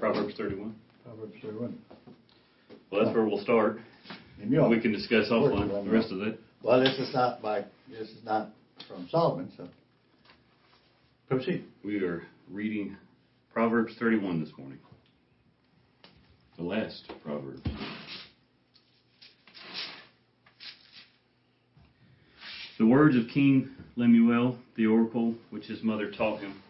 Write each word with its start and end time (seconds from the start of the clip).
Proverbs 0.00 0.34
31. 0.36 0.74
Proverbs 1.04 1.34
31. 1.42 1.78
Well, 2.90 3.04
that's 3.04 3.14
where 3.14 3.26
we'll 3.26 3.42
start. 3.42 3.78
And 4.40 4.50
you 4.50 4.56
know, 4.56 4.68
We 4.68 4.80
can 4.80 4.92
discuss 4.92 5.28
offline 5.30 5.84
the 5.84 5.90
rest 5.90 6.10
of 6.10 6.22
it. 6.22 6.40
Well, 6.62 6.80
this 6.80 6.98
is 6.98 7.12
not 7.12 7.42
by, 7.42 7.66
this 7.90 8.08
is 8.08 8.24
not 8.24 8.48
from 8.88 9.06
Solomon, 9.10 9.52
so 9.56 9.68
proceed. 11.28 11.64
We 11.84 12.02
are 12.02 12.22
reading 12.50 12.96
Proverbs 13.52 13.92
31 13.98 14.40
this 14.40 14.50
morning. 14.56 14.78
The 16.56 16.64
last 16.64 17.12
proverb. 17.22 17.60
The 22.78 22.86
words 22.86 23.16
of 23.16 23.24
King 23.32 23.68
Lemuel, 23.96 24.56
the 24.76 24.86
oracle 24.86 25.34
which 25.50 25.66
his 25.66 25.82
mother 25.82 26.10
taught 26.10 26.40
him. 26.40 26.62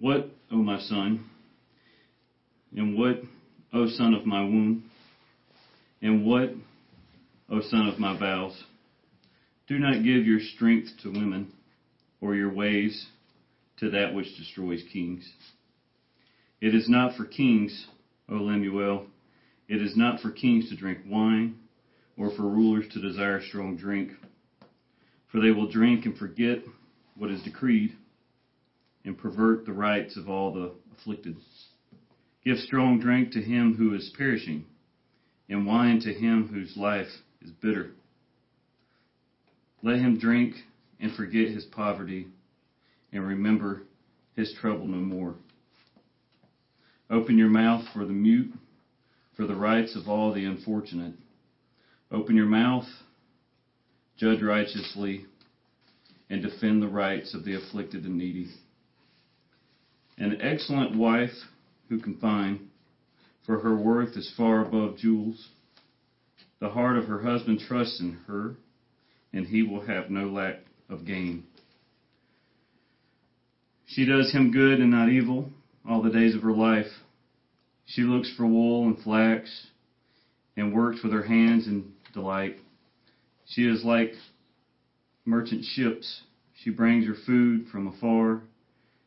What, 0.00 0.30
O 0.50 0.56
my 0.74 0.80
son, 0.80 1.24
and 2.76 2.98
what, 2.98 3.20
O 3.72 3.86
son 3.86 4.12
of 4.12 4.26
my 4.26 4.40
womb, 4.40 4.90
and 6.02 6.24
what, 6.24 6.50
O 7.48 7.60
son 7.60 7.86
of 7.86 8.00
my 8.00 8.18
vows, 8.18 8.60
do 9.68 9.78
not 9.78 10.02
give 10.02 10.26
your 10.26 10.40
strength 10.40 10.88
to 11.02 11.12
women, 11.12 11.52
or 12.20 12.34
your 12.34 12.52
ways 12.52 13.06
to 13.76 13.90
that 13.90 14.14
which 14.14 14.36
destroys 14.36 14.82
kings. 14.92 15.24
It 16.60 16.74
is 16.74 16.88
not 16.88 17.16
for 17.16 17.24
kings, 17.24 17.86
O 18.28 18.34
Lemuel, 18.34 19.06
it 19.68 19.80
is 19.80 19.96
not 19.96 20.18
for 20.20 20.32
kings 20.32 20.70
to 20.70 20.76
drink 20.76 20.98
wine, 21.06 21.54
or 22.16 22.34
for 22.34 22.42
rulers 22.42 22.86
to 22.94 23.00
desire 23.00 23.40
strong 23.42 23.76
drink, 23.76 24.10
for 25.30 25.38
they 25.38 25.52
will 25.52 25.70
drink 25.70 26.04
and 26.04 26.18
forget 26.18 26.58
what 27.14 27.30
is 27.30 27.42
decreed, 27.42 27.92
and 29.04 29.18
pervert 29.18 29.66
the 29.66 29.72
rights 29.72 30.16
of 30.16 30.28
all 30.28 30.52
the 30.52 30.72
afflicted. 30.98 31.36
Give 32.44 32.58
strong 32.58 33.00
drink 33.00 33.32
to 33.32 33.42
him 33.42 33.74
who 33.76 33.94
is 33.94 34.12
perishing, 34.16 34.64
and 35.48 35.66
wine 35.66 36.00
to 36.00 36.12
him 36.12 36.48
whose 36.48 36.76
life 36.76 37.08
is 37.42 37.50
bitter. 37.50 37.90
Let 39.82 39.98
him 39.98 40.18
drink 40.18 40.54
and 41.00 41.14
forget 41.14 41.48
his 41.48 41.64
poverty, 41.64 42.28
and 43.12 43.26
remember 43.26 43.82
his 44.36 44.54
trouble 44.60 44.86
no 44.86 44.98
more. 44.98 45.34
Open 47.10 47.36
your 47.36 47.48
mouth 47.48 47.84
for 47.92 48.04
the 48.04 48.12
mute, 48.12 48.52
for 49.36 49.46
the 49.46 49.54
rights 49.54 49.94
of 49.96 50.08
all 50.08 50.32
the 50.32 50.44
unfortunate. 50.44 51.14
Open 52.10 52.36
your 52.36 52.46
mouth, 52.46 52.86
judge 54.16 54.42
righteously, 54.42 55.26
and 56.30 56.42
defend 56.42 56.82
the 56.82 56.88
rights 56.88 57.34
of 57.34 57.44
the 57.44 57.54
afflicted 57.54 58.04
and 58.04 58.16
needy. 58.16 58.48
An 60.16 60.40
excellent 60.40 60.96
wife 60.96 61.32
who 61.88 61.98
can 61.98 62.18
find, 62.18 62.68
for 63.44 63.58
her 63.58 63.76
worth 63.76 64.16
is 64.16 64.32
far 64.36 64.64
above 64.64 64.96
jewels. 64.96 65.48
The 66.60 66.68
heart 66.68 66.96
of 66.96 67.06
her 67.06 67.20
husband 67.20 67.60
trusts 67.60 68.00
in 68.00 68.14
her, 68.26 68.54
and 69.32 69.46
he 69.46 69.62
will 69.62 69.80
have 69.80 70.10
no 70.10 70.30
lack 70.30 70.60
of 70.88 71.04
gain. 71.04 71.44
She 73.86 74.06
does 74.06 74.32
him 74.32 74.50
good 74.50 74.80
and 74.80 74.90
not 74.90 75.08
evil 75.08 75.50
all 75.84 76.00
the 76.00 76.10
days 76.10 76.34
of 76.34 76.42
her 76.42 76.52
life. 76.52 76.90
She 77.86 78.02
looks 78.02 78.32
for 78.36 78.46
wool 78.46 78.86
and 78.86 78.98
flax 79.00 79.68
and 80.56 80.72
works 80.72 81.02
with 81.02 81.12
her 81.12 81.22
hands 81.22 81.66
in 81.66 81.92
delight. 82.12 82.56
She 83.46 83.62
is 83.62 83.84
like 83.84 84.12
merchant 85.24 85.64
ships. 85.64 86.22
She 86.62 86.70
brings 86.70 87.04
her 87.06 87.16
food 87.26 87.66
from 87.70 87.88
afar. 87.88 88.40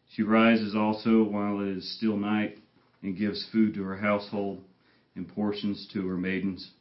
She 0.10 0.24
rises 0.24 0.76
also 0.76 1.24
while 1.24 1.60
it 1.62 1.70
is 1.70 1.96
still 1.98 2.18
night 2.18 2.58
and 3.02 3.18
gives 3.18 3.48
food 3.52 3.74
to 3.76 3.84
her 3.84 3.98
household 3.98 4.64
and 5.16 5.28
portions 5.28 5.88
to 5.94 6.08
her 6.08 6.18
maidens. 6.18 6.72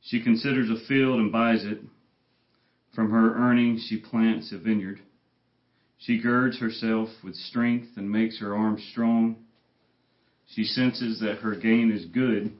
She 0.00 0.20
considers 0.20 0.68
a 0.68 0.84
field 0.86 1.18
and 1.18 1.30
buys 1.30 1.64
it. 1.64 1.78
From 2.94 3.10
her 3.10 3.34
earnings 3.34 3.86
she 3.88 3.96
plants 3.96 4.52
a 4.52 4.58
vineyard. 4.58 5.00
She 5.98 6.20
girds 6.20 6.58
herself 6.58 7.08
with 7.22 7.36
strength 7.36 7.96
and 7.96 8.10
makes 8.10 8.38
her 8.40 8.54
arms 8.54 8.82
strong. 8.90 9.36
She 10.48 10.64
senses 10.64 11.20
that 11.20 11.38
her 11.38 11.54
gain 11.54 11.90
is 11.90 12.04
good. 12.06 12.52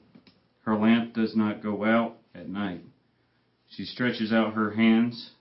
Her 0.64 0.76
lamp 0.76 1.12
does 1.12 1.34
not 1.34 1.62
go 1.62 1.84
out 1.84 2.16
at 2.34 2.48
night. 2.48 2.84
She 3.70 3.84
stretches 3.84 4.32
out 4.32 4.54
her 4.54 4.70
hands 4.70 5.32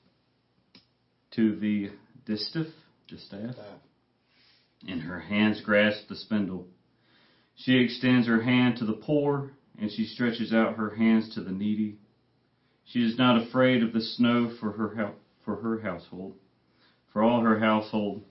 to 1.31 1.55
the 1.55 1.91
distaff, 2.25 2.67
distaff, 3.07 3.55
and 4.87 5.01
her 5.01 5.19
hands 5.19 5.61
grasp 5.61 6.07
the 6.07 6.15
spindle. 6.15 6.65
She 7.55 7.73
extends 7.75 8.27
her 8.27 8.39
hand 8.39 8.77
to 8.77 8.85
the 8.85 8.93
poor, 8.93 9.53
and 9.77 9.91
she 9.91 10.05
stretches 10.05 10.51
out 10.51 10.75
her 10.75 10.89
hands 10.91 11.29
to 11.29 11.41
the 11.41 11.51
needy. 11.51 11.97
She 12.85 13.01
is 13.01 13.17
not 13.17 13.37
afraid 13.37 13.83
of 13.83 13.93
the 13.93 14.01
snow 14.01 14.49
for 14.59 14.71
her 14.71 15.13
for 15.45 15.55
her 15.57 15.77
household, 15.77 16.33
for 17.11 17.21
all 17.21 17.41
her 17.41 17.57
household 17.57 18.21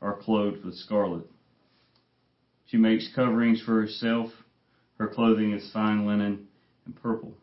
are 0.00 0.14
clothed 0.14 0.62
with 0.64 0.74
scarlet. 0.74 1.24
She 2.66 2.76
makes 2.76 3.08
coverings 3.14 3.60
for 3.60 3.80
herself. 3.80 4.28
Her 4.98 5.08
clothing 5.08 5.52
is 5.52 5.70
fine 5.72 6.04
linen 6.04 6.40
and 6.84 6.94
purple. 6.94 7.34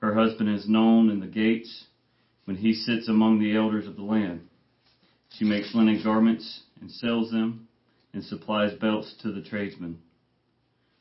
Her 0.00 0.12
husband 0.12 0.48
is 0.48 0.66
known 0.66 1.08
in 1.08 1.20
the 1.20 1.26
gates 1.26 1.84
when 2.44 2.56
he 2.56 2.72
sits 2.72 3.08
among 3.08 3.38
the 3.38 3.54
elders 3.54 3.86
of 3.86 3.96
the 3.96 4.02
land. 4.02 4.40
She 5.30 5.44
makes 5.44 5.74
linen 5.74 6.00
garments 6.02 6.62
and 6.80 6.90
sells 6.90 7.30
them 7.30 7.63
and 8.14 8.24
supplies 8.24 8.72
belts 8.72 9.12
to 9.20 9.30
the 9.30 9.40
tradesmen. 9.40 9.98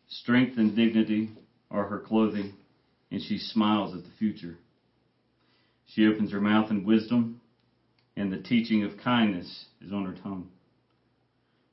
Strength 0.10 0.58
and 0.58 0.76
dignity 0.76 1.30
are 1.72 1.86
her 1.86 2.00
clothing, 2.00 2.52
and 3.12 3.22
she 3.22 3.38
smiles 3.38 3.94
at 3.94 4.04
the 4.04 4.12
future. 4.18 4.58
She 5.86 6.08
opens 6.08 6.32
her 6.32 6.40
mouth 6.40 6.72
in 6.72 6.84
wisdom, 6.84 7.38
and 8.18 8.32
the 8.32 8.38
teaching 8.38 8.84
of 8.84 8.98
kindness 8.98 9.66
is 9.80 9.92
on 9.92 10.06
her 10.06 10.14
tongue. 10.14 10.48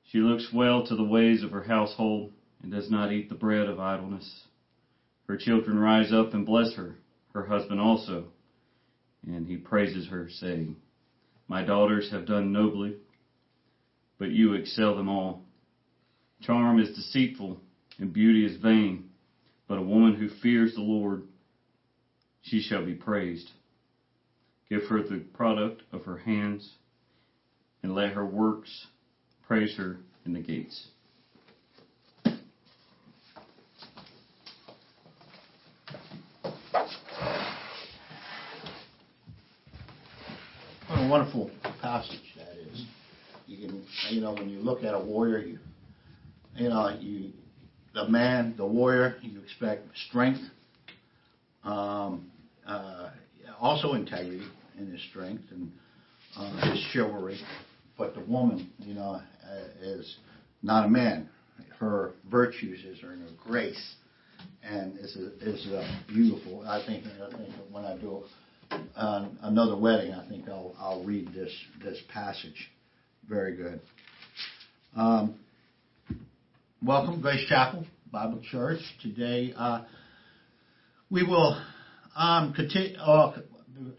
She 0.04 0.20
looks 0.20 0.52
well 0.52 0.82
to 0.82 0.94
the 0.94 1.04
ways 1.04 1.42
of 1.42 1.52
her 1.52 1.62
household 1.62 2.28
and 2.62 2.70
does 2.70 2.90
not 2.90 3.10
eat 3.10 3.28
the 3.28 3.34
bread 3.34 3.66
of 3.66 3.80
idleness. 3.80 4.44
Her 5.26 5.36
children 5.36 5.78
rise 5.78 6.12
up 6.12 6.34
and 6.34 6.44
bless 6.44 6.74
her, 6.74 6.96
her 7.32 7.44
husband 7.44 7.80
also, 7.80 8.26
and 9.26 9.46
he 9.46 9.56
praises 9.56 10.06
her, 10.08 10.28
saying, 10.28 10.76
My 11.48 11.62
daughters 11.62 12.10
have 12.10 12.26
done 12.26 12.52
nobly, 12.52 12.96
but 14.20 14.30
you 14.30 14.52
excel 14.52 14.94
them 14.94 15.08
all. 15.08 15.42
Charm 16.42 16.78
is 16.78 16.94
deceitful 16.94 17.58
and 17.98 18.12
beauty 18.12 18.44
is 18.44 18.60
vain, 18.60 19.08
but 19.66 19.78
a 19.78 19.82
woman 19.82 20.14
who 20.14 20.28
fears 20.42 20.74
the 20.74 20.82
Lord, 20.82 21.24
she 22.42 22.60
shall 22.60 22.84
be 22.84 22.94
praised. 22.94 23.50
Give 24.68 24.82
her 24.84 25.02
the 25.02 25.24
product 25.34 25.82
of 25.90 26.04
her 26.04 26.18
hands, 26.18 26.70
and 27.82 27.94
let 27.94 28.12
her 28.12 28.24
works 28.24 28.86
praise 29.46 29.74
her 29.78 29.96
in 30.24 30.34
the 30.34 30.40
gates. 30.40 30.88
What 40.86 40.98
a 40.98 41.08
wonderful 41.08 41.50
passage. 41.80 42.29
You 43.60 43.82
you 44.08 44.22
know, 44.22 44.32
when 44.32 44.48
you 44.48 44.58
look 44.60 44.84
at 44.84 44.94
a 44.94 44.98
warrior, 44.98 45.40
you, 45.40 45.58
you 46.56 46.70
know, 46.70 46.96
you, 46.98 47.32
the 47.92 48.08
man, 48.08 48.54
the 48.56 48.64
warrior, 48.64 49.16
you 49.20 49.38
expect 49.42 49.82
strength, 50.08 50.40
um, 51.62 52.30
uh, 52.66 53.10
also 53.60 53.92
integrity 53.92 54.46
in 54.78 54.90
his 54.90 55.02
strength 55.10 55.42
and 55.50 55.70
uh, 56.38 56.70
his 56.70 56.82
chivalry. 56.90 57.38
But 57.98 58.14
the 58.14 58.20
woman, 58.20 58.70
you 58.78 58.94
know, 58.94 59.20
uh, 59.20 59.64
is 59.82 60.16
not 60.62 60.86
a 60.86 60.88
man. 60.88 61.28
Her 61.78 62.12
virtues 62.30 62.82
is 62.86 63.00
her, 63.00 63.08
her 63.08 63.16
grace, 63.46 63.94
and 64.62 64.98
is 64.98 65.18
a, 65.18 65.46
is 65.46 65.66
a 65.66 66.02
beautiful. 66.08 66.66
I 66.66 66.82
think 66.86 67.04
I 67.04 67.36
think 67.36 67.50
when 67.70 67.84
I 67.84 67.98
do 67.98 68.22
uh, 68.96 69.28
another 69.42 69.76
wedding, 69.76 70.14
I 70.14 70.26
think 70.30 70.48
I'll 70.48 70.74
I'll 70.78 71.04
read 71.04 71.34
this 71.34 71.52
this 71.84 71.98
passage. 72.10 72.70
Very 73.28 73.56
good. 73.56 73.80
Um, 74.96 75.36
welcome, 76.82 77.20
Grace 77.20 77.46
Chapel 77.48 77.86
Bible 78.10 78.42
Church. 78.50 78.80
Today, 79.02 79.54
uh, 79.56 79.84
we 81.10 81.22
will 81.22 81.60
um, 82.16 82.52
continue. 82.54 82.96
Uh, 82.98 83.38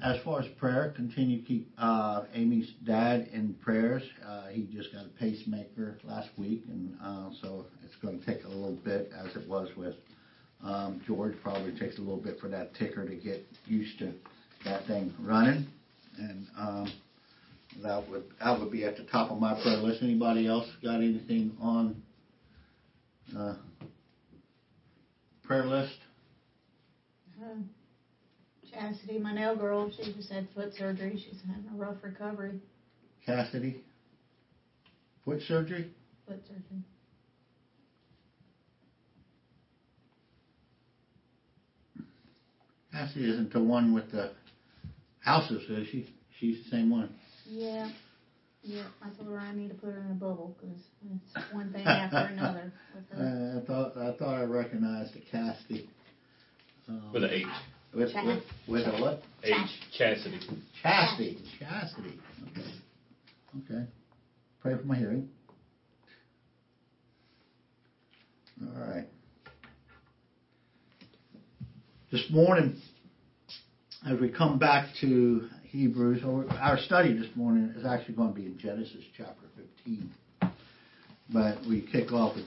as 0.04 0.18
far 0.24 0.42
as 0.42 0.48
prayer, 0.60 0.94
continue 0.96 1.40
to 1.42 1.46
keep 1.46 1.72
uh, 1.78 2.26
Amy's 2.34 2.72
dad 2.86 3.30
in 3.34 3.56
prayers. 3.62 4.04
Uh, 4.28 4.48
he 4.48 4.68
just 4.72 4.92
got 4.92 5.06
a 5.06 5.10
pacemaker 5.20 5.98
last 6.04 6.30
week, 6.38 6.64
and 6.68 6.96
uh, 7.02 7.30
so 7.42 7.66
it's 7.84 7.96
going 7.96 8.20
to 8.20 8.26
take 8.26 8.44
a 8.44 8.48
little 8.48 8.78
bit, 8.84 9.12
as 9.18 9.36
it 9.36 9.48
was 9.48 9.70
with 9.78 9.96
um, 10.64 11.02
George. 11.08 11.34
Probably 11.42 11.72
takes 11.80 11.98
a 11.98 12.02
little 12.02 12.22
bit 12.22 12.38
for 12.40 12.50
that 12.50 12.76
ticker 12.76 13.08
to 13.08 13.16
get 13.16 13.46
used 13.66 13.98
to 14.00 14.14
that 14.66 14.86
thing 14.88 15.14
running, 15.22 15.68
and 16.18 16.46
um, 16.58 16.92
that 17.84 18.10
would 18.10 18.24
that 18.40 18.60
would 18.60 18.72
be 18.72 18.84
at 18.86 18.98
the 18.98 19.04
top 19.04 19.32
of 19.32 19.40
my 19.40 19.54
prayer 19.62 19.78
list. 19.78 20.02
Anybody 20.02 20.48
else 20.48 20.68
got 20.84 20.96
anything 21.02 21.56
on 21.60 22.02
Uh, 23.36 23.56
prayer 25.44 25.66
list. 25.66 25.98
Uh, 27.42 27.56
Chastity, 28.70 29.20
my 29.20 29.34
nail 29.34 29.56
girl, 29.56 29.90
she 29.90 30.12
just 30.14 30.30
had 30.32 30.48
foot 30.54 30.74
surgery. 30.76 31.18
She's 31.18 31.42
having 31.48 31.70
a 31.72 31.76
rough 31.76 31.98
recovery. 32.02 32.60
Cassidy. 33.26 33.84
Foot 35.26 35.42
surgery. 35.48 35.92
Foot 36.28 36.42
surgery. 36.48 36.84
Cassidy 42.92 43.30
isn't 43.30 43.54
the 43.54 43.62
one 43.62 43.94
with 43.94 44.12
the 44.12 44.32
houses, 45.20 45.70
is 45.70 45.88
she? 45.88 46.14
She's 46.40 46.64
the 46.64 46.70
same 46.70 46.90
one. 46.90 47.14
Yeah. 47.50 47.88
Yeah, 48.64 48.84
I 49.02 49.10
told 49.10 49.30
her 49.30 49.40
I 49.40 49.52
need 49.54 49.70
to 49.70 49.74
put 49.74 49.92
her 49.92 50.00
in 50.06 50.12
a 50.12 50.14
bubble 50.14 50.54
because 50.60 50.78
it's 51.36 51.54
one 51.54 51.72
thing 51.72 51.88
after 51.88 52.18
another 52.18 52.72
with 52.94 53.04
her. 53.18 53.56
Uh, 53.58 53.60
I 53.60 53.66
thought 53.66 53.98
I 53.98 54.12
thought 54.18 54.38
I 54.38 54.44
recognized 54.44 55.14
the 55.14 55.20
Cassidy. 55.32 55.88
Um, 56.88 57.12
With 57.14 57.24
an 57.24 57.30
H. 57.32 57.46
With, 57.94 58.12
Chas- 58.14 58.26
with, 58.26 58.40
with 58.68 58.86
a 58.86 59.02
what? 59.02 59.22
H. 59.44 59.56
Chastity. 59.98 60.40
Chastity. 60.82 61.38
Chastity. 61.60 62.20
Okay. 62.48 62.70
Okay. 63.74 63.86
Pray 64.62 64.76
for 64.76 64.86
my 64.86 64.96
hearing. 64.96 65.26
All 68.62 68.80
right. 68.80 69.06
This 72.12 72.26
morning, 72.30 72.76
as 74.06 74.20
we 74.20 74.30
come 74.30 74.58
back 74.60 74.84
to 75.02 75.42
Hebrews, 75.72 76.22
our 76.60 76.78
study 76.80 77.18
this 77.18 77.30
morning 77.34 77.74
is 77.78 77.86
actually 77.86 78.16
going 78.16 78.34
to 78.34 78.36
be 78.36 78.46
in 78.46 78.58
Genesis 78.58 79.06
chapter 79.16 79.46
15. 79.86 80.12
But 81.32 81.60
we 81.66 81.88
kick 81.90 82.12
off 82.12 82.36
with 82.36 82.44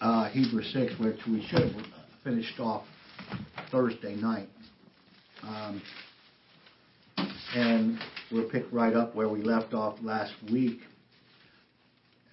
uh, 0.00 0.30
Hebrews 0.30 0.70
6, 0.72 0.92
which 1.00 1.18
we 1.26 1.44
should 1.48 1.72
have 1.72 1.84
finished 2.22 2.60
off 2.60 2.84
Thursday 3.72 4.14
night. 4.14 4.46
Um, 5.42 5.82
and 7.56 7.98
we'll 8.30 8.48
pick 8.48 8.66
right 8.70 8.94
up 8.94 9.16
where 9.16 9.28
we 9.28 9.42
left 9.42 9.74
off 9.74 9.98
last 10.00 10.32
week. 10.52 10.78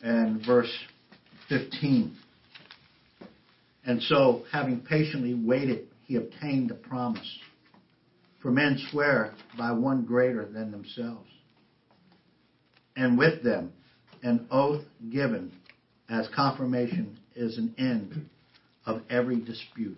And 0.03 0.45
verse 0.45 0.71
15. 1.49 2.15
And 3.83 3.99
so, 4.03 4.43
having 4.51 4.81
patiently 4.81 5.33
waited, 5.33 5.87
he 6.05 6.17
obtained 6.17 6.69
the 6.69 6.75
promise. 6.75 7.39
For 8.41 8.51
men 8.51 8.77
swear 8.89 9.33
by 9.57 9.71
one 9.74 10.06
greater 10.06 10.45
than 10.45 10.71
themselves. 10.71 11.30
And 12.95 13.18
with 13.18 13.44
them, 13.44 13.74
an 14.24 14.47
oath 14.51 14.83
given 15.09 15.51
as 16.09 16.27
confirmation 16.36 17.18
is 17.36 17.57
an 17.57 17.75
end 17.77 18.30
of 18.86 19.01
every 19.09 19.39
dispute. 19.39 19.97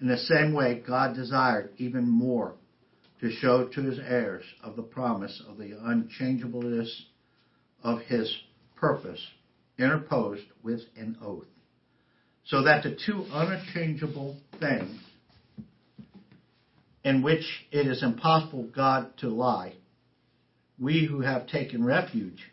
In 0.00 0.08
the 0.08 0.18
same 0.18 0.52
way, 0.52 0.82
God 0.86 1.14
desired 1.14 1.70
even 1.78 2.08
more 2.08 2.54
to 3.20 3.30
show 3.30 3.66
to 3.68 3.82
his 3.82 3.98
heirs 3.98 4.44
of 4.62 4.76
the 4.76 4.82
promise 4.82 5.42
of 5.48 5.56
the 5.56 5.72
unchangeableness 5.82 7.06
of 7.82 8.00
his 8.00 8.34
purpose, 8.76 9.24
interposed 9.78 10.44
with 10.62 10.80
an 10.96 11.16
oath, 11.22 11.46
so 12.44 12.62
that 12.64 12.82
the 12.82 12.96
two 13.06 13.24
unchangeable 13.32 14.36
things 14.60 15.00
in 17.06 17.22
which 17.22 17.64
it 17.70 17.86
is 17.86 18.02
impossible 18.02 18.64
God 18.74 19.16
to 19.18 19.28
lie, 19.28 19.74
we 20.76 21.06
who 21.06 21.20
have 21.20 21.46
taken 21.46 21.84
refuge 21.84 22.50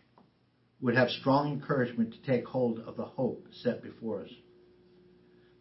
would 0.79 0.95
have 0.95 1.09
strong 1.09 1.53
encouragement 1.53 2.13
to 2.13 2.31
take 2.31 2.45
hold 2.45 2.77
of 2.81 2.95
the 2.95 3.03
hope 3.03 3.47
set 3.63 3.81
before 3.81 4.21
us. 4.21 4.29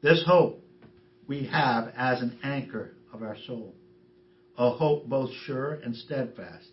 This 0.02 0.22
hope 0.26 0.62
we 1.26 1.46
have 1.46 1.90
as 1.96 2.20
an 2.20 2.38
anchor 2.42 2.90
of 3.14 3.22
our 3.22 3.38
soul, 3.46 3.74
a 4.58 4.68
hope 4.68 5.08
both 5.08 5.30
sure 5.46 5.72
and 5.72 5.96
steadfast, 5.96 6.68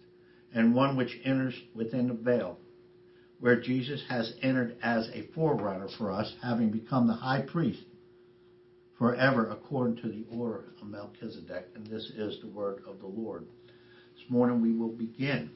and 0.54 0.76
one 0.76 0.98
which 0.98 1.18
enters 1.24 1.58
within 1.74 2.08
the 2.08 2.14
veil, 2.14 2.58
where 3.40 3.62
Jesus 3.62 4.04
has 4.10 4.34
entered 4.42 4.76
as 4.84 5.08
a 5.14 5.24
forerunner 5.34 5.88
for 5.98 6.12
us, 6.12 6.36
having 6.44 6.70
become 6.70 7.08
the 7.08 7.14
high 7.14 7.44
priest 7.44 7.80
forever 9.00 9.50
according 9.50 9.96
to 10.04 10.10
the 10.10 10.26
order 10.32 10.66
of 10.80 10.88
Melchizedek. 10.88 11.68
And 11.74 11.88
this 11.88 12.12
is 12.16 12.40
the 12.42 12.50
word 12.50 12.84
of 12.86 13.00
the 13.00 13.08
Lord. 13.08 13.46
This 14.16 14.30
morning 14.30 14.62
we 14.62 14.74
will 14.74 14.90
begin 14.90 15.50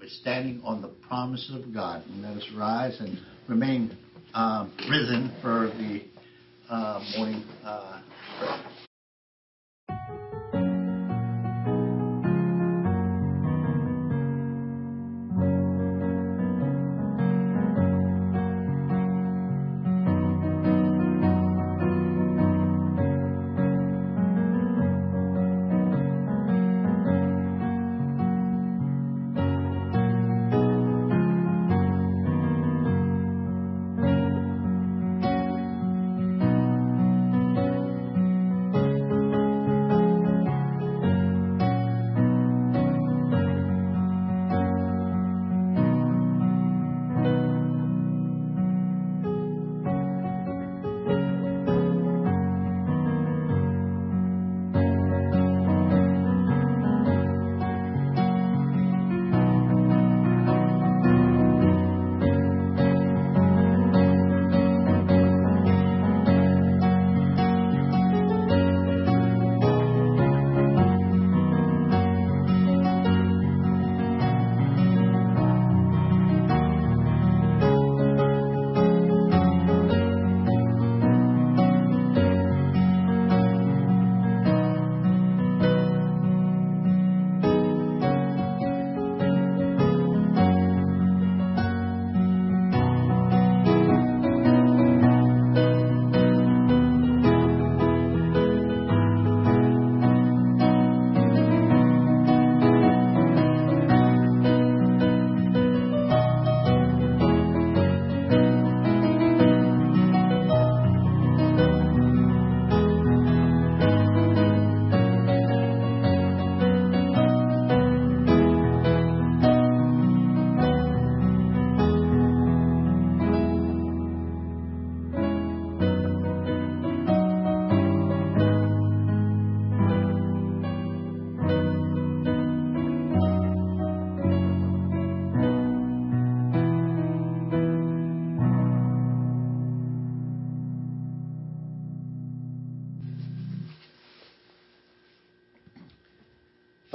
with 0.00 0.08
standing 0.10 0.60
on 0.64 0.82
the 0.82 0.88
promises 0.88 1.54
of 1.54 1.72
God. 1.72 2.02
And 2.06 2.22
let 2.22 2.36
us 2.36 2.50
rise 2.56 2.98
and 2.98 3.18
remain 3.46 3.96
um, 4.34 4.72
risen 4.90 5.30
for 5.42 5.70
the 5.78 6.02
uh, 6.68 7.04
morning 7.16 7.44
uh. 7.62 8.00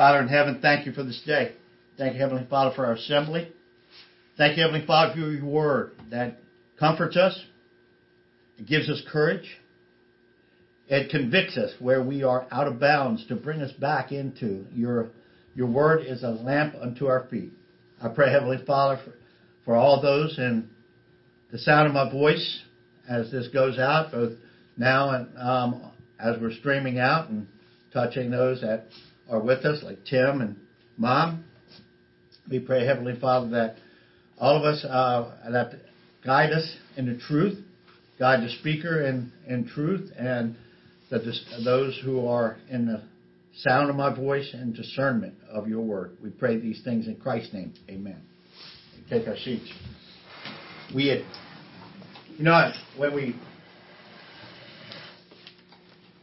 Father 0.02 0.22
in 0.22 0.30
heaven, 0.30 0.58
thank 0.64 0.88
you 0.88 0.94
for 0.94 1.04
this 1.04 1.22
day. 1.28 1.52
Thank 1.96 2.16
you, 2.16 2.22
Heavenly 2.22 2.48
Father, 2.50 2.74
for 2.76 2.88
our 2.88 2.94
assembly. 2.94 3.52
Thank 4.36 4.58
you, 4.58 4.64
Heavenly 4.64 4.84
Father, 4.88 5.14
for 5.14 5.20
your 5.20 5.46
word 5.46 5.92
that 6.10 6.38
comforts 6.80 7.16
us, 7.16 7.40
It 8.58 8.66
gives 8.66 8.90
us 8.90 9.00
courage. 9.12 9.60
It 10.88 11.12
convicts 11.12 11.56
us 11.56 11.76
where 11.78 12.02
we 12.02 12.24
are 12.24 12.48
out 12.52 12.66
of 12.66 12.80
bounds 12.80 13.28
to 13.28 13.36
bring 13.36 13.62
us 13.62 13.72
back 13.74 14.12
into 14.12 14.66
your 14.74 15.10
your 15.54 15.68
word 15.68 16.04
is 16.04 16.24
a 16.24 16.30
lamp 16.30 16.74
unto 16.82 17.06
our 17.06 17.28
feet. 17.30 17.52
I 18.02 18.10
pray, 18.10 18.32
Heavenly 18.32 18.66
Father, 18.66 19.00
for, 19.06 19.14
for 19.66 19.76
all 19.76 20.02
those 20.02 20.36
and 20.40 20.68
the 21.52 21.60
sound 21.60 21.86
of 21.88 21.94
my 21.94 22.12
voice 22.12 22.64
as 23.08 23.30
this 23.30 23.50
goes 23.50 23.78
out, 23.78 24.12
both 24.12 24.32
now 24.78 25.12
and 25.12 25.38
um, 25.38 25.92
as 26.20 26.42
we're 26.42 26.54
streaming 26.56 26.98
out 26.98 27.30
and 27.30 27.46
touching 27.94 28.32
those 28.32 28.62
that 28.62 28.86
are 29.32 29.40
with 29.40 29.66
us, 29.66 29.82
like 29.82 30.00
Tim 30.06 30.42
and 30.42 30.58
Mom. 30.98 31.46
We 32.50 32.60
pray, 32.60 32.86
Heavenly 32.86 33.18
Father, 33.20 33.50
that 33.52 33.76
all 34.38 34.58
of 34.58 34.64
us 34.64 34.84
uh, 34.84 35.50
that 35.50 35.74
guide 36.24 36.52
us 36.52 36.76
into 36.98 37.18
truth, 37.18 37.58
guide 38.20 38.44
the 38.44 38.50
speaker 38.60 39.06
in, 39.06 39.32
in 39.48 39.68
truth, 39.68 40.12
and 40.18 40.56
that 41.10 41.24
this, 41.24 41.44
those 41.64 42.00
who 42.04 42.28
are 42.28 42.58
in 42.70 42.86
the 42.86 43.02
sound 43.58 43.90
of 43.90 43.96
my 43.96 44.14
voice 44.14 44.50
and 44.54 44.76
discernment 44.76 45.36
of 45.50 45.68
your 45.68 45.82
word. 45.82 46.18
We 46.22 46.30
pray 46.30 46.60
these 46.60 46.82
things 46.84 47.08
in 47.08 47.16
Christ's 47.16 47.54
name. 47.54 47.74
Amen. 47.90 48.22
Take 49.10 49.28
our 49.28 49.38
seats. 49.38 49.72
We 50.94 51.08
had, 51.08 51.24
you 52.38 52.44
know, 52.44 52.72
when 52.98 53.14
we 53.14 53.36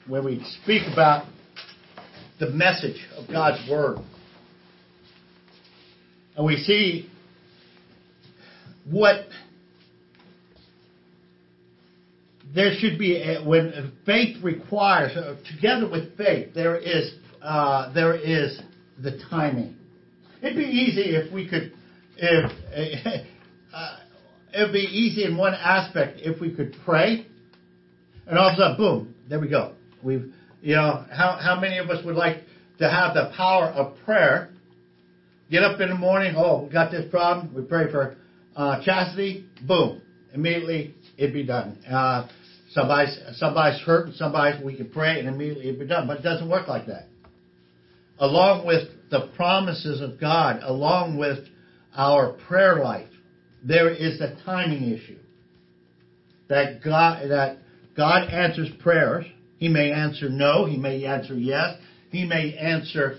when 0.06 0.24
we 0.24 0.42
speak 0.62 0.82
about 0.90 1.26
the 2.38 2.50
message 2.50 3.06
of 3.16 3.28
God's 3.28 3.68
word, 3.70 3.98
and 6.36 6.46
we 6.46 6.56
see 6.56 7.10
what 8.88 9.26
there 12.54 12.74
should 12.78 12.98
be 12.98 13.20
a, 13.22 13.42
when 13.44 13.92
faith 14.06 14.42
requires 14.42 15.16
uh, 15.16 15.36
together 15.54 15.88
with 15.88 16.16
faith 16.16 16.54
there 16.54 16.76
is 16.76 17.12
uh, 17.42 17.92
there 17.92 18.14
is 18.14 18.60
the 19.02 19.20
timing. 19.30 19.76
It'd 20.42 20.56
be 20.56 20.64
easy 20.64 21.16
if 21.16 21.32
we 21.32 21.48
could 21.48 21.72
if 22.16 23.26
uh, 23.74 23.96
it'd 24.54 24.72
be 24.72 24.78
easy 24.78 25.24
in 25.24 25.36
one 25.36 25.54
aspect 25.54 26.20
if 26.20 26.40
we 26.40 26.54
could 26.54 26.74
pray 26.84 27.26
and 28.26 28.38
all 28.38 28.48
of 28.48 28.54
a 28.54 28.56
sudden 28.56 28.76
boom 28.76 29.14
there 29.28 29.40
we 29.40 29.48
go. 29.48 29.74
We've 30.02 30.32
you 30.60 30.74
know 30.74 31.04
how 31.10 31.38
how 31.40 31.58
many 31.60 31.78
of 31.78 31.90
us 31.90 32.04
would 32.04 32.16
like 32.16 32.42
to 32.78 32.88
have 32.88 33.14
the 33.14 33.32
power 33.36 33.66
of 33.66 33.96
prayer 34.04 34.50
get 35.50 35.62
up 35.62 35.80
in 35.80 35.88
the 35.88 35.94
morning 35.94 36.34
oh 36.36 36.64
we 36.64 36.70
got 36.70 36.90
this 36.90 37.10
problem 37.10 37.54
we 37.54 37.62
pray 37.62 37.90
for 37.90 38.16
uh, 38.56 38.82
chastity 38.84 39.46
boom 39.66 40.00
immediately 40.34 40.94
it'd 41.18 41.34
be 41.34 41.44
done. 41.44 41.78
Uh, 41.90 42.28
somebody's 42.70 43.18
somebody's 43.34 43.80
hurting, 43.82 44.14
somebody 44.14 44.64
we 44.64 44.76
can 44.76 44.88
pray 44.88 45.18
and 45.18 45.28
immediately 45.28 45.68
it'd 45.68 45.80
be 45.80 45.86
done. 45.86 46.06
But 46.06 46.18
it 46.18 46.22
doesn't 46.22 46.48
work 46.48 46.68
like 46.68 46.86
that. 46.86 47.06
Along 48.18 48.66
with 48.66 48.88
the 49.10 49.30
promises 49.36 50.00
of 50.00 50.18
God, 50.20 50.60
along 50.62 51.18
with 51.18 51.38
our 51.94 52.32
prayer 52.32 52.82
life, 52.82 53.08
there 53.62 53.90
is 53.90 54.20
a 54.20 54.36
timing 54.44 54.92
issue. 54.92 55.18
That 56.48 56.82
God 56.82 57.28
that 57.30 57.58
God 57.96 58.28
answers 58.28 58.70
prayers. 58.80 59.26
He 59.58 59.68
may 59.68 59.92
answer 59.92 60.28
no, 60.28 60.64
he 60.66 60.76
may 60.76 61.04
answer 61.04 61.34
yes, 61.34 61.76
he 62.10 62.24
may 62.24 62.54
answer 62.54 63.18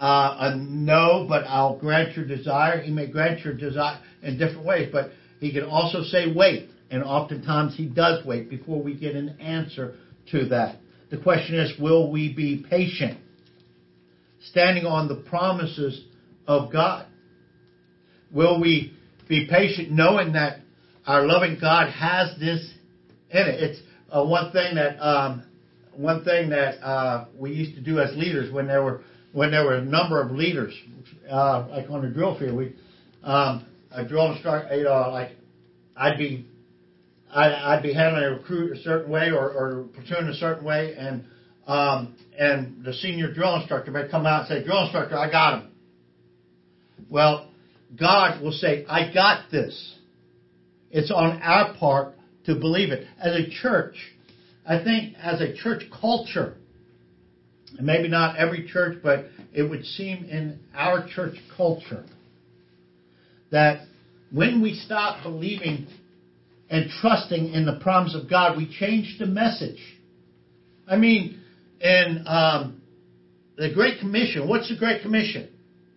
uh, 0.00 0.36
a 0.38 0.56
no, 0.56 1.26
but 1.28 1.44
I'll 1.44 1.78
grant 1.78 2.16
your 2.16 2.26
desire. 2.26 2.80
He 2.80 2.92
may 2.92 3.06
grant 3.06 3.44
your 3.44 3.54
desire 3.54 4.00
in 4.22 4.38
different 4.38 4.64
ways, 4.64 4.90
but 4.92 5.10
he 5.40 5.52
can 5.52 5.64
also 5.64 6.02
say 6.02 6.32
wait. 6.34 6.70
And 6.90 7.02
oftentimes 7.02 7.76
he 7.76 7.86
does 7.86 8.24
wait 8.24 8.48
before 8.48 8.82
we 8.82 8.94
get 8.94 9.14
an 9.14 9.40
answer 9.40 9.94
to 10.30 10.46
that. 10.48 10.76
The 11.10 11.18
question 11.18 11.56
is, 11.56 11.78
will 11.78 12.10
we 12.10 12.32
be 12.32 12.64
patient? 12.68 13.18
Standing 14.50 14.86
on 14.86 15.08
the 15.08 15.16
promises 15.16 16.04
of 16.46 16.72
God. 16.72 17.06
Will 18.32 18.60
we 18.60 18.94
be 19.28 19.46
patient 19.50 19.90
knowing 19.90 20.32
that 20.32 20.60
our 21.06 21.26
loving 21.26 21.58
God 21.60 21.90
has 21.90 22.38
this 22.38 22.60
in 23.30 23.46
it? 23.46 23.62
It's 23.62 23.80
uh, 24.10 24.24
one 24.24 24.52
thing 24.52 24.76
that, 24.76 24.98
um, 25.00 25.44
one 25.98 26.24
thing 26.24 26.50
that, 26.50 26.82
uh, 26.82 27.26
we 27.36 27.52
used 27.52 27.74
to 27.74 27.80
do 27.80 27.98
as 27.98 28.16
leaders 28.16 28.52
when 28.52 28.66
there 28.66 28.82
were, 28.82 29.02
when 29.32 29.50
there 29.50 29.64
were 29.64 29.74
a 29.74 29.84
number 29.84 30.22
of 30.22 30.30
leaders, 30.30 30.72
uh, 31.30 31.66
like 31.68 31.90
on 31.90 32.02
the 32.02 32.08
drill 32.08 32.38
field, 32.38 32.56
we, 32.56 32.74
um, 33.24 33.66
a 33.90 34.04
drill 34.04 34.32
instructor, 34.32 34.74
you 34.76 34.84
know, 34.84 35.10
like, 35.10 35.32
I'd 35.96 36.16
be 36.16 36.46
I'd, 37.30 37.52
I'd 37.52 37.82
be 37.82 37.92
handling 37.92 38.24
a 38.24 38.30
recruit 38.30 38.76
a 38.76 38.80
certain 38.82 39.10
way 39.10 39.30
or, 39.30 39.50
or 39.50 39.84
platoon 39.94 40.28
a 40.28 40.34
certain 40.34 40.64
way, 40.64 40.94
and 40.96 41.24
um, 41.66 42.16
and 42.38 42.82
the 42.84 42.94
senior 42.94 43.32
drill 43.32 43.56
instructor 43.56 43.90
may 43.90 44.08
come 44.08 44.24
out 44.24 44.40
and 44.40 44.48
say, 44.48 44.64
"Drill 44.64 44.84
instructor, 44.84 45.18
I 45.18 45.30
got 45.30 45.60
him." 45.60 45.70
Well, 47.10 47.50
God 47.98 48.42
will 48.42 48.52
say, 48.52 48.86
"I 48.88 49.12
got 49.12 49.50
this." 49.50 49.96
It's 50.90 51.10
on 51.10 51.42
our 51.42 51.74
part 51.74 52.14
to 52.46 52.54
believe 52.54 52.92
it. 52.92 53.06
As 53.20 53.34
a 53.34 53.50
church, 53.50 53.96
I 54.68 54.84
think 54.84 55.14
as 55.16 55.40
a 55.40 55.54
church 55.54 55.84
culture, 55.98 56.54
and 57.76 57.86
maybe 57.86 58.08
not 58.08 58.36
every 58.36 58.68
church, 58.68 58.98
but 59.02 59.26
it 59.54 59.62
would 59.62 59.84
seem 59.84 60.24
in 60.24 60.60
our 60.74 61.08
church 61.08 61.36
culture 61.56 62.04
that 63.50 63.86
when 64.30 64.60
we 64.60 64.74
stop 64.74 65.22
believing 65.22 65.86
and 66.68 66.90
trusting 67.00 67.54
in 67.54 67.64
the 67.64 67.78
promise 67.80 68.14
of 68.14 68.28
God, 68.28 68.58
we 68.58 68.70
change 68.78 69.16
the 69.18 69.24
message. 69.24 69.80
I 70.86 70.96
mean, 70.96 71.40
in 71.80 72.24
um, 72.26 72.82
the 73.56 73.72
Great 73.72 74.00
Commission, 74.00 74.46
what's 74.46 74.68
the 74.68 74.76
Great 74.76 75.00
Commission? 75.00 75.48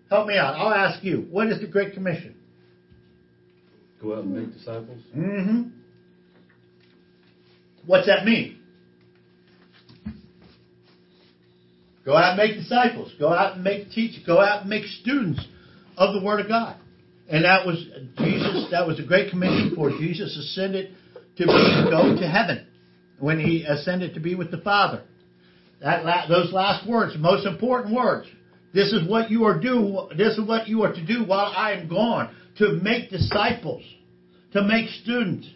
Help 0.10 0.28
me 0.28 0.38
out. 0.38 0.56
I'll 0.56 0.74
ask 0.74 1.04
you. 1.04 1.28
What 1.30 1.48
is 1.48 1.60
the 1.60 1.68
Great 1.68 1.94
Commission? 1.94 2.38
Go 4.02 4.14
out 4.14 4.24
and 4.24 4.34
make 4.34 4.54
disciples. 4.54 5.02
Mm-hmm. 5.16 5.62
What's 7.86 8.08
that 8.08 8.24
mean? 8.24 8.61
Go 12.06 12.16
out 12.16 12.38
and 12.38 12.38
make 12.38 12.58
disciples. 12.58 13.12
Go 13.20 13.32
out 13.32 13.56
and 13.56 13.64
make 13.64 13.92
teach. 13.92 14.26
Go 14.26 14.42
out 14.42 14.62
and 14.62 14.70
make 14.70 14.86
students 14.86 15.46
of 15.98 16.14
the 16.14 16.26
Word 16.26 16.40
of 16.40 16.48
God. 16.48 16.78
And 17.30 17.46
that 17.46 17.66
was 17.66 17.78
Jesus. 18.18 18.68
That 18.72 18.88
was 18.88 19.00
a 19.00 19.04
great 19.04 19.32
commission 19.32 19.74
for 19.76 19.92
Jesus 19.92 20.36
ascended 20.36 20.96
to 21.38 21.46
be 21.46 21.86
go 21.90 22.16
to 22.20 22.28
heaven 22.28 22.68
when 23.20 23.40
he 23.40 23.64
ascended 23.64 24.16
to 24.16 24.20
be 24.20 24.36
with 24.36 24.52
the 24.52 24.58
Father. 24.58 25.04
That 25.82 26.04
la- 26.04 26.28
those 26.28 26.52
last 26.52 26.88
words, 26.88 27.16
most 27.18 27.46
important 27.46 27.96
words. 27.96 28.28
This 28.74 28.94
is 28.94 29.08
what 29.08 29.32
you 29.32 29.46
are 29.46 29.60
do. 29.60 30.10
This 30.18 30.38
is 30.38 30.48
what 30.48 30.68
you 30.68 30.84
are 30.84 30.94
to 30.94 31.06
do 31.06 31.24
while 31.24 31.54
I 31.56 31.74
am 31.74 31.88
gone 31.88 32.36
to 32.58 32.74
make 32.74 33.10
disciples, 33.10 33.84
to 34.54 34.64
make 34.64 34.90
students, 34.90 35.48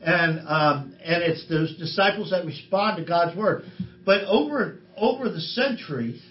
and 0.00 0.40
um, 0.46 0.94
and 1.02 1.22
it's 1.22 1.48
those 1.48 1.76
disciples 1.78 2.30
that 2.30 2.44
respond 2.44 2.98
to 2.98 3.04
God's 3.04 3.36
word. 3.36 3.64
But 4.04 4.24
over 4.24 4.80
over 4.96 5.28
the 5.28 5.40
centuries, 5.40 6.22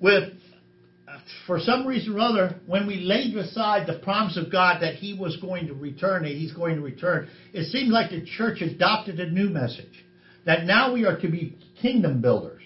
with 0.00 0.32
for 1.46 1.58
some 1.60 1.86
reason 1.86 2.14
or 2.14 2.20
other, 2.20 2.60
when 2.66 2.86
we 2.86 2.96
laid 2.96 3.36
aside 3.36 3.86
the 3.86 3.98
promise 3.98 4.36
of 4.36 4.50
God 4.50 4.82
that 4.82 4.94
He 4.94 5.14
was 5.14 5.36
going 5.36 5.66
to 5.66 5.74
return, 5.74 6.22
that 6.22 6.32
He's 6.32 6.52
going 6.52 6.76
to 6.76 6.82
return, 6.82 7.28
it 7.52 7.64
seemed 7.66 7.90
like 7.90 8.10
the 8.10 8.24
church 8.24 8.60
adopted 8.60 9.20
a 9.20 9.30
new 9.30 9.48
message. 9.48 10.04
That 10.44 10.64
now 10.64 10.92
we 10.92 11.04
are 11.04 11.20
to 11.20 11.28
be 11.28 11.56
kingdom 11.80 12.20
builders. 12.20 12.62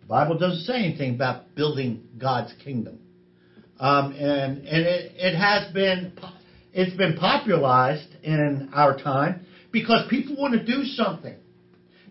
The 0.00 0.06
Bible 0.06 0.38
doesn't 0.38 0.64
say 0.64 0.84
anything 0.84 1.14
about 1.14 1.54
building 1.54 2.08
God's 2.18 2.52
kingdom. 2.62 2.98
Um, 3.78 4.12
and 4.12 4.58
and 4.58 4.86
it, 4.86 5.12
it 5.16 5.36
has 5.36 5.72
been 5.72 6.12
it's 6.72 6.96
been 6.96 7.16
popularized 7.16 8.08
in 8.22 8.70
our 8.72 8.98
time 8.98 9.46
because 9.72 10.06
people 10.08 10.36
want 10.36 10.54
to 10.54 10.64
do 10.64 10.84
something. 10.84 11.36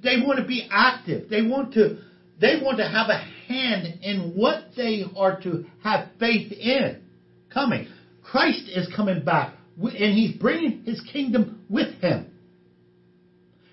They 0.03 0.17
want 0.21 0.39
to 0.39 0.45
be 0.45 0.67
active. 0.69 1.29
They 1.29 1.41
want 1.41 1.73
to 1.73 1.99
they 2.39 2.59
want 2.61 2.77
to 2.79 2.87
have 2.87 3.09
a 3.09 3.17
hand 3.47 3.99
in 4.01 4.33
what 4.35 4.71
they 4.75 5.03
are 5.15 5.39
to 5.41 5.65
have 5.83 6.09
faith 6.19 6.51
in 6.51 7.01
coming. 7.53 7.87
Christ 8.21 8.67
is 8.67 8.91
coming 8.95 9.23
back, 9.23 9.53
and 9.77 10.17
He's 10.17 10.35
bringing 10.35 10.83
His 10.83 10.99
kingdom 11.11 11.63
with 11.69 11.93
Him. 12.01 12.31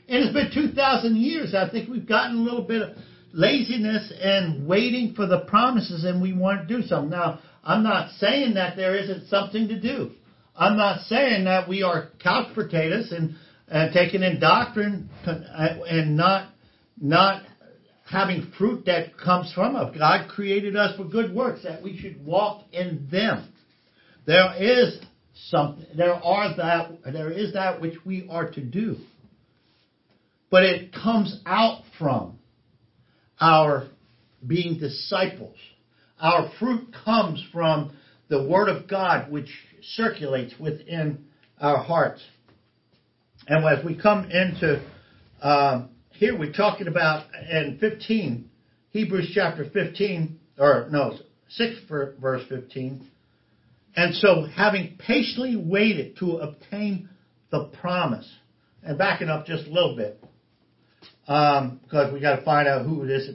And 0.08 0.24
it's 0.24 0.32
been 0.32 0.50
2,000 0.52 1.16
years. 1.16 1.54
I 1.54 1.68
think 1.70 1.88
we've 1.88 2.06
gotten 2.06 2.38
a 2.38 2.40
little 2.42 2.62
bit 2.62 2.82
of 2.82 2.96
laziness 3.32 4.12
and 4.20 4.66
waiting 4.66 5.14
for 5.14 5.26
the 5.26 5.40
promises, 5.40 6.04
and 6.04 6.20
we 6.20 6.32
want 6.32 6.66
to 6.68 6.76
do 6.76 6.82
something. 6.86 7.10
Now, 7.10 7.40
I'm 7.64 7.82
not 7.82 8.10
saying 8.18 8.54
that 8.54 8.76
there 8.76 8.96
isn't 8.96 9.28
something 9.28 9.68
to 9.68 9.80
do. 9.80 10.12
I'm 10.56 10.76
not 10.76 11.06
saying 11.06 11.44
that 11.44 11.68
we 11.68 11.82
are 11.82 12.08
couch 12.22 12.54
potatoes 12.54 13.12
and, 13.12 13.36
and 13.70 13.92
taking 13.92 14.22
in 14.22 14.40
doctrine 14.40 15.08
and 15.24 16.16
not 16.16 16.50
not 17.00 17.42
having 18.04 18.52
fruit 18.58 18.86
that 18.86 19.16
comes 19.16 19.52
from 19.52 19.76
us. 19.76 19.94
God 19.96 20.28
created 20.28 20.76
us 20.76 20.96
for 20.96 21.04
good 21.04 21.32
works, 21.34 21.62
that 21.62 21.82
we 21.82 21.96
should 21.96 22.24
walk 22.24 22.64
in 22.72 23.08
them. 23.10 23.52
There 24.26 24.52
is 24.58 24.98
something. 25.48 25.86
There 25.96 26.14
are 26.14 26.56
that. 26.56 27.12
There 27.12 27.30
is 27.30 27.54
that 27.54 27.80
which 27.80 27.94
we 28.04 28.28
are 28.28 28.50
to 28.50 28.60
do, 28.60 28.96
but 30.50 30.64
it 30.64 30.92
comes 30.92 31.40
out 31.46 31.82
from 31.98 32.38
our 33.40 33.88
being 34.46 34.78
disciples. 34.78 35.56
Our 36.20 36.50
fruit 36.58 36.94
comes 37.04 37.42
from 37.52 37.96
the 38.28 38.46
Word 38.46 38.68
of 38.68 38.88
God, 38.88 39.30
which 39.30 39.48
circulates 39.94 40.54
within 40.58 41.24
our 41.58 41.78
hearts. 41.78 42.20
And 43.50 43.64
as 43.64 43.84
we 43.84 43.96
come 43.96 44.30
into 44.30 44.80
um, 45.42 45.90
here, 46.10 46.38
we're 46.38 46.52
talking 46.52 46.86
about 46.86 47.26
in 47.50 47.78
15, 47.80 48.48
Hebrews 48.90 49.32
chapter 49.34 49.68
15, 49.68 50.38
or 50.56 50.86
no, 50.92 51.18
6 51.48 51.74
verse 52.20 52.42
15. 52.48 53.08
And 53.96 54.14
so, 54.14 54.44
having 54.54 54.96
patiently 54.98 55.56
waited 55.56 56.16
to 56.18 56.36
obtain 56.36 57.08
the 57.50 57.72
promise, 57.80 58.32
and 58.84 58.96
backing 58.96 59.28
up 59.28 59.46
just 59.46 59.66
a 59.66 59.70
little 59.70 59.96
bit, 59.96 60.22
um, 61.26 61.80
because 61.82 62.12
we 62.12 62.20
got 62.20 62.36
to 62.36 62.44
find 62.44 62.68
out 62.68 62.86
who 62.86 63.04
this 63.04 63.28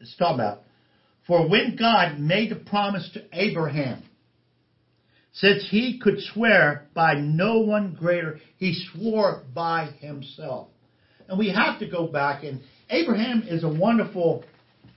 is 0.00 0.16
talking 0.18 0.40
about. 0.40 0.62
For 1.28 1.48
when 1.48 1.76
God 1.76 2.18
made 2.18 2.50
the 2.50 2.56
promise 2.56 3.08
to 3.14 3.22
Abraham, 3.32 4.02
since 5.32 5.66
he 5.68 5.98
could 5.98 6.20
swear 6.20 6.86
by 6.94 7.14
no 7.14 7.60
one 7.60 7.96
greater, 7.98 8.38
he 8.58 8.74
swore 8.92 9.42
by 9.54 9.86
himself. 10.00 10.68
And 11.28 11.38
we 11.38 11.50
have 11.50 11.78
to 11.78 11.88
go 11.88 12.06
back 12.06 12.44
and 12.44 12.60
Abraham 12.90 13.44
is 13.48 13.64
a 13.64 13.68
wonderful 13.68 14.44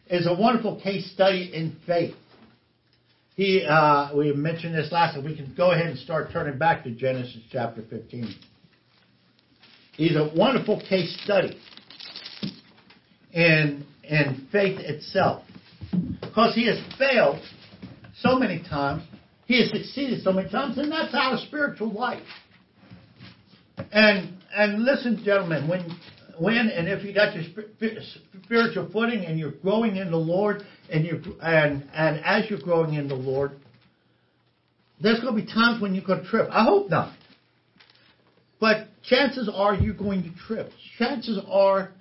is 0.07 0.27
a 0.27 0.33
wonderful 0.33 0.79
case 0.81 1.09
study 1.11 1.51
in 1.53 1.77
faith. 1.85 2.13
He 3.35 3.65
uh, 3.65 4.15
we 4.15 4.33
mentioned 4.33 4.75
this 4.75 4.91
last 4.91 5.15
week. 5.15 5.25
We 5.25 5.35
can 5.35 5.53
go 5.55 5.71
ahead 5.71 5.87
and 5.87 5.97
start 5.97 6.31
turning 6.31 6.57
back 6.57 6.83
to 6.83 6.91
Genesis 6.91 7.41
chapter 7.51 7.81
15. 7.89 8.35
He's 9.93 10.15
a 10.15 10.29
wonderful 10.35 10.81
case 10.81 11.17
study 11.23 11.57
in 13.31 13.85
in 14.03 14.47
faith 14.51 14.79
itself. 14.79 15.43
Because 16.19 16.53
he 16.53 16.67
has 16.67 16.79
failed 16.97 17.41
so 18.17 18.37
many 18.37 18.61
times 18.61 19.03
he 19.45 19.61
has 19.61 19.69
succeeded 19.69 20.23
so 20.23 20.31
many 20.31 20.49
times, 20.49 20.77
and 20.77 20.91
that's 20.91 21.13
our 21.13 21.37
spiritual 21.37 21.91
life. 21.91 22.23
And 23.91 24.37
and 24.55 24.83
listen, 24.83 25.21
gentlemen, 25.23 25.67
when 25.67 25.97
when 26.39 26.69
and 26.69 26.87
if 26.87 27.03
you 27.03 27.13
got 27.13 27.35
your 27.35 27.43
spiritual 28.43 28.89
footing 28.91 29.25
and 29.25 29.37
you're 29.37 29.51
growing 29.51 29.97
in 29.97 30.11
the 30.11 30.17
Lord, 30.17 30.63
and 30.89 31.05
you 31.05 31.21
and 31.41 31.87
and 31.93 32.23
as 32.25 32.49
you're 32.49 32.59
growing 32.59 32.95
in 32.95 33.07
the 33.07 33.15
Lord, 33.15 33.51
there's 34.99 35.19
going 35.19 35.35
to 35.35 35.41
be 35.41 35.51
times 35.51 35.81
when 35.81 35.93
you're 35.93 36.05
going 36.05 36.23
to 36.23 36.27
trip. 36.27 36.49
I 36.51 36.63
hope 36.63 36.89
not, 36.89 37.15
but 38.59 38.87
chances 39.03 39.49
are 39.53 39.75
you're 39.75 39.93
going 39.93 40.23
to 40.23 40.31
trip. 40.47 40.71
Chances 40.97 41.39
are 41.47 41.91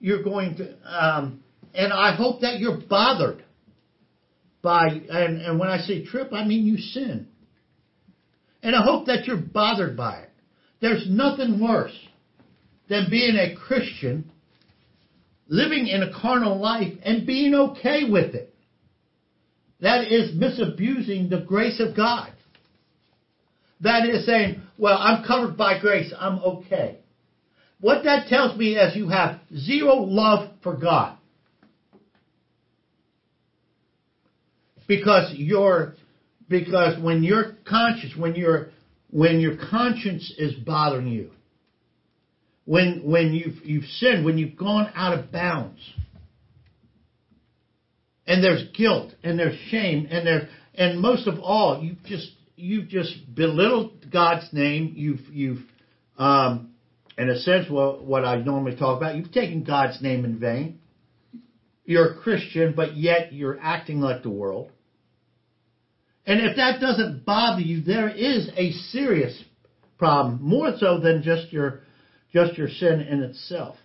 you're 0.00 0.22
going 0.22 0.56
to, 0.56 0.74
um, 0.84 1.42
and 1.74 1.92
I 1.92 2.14
hope 2.14 2.40
that 2.42 2.58
you're 2.60 2.78
bothered 2.88 3.42
by, 4.64 4.88
and, 4.88 5.40
and 5.40 5.60
when 5.60 5.68
I 5.68 5.78
say 5.78 6.04
trip, 6.04 6.32
I 6.32 6.44
mean 6.44 6.66
you 6.66 6.78
sin. 6.78 7.28
And 8.64 8.74
I 8.74 8.82
hope 8.82 9.06
that 9.06 9.26
you're 9.26 9.36
bothered 9.36 9.96
by 9.96 10.22
it. 10.22 10.30
There's 10.80 11.06
nothing 11.08 11.60
worse 11.60 11.96
than 12.88 13.08
being 13.10 13.36
a 13.36 13.54
Christian, 13.54 14.32
living 15.46 15.86
in 15.86 16.02
a 16.02 16.12
carnal 16.20 16.58
life, 16.60 16.94
and 17.04 17.26
being 17.26 17.54
okay 17.54 18.10
with 18.10 18.34
it. 18.34 18.52
That 19.80 20.10
is 20.10 20.34
misusing 20.34 21.28
the 21.28 21.40
grace 21.40 21.80
of 21.80 21.94
God. 21.94 22.32
That 23.82 24.08
is 24.08 24.24
saying, 24.24 24.62
well, 24.78 24.96
I'm 24.98 25.24
covered 25.24 25.56
by 25.56 25.78
grace, 25.78 26.12
I'm 26.18 26.38
okay. 26.38 26.98
What 27.80 28.04
that 28.04 28.28
tells 28.28 28.56
me 28.58 28.76
is 28.76 28.96
you 28.96 29.08
have 29.10 29.40
zero 29.54 29.96
love 29.96 30.50
for 30.62 30.74
God. 30.74 31.18
Because 34.86 35.32
your 35.34 35.94
because 36.48 37.02
when 37.02 37.22
your 37.22 37.56
conscience 37.66 38.14
when 38.16 38.34
your 38.34 38.70
when 39.10 39.40
your 39.40 39.56
conscience 39.70 40.32
is 40.38 40.54
bothering 40.54 41.06
you 41.06 41.30
when 42.64 43.02
when 43.04 43.32
you've 43.32 43.64
you've 43.64 43.84
sinned 43.84 44.24
when 44.24 44.38
you've 44.38 44.56
gone 44.56 44.90
out 44.94 45.18
of 45.18 45.30
bounds 45.32 45.80
and 48.26 48.42
there's 48.42 48.68
guilt 48.76 49.12
and 49.22 49.38
there's 49.38 49.58
shame 49.68 50.06
and 50.10 50.26
there 50.26 50.48
and 50.74 51.00
most 51.00 51.26
of 51.26 51.38
all 51.40 51.82
you 51.82 51.96
just 52.06 52.30
you've 52.56 52.88
just 52.88 53.14
belittled 53.34 54.10
God's 54.10 54.48
name 54.52 54.92
you've 54.96 55.26
you've 55.30 55.62
um, 56.18 56.70
in 57.18 57.28
a 57.28 57.38
sense 57.38 57.68
what 57.70 58.04
what 58.04 58.24
I 58.24 58.36
normally 58.36 58.76
talk 58.76 58.96
about 58.96 59.16
you've 59.16 59.32
taken 59.32 59.64
God's 59.64 60.02
name 60.02 60.24
in 60.24 60.38
vain 60.38 60.80
you're 61.84 62.12
a 62.12 62.16
Christian, 62.16 62.72
but 62.74 62.96
yet 62.96 63.32
you're 63.32 63.58
acting 63.60 64.00
like 64.00 64.22
the 64.22 64.30
world. 64.30 64.70
And 66.26 66.40
if 66.40 66.56
that 66.56 66.80
doesn't 66.80 67.24
bother 67.24 67.60
you, 67.60 67.82
there 67.82 68.08
is 68.08 68.48
a 68.56 68.72
serious 68.90 69.40
problem, 69.98 70.42
more 70.42 70.72
so 70.78 70.98
than 71.00 71.22
just 71.22 71.52
your 71.52 71.80
just 72.32 72.58
your 72.58 72.68
sin 72.68 73.00
in 73.00 73.22
itself. 73.22 73.76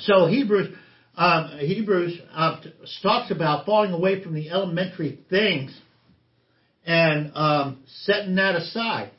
So 0.00 0.26
Hebrews 0.26 0.74
um, 1.16 1.58
Hebrews 1.58 2.20
uh, 2.32 2.60
talks 3.02 3.30
about 3.30 3.66
falling 3.66 3.92
away 3.92 4.22
from 4.22 4.34
the 4.34 4.50
elementary 4.50 5.18
things 5.28 5.76
and 6.86 7.32
um, 7.34 7.82
setting 8.04 8.36
that 8.36 8.54
aside. 8.54 9.10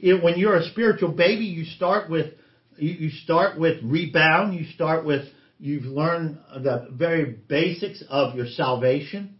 It, 0.00 0.22
when 0.22 0.38
you're 0.38 0.56
a 0.56 0.68
spiritual 0.70 1.12
baby, 1.12 1.44
you 1.44 1.64
start 1.64 2.10
with 2.10 2.32
you, 2.76 2.90
you 2.90 3.10
start 3.10 3.58
with 3.58 3.82
rebound. 3.84 4.54
You 4.54 4.66
start 4.72 5.04
with 5.04 5.26
You've 5.58 5.84
learned 5.84 6.38
the 6.52 6.88
very 6.92 7.38
basics 7.48 8.02
of 8.10 8.34
your 8.34 8.46
salvation. 8.48 9.33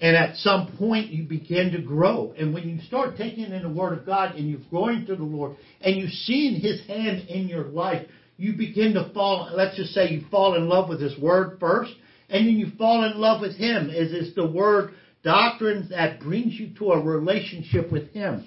And 0.00 0.14
at 0.14 0.36
some 0.36 0.76
point 0.78 1.08
you 1.08 1.24
begin 1.24 1.72
to 1.72 1.80
grow. 1.80 2.34
And 2.38 2.52
when 2.52 2.68
you 2.68 2.80
start 2.82 3.16
taking 3.16 3.44
in 3.44 3.62
the 3.62 3.70
Word 3.70 3.98
of 3.98 4.04
God 4.04 4.34
and 4.34 4.48
you're 4.48 4.60
growing 4.68 5.06
to 5.06 5.16
the 5.16 5.22
Lord 5.22 5.56
and 5.80 5.96
you've 5.96 6.10
seen 6.10 6.60
His 6.60 6.86
hand 6.86 7.28
in 7.28 7.48
your 7.48 7.64
life, 7.64 8.06
you 8.36 8.54
begin 8.56 8.92
to 8.94 9.10
fall, 9.14 9.50
let's 9.54 9.76
just 9.76 9.94
say 9.94 10.10
you 10.10 10.24
fall 10.30 10.54
in 10.54 10.68
love 10.68 10.90
with 10.90 11.00
His 11.00 11.18
Word 11.18 11.58
first, 11.58 11.92
and 12.28 12.46
then 12.46 12.56
you 12.56 12.72
fall 12.76 13.04
in 13.04 13.18
love 13.18 13.40
with 13.40 13.56
Him. 13.56 13.88
Is 13.88 14.12
it's 14.12 14.34
the 14.34 14.46
Word 14.46 14.92
doctrine 15.24 15.88
that 15.90 16.20
brings 16.20 16.54
you 16.54 16.74
to 16.78 16.92
a 16.92 17.02
relationship 17.02 17.90
with 17.90 18.12
Him. 18.12 18.46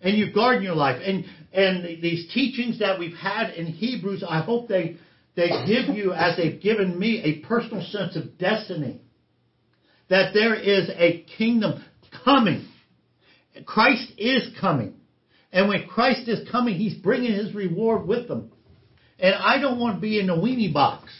And 0.00 0.16
you 0.16 0.32
guard 0.32 0.62
your 0.62 0.76
life. 0.76 1.02
And, 1.04 1.24
and 1.52 1.84
these 2.00 2.32
teachings 2.32 2.78
that 2.78 3.00
we've 3.00 3.16
had 3.16 3.50
in 3.50 3.66
Hebrews, 3.66 4.22
I 4.26 4.42
hope 4.42 4.68
they 4.68 4.96
they 5.34 5.50
give 5.66 5.94
you, 5.94 6.12
as 6.12 6.36
they've 6.36 6.60
given 6.60 6.98
me, 6.98 7.22
a 7.22 7.46
personal 7.46 7.80
sense 7.82 8.16
of 8.16 8.38
destiny. 8.38 9.00
That 10.08 10.32
there 10.32 10.54
is 10.54 10.88
a 10.90 11.24
kingdom 11.36 11.84
coming. 12.24 12.66
Christ 13.66 14.12
is 14.16 14.48
coming. 14.60 14.94
And 15.52 15.68
when 15.68 15.86
Christ 15.86 16.28
is 16.28 16.48
coming, 16.50 16.74
He's 16.76 16.94
bringing 16.94 17.32
His 17.32 17.54
reward 17.54 18.06
with 18.06 18.28
Him. 18.28 18.50
And 19.18 19.34
I 19.34 19.60
don't 19.60 19.78
want 19.78 19.96
to 19.96 20.00
be 20.00 20.20
in 20.20 20.26
the 20.26 20.34
weenie 20.34 20.72
box. 20.72 21.10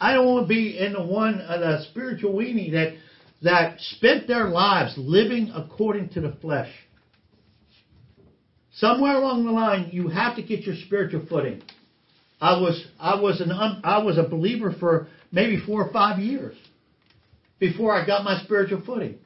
I 0.00 0.14
don't 0.14 0.26
want 0.26 0.44
to 0.44 0.48
be 0.48 0.78
in 0.78 0.94
the 0.94 1.02
one, 1.02 1.40
uh, 1.40 1.58
the 1.58 1.84
spiritual 1.90 2.32
weenie 2.32 2.72
that, 2.72 2.94
that 3.42 3.80
spent 3.80 4.26
their 4.26 4.48
lives 4.48 4.94
living 4.96 5.52
according 5.54 6.10
to 6.10 6.20
the 6.20 6.32
flesh. 6.40 6.72
Somewhere 8.74 9.16
along 9.16 9.44
the 9.44 9.50
line, 9.50 9.90
you 9.92 10.08
have 10.08 10.36
to 10.36 10.42
get 10.42 10.60
your 10.60 10.76
spiritual 10.86 11.26
footing. 11.28 11.62
I 12.40 12.58
was 12.58 12.82
I 12.98 13.20
was 13.20 13.42
an 13.42 13.50
I 13.52 13.98
was 13.98 14.16
a 14.16 14.22
believer 14.22 14.74
for 14.80 15.08
maybe 15.30 15.60
four 15.66 15.86
or 15.86 15.92
five 15.92 16.18
years 16.18 16.56
before 17.60 17.94
I 17.94 18.04
got 18.04 18.24
my 18.24 18.42
spiritual 18.42 18.82
footing. 18.84 19.18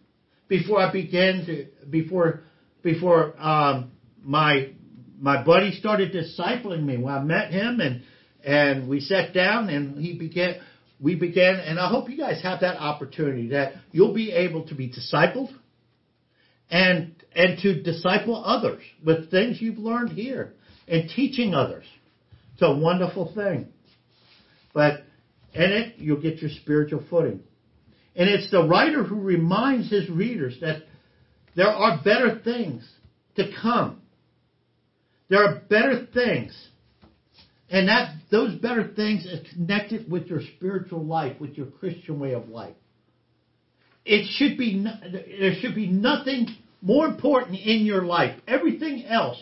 Before 0.49 0.79
I 0.79 0.93
began 0.93 1.47
to 1.47 1.67
before 1.89 2.43
before 2.83 3.35
um, 3.41 3.93
my 4.23 4.73
my 5.19 5.43
buddy 5.43 5.73
started 5.73 6.13
discipling 6.13 6.85
me 6.85 6.99
when 6.99 7.15
I 7.15 7.23
met 7.23 7.51
him 7.51 7.81
and 7.81 8.03
and 8.45 8.89
we 8.89 9.01
sat 9.01 9.33
down 9.33 9.71
and 9.71 9.99
he 9.99 10.19
began 10.19 10.57
we 11.01 11.15
began 11.15 11.57
and 11.57 11.79
I 11.79 11.89
hope 11.89 12.11
you 12.11 12.19
guys 12.19 12.43
have 12.43 12.61
that 12.61 12.77
opportunity 12.77 13.49
that 13.49 13.73
you'll 13.91 14.13
be 14.13 14.33
able 14.33 14.67
to 14.69 14.75
be 14.75 14.93
discipled 14.93 15.51
and 16.71 17.15
and 17.35 17.59
to 17.61 17.83
disciple 17.83 18.45
others 18.45 18.83
with 19.03 19.31
things 19.31 19.63
you've 19.63 19.79
learned 19.79 20.11
here 20.11 20.53
and 20.87 21.09
teaching 21.09 21.55
others. 21.55 21.87
It's 22.53 22.63
a 22.63 22.77
wonderful 22.77 23.33
thing. 23.35 23.69
But 24.75 25.05
in 25.55 25.73
it, 25.73 25.95
you'll 25.99 26.21
get 26.21 26.43
your 26.43 26.51
spiritual 26.51 27.03
footing. 27.09 27.41
And 28.17 28.29
it's 28.29 28.51
the 28.51 28.67
writer 28.67 29.03
who 29.03 29.21
reminds 29.21 29.91
his 29.91 30.09
readers 30.09 30.57
that 30.61 30.83
there 31.57 31.69
are 31.69 32.01
better 32.03 32.41
things 32.43 32.89
to 33.37 33.51
come. 33.61 34.01
There 35.29 35.43
are 35.43 35.63
better 35.69 36.07
things. 36.13 36.57
And 37.71 37.89
that 37.89 38.15
those 38.31 38.55
better 38.55 38.87
things 38.95 39.25
is 39.25 39.47
connected 39.53 40.11
with 40.11 40.27
your 40.27 40.41
spiritual 40.57 41.05
life, 41.05 41.41
with 41.41 41.57
your 41.57 41.67
Christian 41.67 42.21
way 42.21 42.35
of 42.35 42.49
life. 42.49 42.77
It 44.05 44.27
should 44.37 44.59
be 44.59 44.85
there 44.85 45.55
should 45.61 45.75
be 45.75 45.87
nothing 45.87 46.49
more 46.83 47.07
important 47.07 47.59
in 47.59 47.87
your 47.87 48.03
life, 48.03 48.39
everything 48.47 49.07
else 49.07 49.39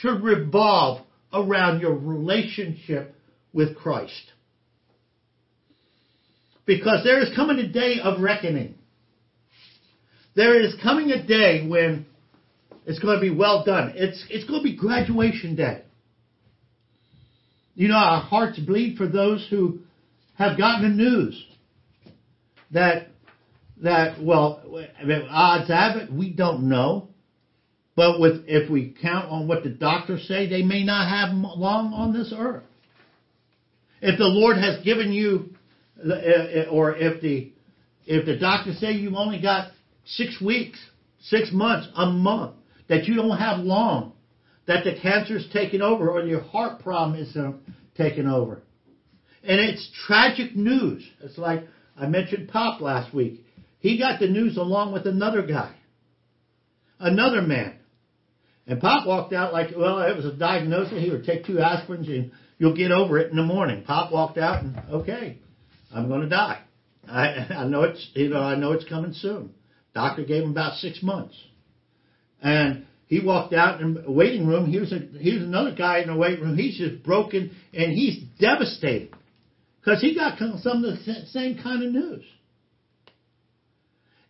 should 0.00 0.22
revolve 0.22 1.06
around 1.32 1.80
your 1.80 1.94
relationship 1.94 3.14
with 3.52 3.76
Christ. 3.76 4.32
Because 6.66 7.04
there 7.04 7.20
is 7.22 7.34
coming 7.34 7.58
a 7.58 7.68
day 7.68 7.96
of 8.02 8.20
reckoning. 8.20 8.76
There 10.34 10.60
is 10.60 10.74
coming 10.82 11.10
a 11.10 11.24
day 11.24 11.66
when 11.66 12.06
it's 12.86 12.98
going 12.98 13.16
to 13.16 13.20
be 13.20 13.34
well 13.34 13.64
done. 13.64 13.92
It's, 13.94 14.24
it's 14.30 14.48
going 14.48 14.60
to 14.60 14.64
be 14.64 14.76
graduation 14.76 15.56
day. 15.56 15.82
You 17.74 17.88
know, 17.88 17.96
our 17.96 18.20
hearts 18.20 18.58
bleed 18.58 18.96
for 18.96 19.08
those 19.08 19.46
who 19.50 19.80
have 20.34 20.58
gotten 20.58 20.82
the 20.82 21.04
news 21.04 21.44
that, 22.70 23.08
that, 23.82 24.22
well, 24.22 24.62
odds 25.30 25.68
have 25.68 25.96
it, 25.96 26.12
we 26.12 26.30
don't 26.30 26.68
know. 26.68 27.08
But 27.96 28.20
with, 28.20 28.44
if 28.46 28.68
we 28.68 28.94
count 29.00 29.30
on 29.30 29.46
what 29.46 29.62
the 29.62 29.70
doctors 29.70 30.26
say, 30.26 30.48
they 30.48 30.62
may 30.62 30.84
not 30.84 31.08
have 31.08 31.34
long 31.34 31.92
on 31.92 32.12
this 32.12 32.32
earth. 32.36 32.64
If 34.02 34.18
the 34.18 34.24
Lord 34.24 34.56
has 34.56 34.84
given 34.84 35.12
you, 35.12 35.50
or 36.70 36.96
if 36.96 37.20
the, 37.20 37.52
if 38.06 38.26
the 38.26 38.36
doctors 38.36 38.78
say 38.78 38.92
you've 38.92 39.14
only 39.14 39.40
got 39.40 39.70
six 40.04 40.40
weeks, 40.40 40.78
six 41.20 41.50
months, 41.52 41.88
a 41.96 42.06
month, 42.06 42.56
that 42.88 43.04
you 43.04 43.14
don't 43.14 43.38
have 43.38 43.60
long, 43.60 44.12
that 44.66 44.84
the 44.84 44.94
cancer's 45.00 45.48
taken 45.52 45.82
over 45.82 46.10
or 46.10 46.22
your 46.22 46.42
heart 46.42 46.82
problem 46.82 47.18
is 47.18 47.36
uh, 47.36 47.52
taken 47.96 48.26
over. 48.26 48.62
And 49.42 49.60
it's 49.60 49.90
tragic 50.06 50.56
news. 50.56 51.06
It's 51.22 51.38
like 51.38 51.64
I 51.96 52.06
mentioned 52.06 52.48
Pop 52.48 52.80
last 52.80 53.14
week. 53.14 53.44
He 53.78 53.98
got 53.98 54.20
the 54.20 54.28
news 54.28 54.56
along 54.56 54.92
with 54.94 55.06
another 55.06 55.46
guy, 55.46 55.74
another 56.98 57.42
man. 57.42 57.76
And 58.66 58.80
Pop 58.80 59.06
walked 59.06 59.34
out 59.34 59.52
like, 59.52 59.72
well, 59.76 60.00
it 60.00 60.16
was 60.16 60.24
a 60.24 60.32
diagnosis. 60.32 61.02
He 61.02 61.10
would 61.10 61.24
take 61.24 61.44
two 61.44 61.56
aspirins 61.56 62.08
and 62.08 62.32
you'll 62.56 62.76
get 62.76 62.90
over 62.90 63.18
it 63.18 63.30
in 63.30 63.36
the 63.36 63.42
morning. 63.42 63.84
Pop 63.84 64.10
walked 64.10 64.38
out 64.38 64.62
and, 64.62 64.80
okay, 64.90 65.38
I'm 65.94 66.08
going 66.08 66.22
to 66.22 66.28
die. 66.28 66.60
I, 67.08 67.46
I 67.56 67.66
know 67.66 67.84
it's, 67.84 68.10
you 68.14 68.28
know, 68.28 68.40
I 68.40 68.56
know 68.56 68.72
it's 68.72 68.88
coming 68.88 69.12
soon. 69.12 69.54
Doctor 69.94 70.24
gave 70.24 70.42
him 70.42 70.50
about 70.50 70.78
six 70.78 71.02
months. 71.02 71.36
And 72.42 72.86
he 73.06 73.20
walked 73.20 73.54
out 73.54 73.80
in 73.80 73.94
the 73.94 74.10
waiting 74.10 74.46
room. 74.46 74.70
Here's 74.70 74.92
a, 74.92 74.98
here's 74.98 75.42
another 75.42 75.74
guy 75.74 76.00
in 76.00 76.08
the 76.08 76.16
waiting 76.16 76.44
room. 76.44 76.56
He's 76.56 76.76
just 76.76 77.02
broken 77.04 77.54
and 77.72 77.92
he's 77.92 78.22
devastated 78.40 79.14
because 79.80 80.00
he 80.00 80.14
got 80.14 80.38
some 80.38 80.84
of 80.84 80.96
the 80.96 81.26
same 81.26 81.58
kind 81.62 81.82
of 81.82 81.92
news. 81.92 82.24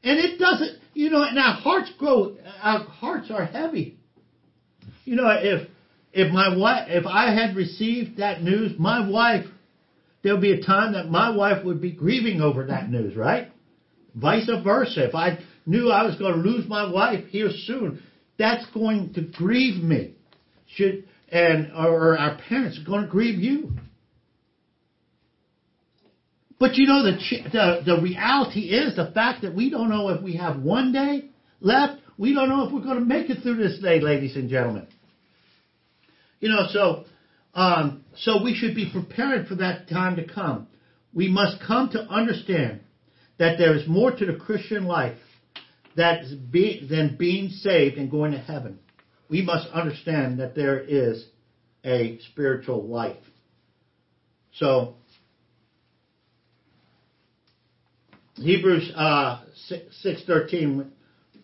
And 0.02 0.18
it 0.18 0.38
doesn't, 0.38 0.78
you 0.92 1.08
know, 1.08 1.22
and 1.22 1.38
our 1.38 1.54
hearts 1.54 1.90
grow, 1.98 2.36
our 2.62 2.80
hearts 2.80 3.30
are 3.30 3.46
heavy. 3.46 3.98
You 5.04 5.16
know, 5.16 5.28
if 5.30 5.68
if 6.12 6.32
my 6.32 6.56
wife, 6.56 6.88
if 6.88 7.06
I 7.06 7.34
had 7.34 7.56
received 7.56 8.18
that 8.18 8.42
news, 8.42 8.78
my 8.78 9.08
wife, 9.08 9.46
there'll 10.24 10.40
be 10.40 10.52
a 10.52 10.62
time 10.62 10.94
that 10.94 11.08
my 11.08 11.30
wife 11.30 11.64
would 11.64 11.80
be 11.80 11.92
grieving 11.92 12.40
over 12.40 12.66
that 12.66 12.90
news, 12.90 13.14
right? 13.14 13.52
Vice 14.16 14.50
versa. 14.64 15.06
If 15.06 15.14
I 15.14 15.38
knew 15.66 15.90
I 15.90 16.04
was 16.04 16.16
going 16.16 16.32
to 16.32 16.40
lose 16.40 16.66
my 16.66 16.90
wife 16.90 17.26
here 17.26 17.50
soon, 17.66 18.02
that's 18.38 18.66
going 18.72 19.12
to 19.14 19.20
grieve 19.20 19.80
me. 19.82 20.14
Should 20.74 21.04
and 21.30 21.72
or 21.72 22.18
our 22.18 22.38
parents 22.48 22.80
are 22.80 22.84
going 22.84 23.02
to 23.02 23.08
grieve 23.08 23.38
you. 23.38 23.70
But 26.58 26.76
you 26.76 26.86
know 26.86 27.02
the, 27.02 27.18
the 27.52 27.82
the 27.96 28.02
reality 28.02 28.70
is 28.70 28.96
the 28.96 29.10
fact 29.12 29.42
that 29.42 29.54
we 29.54 29.70
don't 29.70 29.90
know 29.90 30.08
if 30.08 30.22
we 30.22 30.36
have 30.36 30.60
one 30.60 30.92
day 30.92 31.28
left. 31.60 32.00
We 32.16 32.32
don't 32.32 32.48
know 32.48 32.66
if 32.66 32.72
we're 32.72 32.82
going 32.82 33.00
to 33.00 33.04
make 33.04 33.28
it 33.28 33.42
through 33.42 33.56
this 33.56 33.80
day, 33.80 34.00
ladies 34.00 34.36
and 34.36 34.48
gentlemen. 34.48 34.86
You 36.38 36.48
know, 36.48 36.66
so 36.70 37.04
um, 37.54 38.03
so 38.16 38.42
we 38.42 38.54
should 38.54 38.74
be 38.74 38.90
prepared 38.90 39.46
for 39.46 39.56
that 39.56 39.88
time 39.88 40.16
to 40.16 40.26
come. 40.26 40.68
We 41.12 41.28
must 41.28 41.62
come 41.66 41.90
to 41.90 42.00
understand 42.00 42.80
that 43.38 43.58
there 43.58 43.76
is 43.76 43.86
more 43.88 44.10
to 44.10 44.26
the 44.26 44.36
Christian 44.36 44.84
life 44.84 45.16
than 45.96 46.40
being 47.18 47.50
saved 47.50 47.96
and 47.98 48.10
going 48.10 48.32
to 48.32 48.38
heaven. 48.38 48.78
We 49.28 49.42
must 49.42 49.68
understand 49.70 50.40
that 50.40 50.54
there 50.54 50.80
is 50.80 51.24
a 51.84 52.18
spiritual 52.32 52.86
life. 52.86 53.22
So, 54.54 54.94
Hebrews 58.36 58.92
uh, 58.94 59.44
six 60.02 60.24
thirteen. 60.26 60.92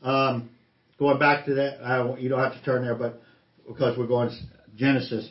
Um, 0.02 0.50
going 0.98 1.18
back 1.18 1.46
to 1.46 1.54
that, 1.54 1.84
I, 1.84 2.16
you 2.18 2.28
don't 2.28 2.40
have 2.40 2.54
to 2.54 2.64
turn 2.64 2.84
there, 2.84 2.94
but 2.94 3.22
because 3.66 3.96
we're 3.96 4.06
going 4.06 4.30
to 4.30 4.36
Genesis. 4.76 5.28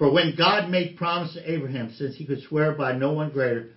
For 0.00 0.10
when 0.10 0.34
God 0.34 0.70
made 0.70 0.96
promise 0.96 1.34
to 1.34 1.52
Abraham, 1.52 1.92
since 1.92 2.16
he 2.16 2.24
could 2.24 2.40
swear 2.48 2.72
by 2.72 2.96
no 2.96 3.12
one 3.12 3.28
greater. 3.28 3.68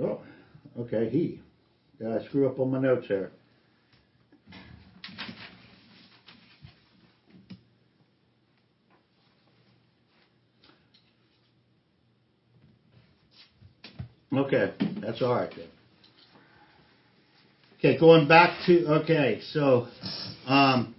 Oh, 0.00 0.20
okay, 0.76 1.08
he. 1.08 1.40
Did 2.00 2.08
I 2.08 2.24
screw 2.24 2.48
up 2.48 2.58
on 2.58 2.72
my 2.72 2.80
notes 2.80 3.06
here? 3.06 3.30
Okay, 14.32 14.74
that's 15.00 15.22
all 15.22 15.36
right 15.36 15.52
then. 15.56 15.68
Okay, 17.78 17.96
going 18.00 18.26
back 18.26 18.66
to 18.66 18.84
okay, 19.02 19.40
so 19.52 19.86
um, 20.48 20.95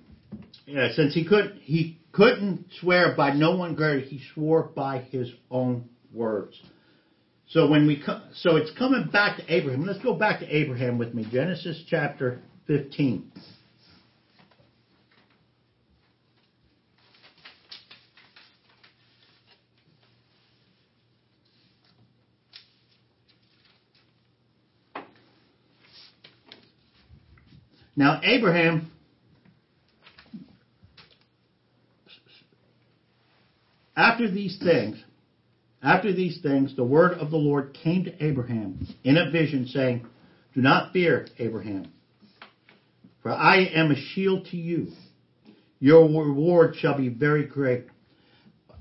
yeah, 0.67 0.89
since 0.93 1.13
he 1.13 1.23
could 1.25 1.59
he 1.61 1.97
couldn't 2.11 2.65
swear 2.81 3.15
by 3.15 3.33
no 3.33 3.55
one 3.55 3.73
greater, 3.73 4.01
he 4.01 4.21
swore 4.33 4.63
by 4.75 4.99
his 4.99 5.31
own 5.49 5.89
words. 6.13 6.61
So 7.47 7.69
when 7.69 7.87
we 7.87 8.03
come, 8.03 8.21
so 8.33 8.57
it's 8.57 8.71
coming 8.77 9.09
back 9.11 9.37
to 9.37 9.53
Abraham. 9.53 9.85
Let's 9.85 10.03
go 10.03 10.13
back 10.13 10.41
to 10.41 10.55
Abraham 10.55 10.97
with 10.97 11.13
me. 11.13 11.25
Genesis 11.31 11.81
chapter 11.87 12.41
15. 12.67 13.31
Now 27.95 28.19
Abraham 28.21 28.91
after 33.97 34.31
these 34.31 34.57
things 34.63 35.03
after 35.83 36.13
these 36.13 36.39
things 36.41 36.75
the 36.77 36.83
word 36.83 37.13
of 37.13 37.31
the 37.31 37.37
Lord 37.37 37.75
came 37.83 38.05
to 38.05 38.23
Abraham 38.23 38.87
in 39.03 39.17
a 39.17 39.29
vision 39.29 39.67
saying 39.67 40.05
do 40.53 40.61
not 40.61 40.93
fear 40.93 41.27
Abraham 41.37 41.91
for 43.21 43.31
I 43.31 43.65
am 43.73 43.91
a 43.91 43.95
shield 43.95 44.45
to 44.51 44.57
you. 44.57 44.87
Your 45.79 46.05
reward 46.05 46.75
shall 46.77 46.95
be 46.97 47.09
very 47.09 47.45
great. 47.45 47.87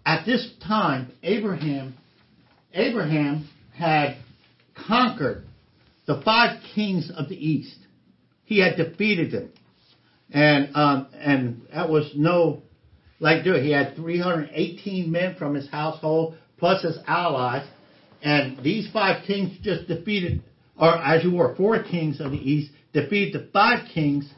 At 0.04 0.24
this 0.24 0.48
time 0.64 1.10
Abraham 1.24 1.96
Abraham 2.72 3.48
had 3.74 4.18
conquered 4.86 5.46
the 6.06 6.20
five 6.24 6.62
kings 6.74 7.10
of 7.14 7.28
the 7.28 7.34
east. 7.34 7.76
He 8.44 8.60
had 8.60 8.76
defeated 8.76 9.32
them. 9.32 9.50
And, 10.30 10.76
um, 10.76 11.08
and 11.14 11.62
that 11.72 11.88
was 11.88 12.12
no, 12.14 12.62
like 13.18 13.44
do. 13.44 13.54
He 13.54 13.70
had 13.70 13.96
318 13.96 15.10
men 15.10 15.36
from 15.36 15.54
his 15.54 15.68
household 15.68 16.36
plus 16.58 16.82
his 16.82 16.98
allies. 17.06 17.66
And 18.22 18.62
these 18.62 18.90
five 18.92 19.24
kings 19.26 19.56
just 19.62 19.88
defeated, 19.88 20.42
or 20.78 20.96
as 20.96 21.22
you 21.22 21.32
were, 21.34 21.54
four 21.54 21.82
kings 21.82 22.20
of 22.20 22.30
the 22.30 22.38
east 22.38 22.72
defeated 22.92 23.34
the 23.34 23.48
five 23.52 23.88
kings 23.92 24.28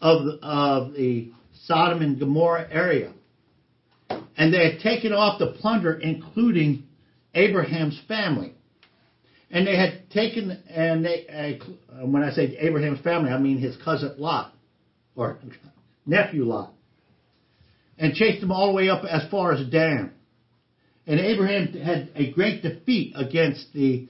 of 0.00 0.24
the, 0.24 0.38
of 0.42 0.94
the 0.94 1.30
Sodom 1.64 2.02
and 2.02 2.18
Gomorrah 2.18 2.68
area. 2.70 3.12
And 4.36 4.52
they 4.52 4.72
had 4.72 4.80
taken 4.80 5.12
off 5.12 5.38
the 5.38 5.52
plunder, 5.60 5.94
including 5.94 6.84
Abraham's 7.34 8.00
family. 8.08 8.54
And 9.50 9.66
they 9.66 9.76
had 9.76 10.10
taken, 10.10 10.50
and 10.68 11.04
they, 11.04 11.60
uh, 11.92 12.06
when 12.06 12.22
I 12.22 12.30
say 12.32 12.56
Abraham's 12.58 13.00
family, 13.00 13.30
I 13.30 13.38
mean 13.38 13.58
his 13.58 13.76
cousin 13.76 14.14
Lot, 14.18 14.54
or 15.14 15.38
nephew 16.06 16.44
Lot, 16.44 16.72
and 18.02 18.14
chased 18.14 18.40
them 18.40 18.50
all 18.50 18.66
the 18.66 18.72
way 18.72 18.88
up 18.88 19.04
as 19.04 19.30
far 19.30 19.52
as 19.52 19.64
Dan. 19.68 20.10
And 21.06 21.20
Abraham 21.20 21.72
had 21.74 22.10
a 22.16 22.32
great 22.32 22.62
defeat 22.62 23.14
against 23.16 23.72
the 23.72 24.08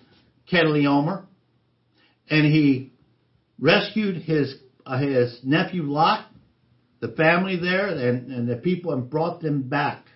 Kedorlaomer, 0.50 1.26
and 2.28 2.46
he 2.46 2.92
rescued 3.60 4.16
his 4.22 4.56
uh, 4.86 4.98
his 4.98 5.38
nephew 5.44 5.82
Lot, 5.82 6.26
the 7.00 7.08
family 7.08 7.56
there, 7.56 7.86
and, 7.86 8.32
and 8.32 8.48
the 8.48 8.56
people, 8.56 8.92
and 8.92 9.08
brought 9.10 9.42
them 9.42 9.68
back. 9.68 10.06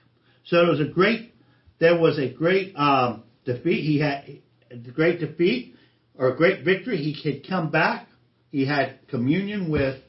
So 0.47 0.57
it 0.67 0.71
was 0.71 0.81
a 0.81 0.91
great, 0.93 1.35
there 1.79 1.99
was 1.99 2.19
a 2.19 2.33
great 2.33 2.75
um, 2.77 3.25
defeat. 3.45 3.83
He 3.85 4.01
had 4.01 4.41
a 4.71 4.91
great 4.91 5.21
defeat. 5.21 5.75
or 6.19 6.33
a 6.33 6.37
great 6.37 6.65
victory. 6.65 6.97
He 6.97 7.15
could 7.23 7.47
come 7.47 7.71
back. 7.71 8.09
He 8.51 8.67
had 8.67 9.07
communion 9.09 9.71
with 9.71 10.01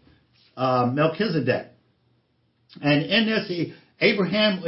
uh, 0.56 0.89
Melchizedek. 0.91 1.67
And 2.82 3.03
in 3.03 3.25
this, 3.25 3.47
he, 3.47 3.73
Abraham 3.99 4.63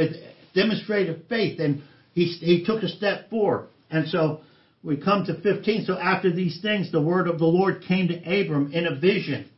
demonstrated 0.54 1.24
faith 1.28 1.60
and 1.60 1.82
he, 2.12 2.24
he 2.24 2.64
took 2.64 2.82
a 2.82 2.88
step 2.88 3.30
forward. 3.30 3.68
And 3.90 4.08
so 4.08 4.40
we 4.82 4.96
come 4.96 5.26
to 5.26 5.40
15. 5.40 5.84
So 5.84 5.98
after 5.98 6.32
these 6.32 6.60
things, 6.60 6.90
the 6.90 7.02
word 7.02 7.28
of 7.28 7.38
the 7.38 7.46
Lord 7.46 7.82
came 7.86 8.08
to 8.08 8.18
Abram 8.18 8.72
in 8.72 8.86
a 8.86 8.98
vision, 8.98 9.48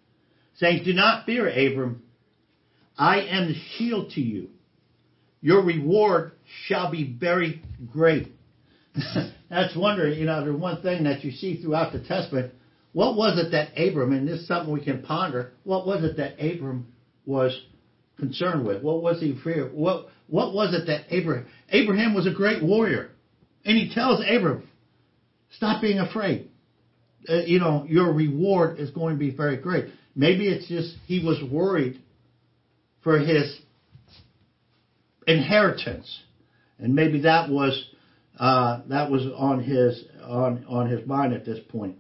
saying, 0.57 0.85
Do 0.85 0.92
not 0.92 1.26
fear, 1.26 1.48
Abram. 1.48 2.02
I 2.98 3.20
am 3.22 3.48
the 3.48 3.55
shield 3.76 4.11
to 4.12 4.20
you. 4.20 4.48
Your 5.40 5.64
reward 5.64 6.33
shall 6.66 6.90
be 6.90 7.16
very 7.18 7.62
great. 7.90 8.33
That's 9.50 9.74
wondering, 9.76 10.18
you 10.18 10.26
know, 10.26 10.44
the 10.44 10.57
one 10.57 10.83
thing 10.83 11.05
that 11.05 11.24
you 11.24 11.33
see 11.33 11.61
throughout 11.61 11.92
the 11.92 12.00
Testament. 12.00 12.52
What 12.92 13.16
was 13.16 13.38
it 13.38 13.52
that 13.52 13.70
Abram, 13.76 14.12
and 14.12 14.28
this 14.28 14.40
is 14.40 14.48
something 14.48 14.72
we 14.72 14.85
can 14.85 15.02
ponder, 15.02 15.52
what 15.64 15.87
was 15.87 16.05
it 16.05 16.18
that 16.18 16.35
Abram 16.38 16.92
was 17.24 17.59
concerned 18.18 18.66
with? 18.66 18.83
What 18.83 19.03
was 19.03 19.20
he 19.20 19.38
fear? 19.42 19.68
What 19.68 20.07
what 20.29 20.55
was 20.55 20.75
it 20.75 20.87
that 20.87 21.14
Abraham 21.14 21.46
Abraham 21.70 22.14
was 22.14 22.27
a 22.27 22.33
great 22.33 22.62
warrior, 22.62 23.11
and 23.64 23.77
he 23.77 23.92
tells 23.92 24.20
Abram, 24.29 24.68
"Stop 25.57 25.83
being 25.83 25.98
afraid. 25.98 26.51
Uh, 27.29 27.42
you 27.42 27.61
know 27.61 27.85
your 27.88 28.12
reward 28.12 28.79
is 28.79 28.90
going 28.90 29.14
to 29.14 29.18
be 29.18 29.31
very 29.31 29.57
great." 29.57 29.87
Maybe 30.14 30.48
it's 30.48 30.68
just 30.68 30.96
he 31.07 31.25
was 31.25 31.42
worried 31.51 32.01
for 33.03 33.18
his 33.18 33.59
inheritance, 35.27 36.22
and 36.79 36.94
maybe 36.94 37.22
that 37.22 37.51
was 37.51 37.88
uh, 38.38 38.81
that 38.88 39.11
was 39.11 39.27
on 39.37 39.62
his 39.62 40.05
on 40.22 40.64
on 40.68 40.88
his 40.88 41.07
mind 41.07 41.33
at 41.33 41.44
this 41.44 41.61
point. 41.68 41.96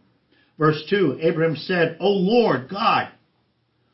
Verse 0.58 0.82
two: 0.88 1.18
Abraham 1.20 1.56
said, 1.56 1.96
"O 2.00 2.08
Lord 2.08 2.68
God." 2.68 3.11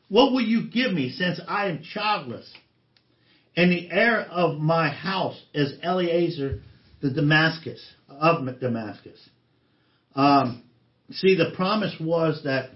What 0.09 0.31
will 0.31 0.41
you 0.41 0.67
give 0.69 0.91
me 0.91 1.11
since 1.11 1.39
I 1.47 1.67
am 1.67 1.83
childless? 1.93 2.51
And 3.55 3.71
the 3.71 3.89
heir 3.91 4.21
of 4.21 4.59
my 4.59 4.89
house 4.89 5.39
is 5.53 5.73
Eliezer 5.83 6.61
the 7.01 7.11
Damascus 7.11 7.81
of 8.09 8.59
Damascus. 8.59 9.17
Um, 10.15 10.63
see, 11.11 11.35
the 11.35 11.51
promise 11.55 11.95
was 11.99 12.41
that 12.43 12.71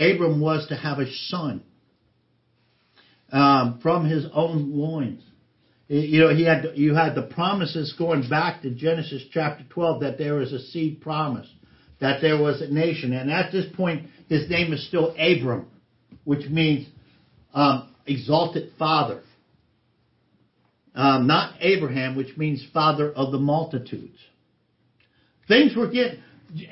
Abram 0.00 0.40
was 0.40 0.66
to 0.68 0.76
have 0.76 0.98
a 0.98 1.10
son 1.28 1.62
um, 3.30 3.78
from 3.82 4.08
his 4.08 4.26
own 4.32 4.72
loins. 4.76 5.22
You 5.88 6.20
know, 6.20 6.34
he 6.34 6.44
had 6.44 6.72
you 6.74 6.94
had 6.94 7.14
the 7.14 7.22
promises 7.22 7.94
going 7.98 8.28
back 8.28 8.62
to 8.62 8.70
Genesis 8.70 9.22
chapter 9.30 9.64
12 9.68 10.00
that 10.00 10.18
there 10.18 10.34
was 10.34 10.52
a 10.52 10.60
seed 10.60 11.02
promise, 11.02 11.46
that 12.00 12.22
there 12.22 12.40
was 12.40 12.62
a 12.62 12.68
nation, 12.68 13.12
and 13.12 13.30
at 13.30 13.52
this 13.52 13.66
point 13.76 14.08
his 14.28 14.48
name 14.48 14.72
is 14.72 14.86
still 14.86 15.14
Abram 15.18 15.66
which 16.24 16.48
means 16.48 16.86
um, 17.54 17.92
exalted 18.06 18.70
father. 18.78 19.22
Um, 20.94 21.26
not 21.26 21.54
Abraham, 21.60 22.16
which 22.16 22.36
means 22.36 22.64
father 22.72 23.10
of 23.10 23.32
the 23.32 23.38
multitudes. 23.38 24.18
Things 25.48 25.74
were 25.74 25.90
getting, 25.90 26.20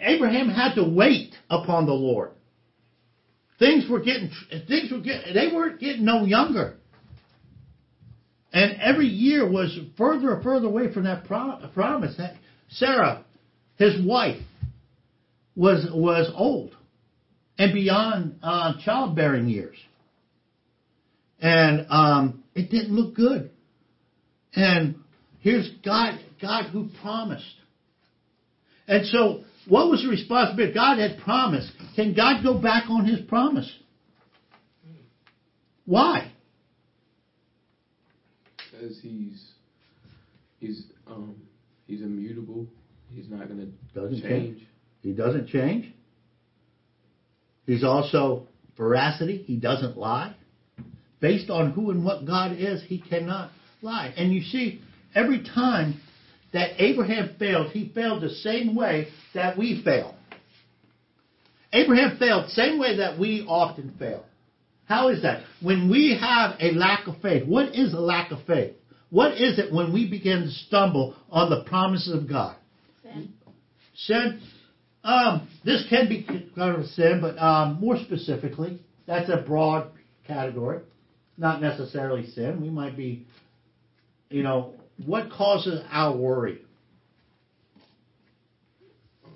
Abraham 0.00 0.48
had 0.48 0.74
to 0.74 0.84
wait 0.84 1.34
upon 1.48 1.86
the 1.86 1.92
Lord. 1.92 2.30
Things 3.58 3.88
were 3.88 4.00
getting, 4.00 4.30
things 4.68 4.90
were 4.90 5.00
getting, 5.00 5.34
they 5.34 5.48
weren't 5.54 5.80
getting 5.80 6.04
no 6.04 6.24
younger. 6.24 6.76
And 8.52 8.80
every 8.80 9.06
year 9.06 9.48
was 9.48 9.78
further 9.96 10.34
and 10.34 10.42
further 10.42 10.66
away 10.66 10.92
from 10.92 11.04
that 11.04 11.24
promise. 11.24 12.16
That 12.16 12.34
Sarah, 12.68 13.24
his 13.76 14.04
wife, 14.04 14.42
was, 15.54 15.86
was 15.92 16.30
old 16.34 16.74
and 17.58 17.74
beyond 17.74 18.38
uh, 18.42 18.74
childbearing 18.84 19.48
years. 19.48 19.76
And 21.40 21.86
um, 21.90 22.44
it 22.54 22.70
didn't 22.70 22.92
look 22.92 23.14
good. 23.14 23.50
And 24.54 24.96
here's 25.40 25.68
God, 25.84 26.18
God 26.40 26.70
who 26.70 26.88
promised. 27.02 27.44
And 28.86 29.06
so, 29.06 29.44
what 29.68 29.88
was 29.88 30.02
the 30.02 30.08
responsibility? 30.08 30.74
God 30.74 30.98
had 30.98 31.18
promised. 31.20 31.70
Can 31.94 32.14
God 32.14 32.42
go 32.42 32.58
back 32.58 32.84
on 32.88 33.06
His 33.06 33.20
promise? 33.28 33.70
Why? 35.84 36.32
Because 38.56 38.98
He's 39.02 39.50
He's 40.58 40.84
um 41.06 41.36
He's 41.86 42.02
immutable. 42.02 42.66
He's 43.12 43.28
not 43.28 43.48
going 43.48 43.58
to 43.58 44.10
change. 44.10 44.22
change. 44.22 44.66
He 45.02 45.12
doesn't 45.12 45.48
change. 45.48 45.92
He's 47.70 47.84
also 47.84 48.48
veracity. 48.76 49.44
He 49.46 49.54
doesn't 49.54 49.96
lie. 49.96 50.34
Based 51.20 51.50
on 51.50 51.70
who 51.70 51.92
and 51.92 52.04
what 52.04 52.26
God 52.26 52.56
is, 52.58 52.82
he 52.82 53.00
cannot 53.00 53.52
lie. 53.80 54.12
And 54.16 54.32
you 54.32 54.42
see, 54.42 54.80
every 55.14 55.44
time 55.44 56.00
that 56.52 56.82
Abraham 56.82 57.36
failed, 57.38 57.70
he 57.70 57.92
failed 57.94 58.24
the 58.24 58.30
same 58.30 58.74
way 58.74 59.06
that 59.34 59.56
we 59.56 59.82
fail. 59.84 60.16
Abraham 61.72 62.18
failed 62.18 62.46
the 62.46 62.50
same 62.50 62.80
way 62.80 62.96
that 62.96 63.20
we 63.20 63.46
often 63.48 63.94
fail. 64.00 64.24
How 64.86 65.10
is 65.10 65.22
that? 65.22 65.44
When 65.62 65.88
we 65.88 66.18
have 66.20 66.56
a 66.58 66.72
lack 66.72 67.06
of 67.06 67.20
faith, 67.22 67.46
what 67.46 67.76
is 67.76 67.94
a 67.94 68.00
lack 68.00 68.32
of 68.32 68.44
faith? 68.48 68.74
What 69.10 69.34
is 69.34 69.60
it 69.60 69.72
when 69.72 69.92
we 69.92 70.10
begin 70.10 70.42
to 70.42 70.50
stumble 70.50 71.14
on 71.30 71.50
the 71.50 71.62
promises 71.62 72.12
of 72.12 72.28
God? 72.28 72.56
Sin. 73.04 73.32
Sin 73.94 74.40
um, 75.02 75.48
this 75.64 75.86
can 75.88 76.08
be 76.08 76.22
kind 76.54 76.74
of 76.74 76.80
a 76.80 76.86
sin, 76.88 77.20
but 77.20 77.38
um, 77.38 77.78
more 77.80 77.96
specifically, 77.98 78.80
that's 79.06 79.30
a 79.30 79.38
broad 79.38 79.90
category. 80.26 80.80
Not 81.38 81.62
necessarily 81.62 82.26
sin. 82.26 82.60
We 82.60 82.68
might 82.68 82.96
be, 82.96 83.26
you 84.28 84.42
know, 84.42 84.74
what 85.06 85.30
causes 85.30 85.82
our 85.90 86.14
worry? 86.14 86.60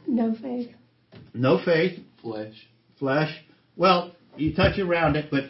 No 0.07 0.35
faith. 0.41 0.71
No 1.33 1.65
faith. 1.65 1.99
Flesh. 2.21 2.55
Flesh. 2.99 3.31
Well, 3.77 4.15
you 4.37 4.55
touch 4.55 4.79
around 4.79 5.17
it, 5.17 5.31
but 5.31 5.45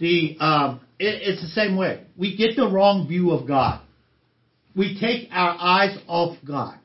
the 0.00 0.36
um, 0.40 0.80
it, 0.98 1.22
it's 1.22 1.40
the 1.42 1.48
same 1.48 1.76
way. 1.76 2.04
We 2.16 2.36
get 2.36 2.56
the 2.56 2.68
wrong 2.68 3.06
view 3.06 3.30
of 3.30 3.46
God. 3.46 3.80
We 4.74 4.98
take 4.98 5.28
our 5.30 5.56
eyes 5.58 5.96
off 6.08 6.36
God 6.44 6.78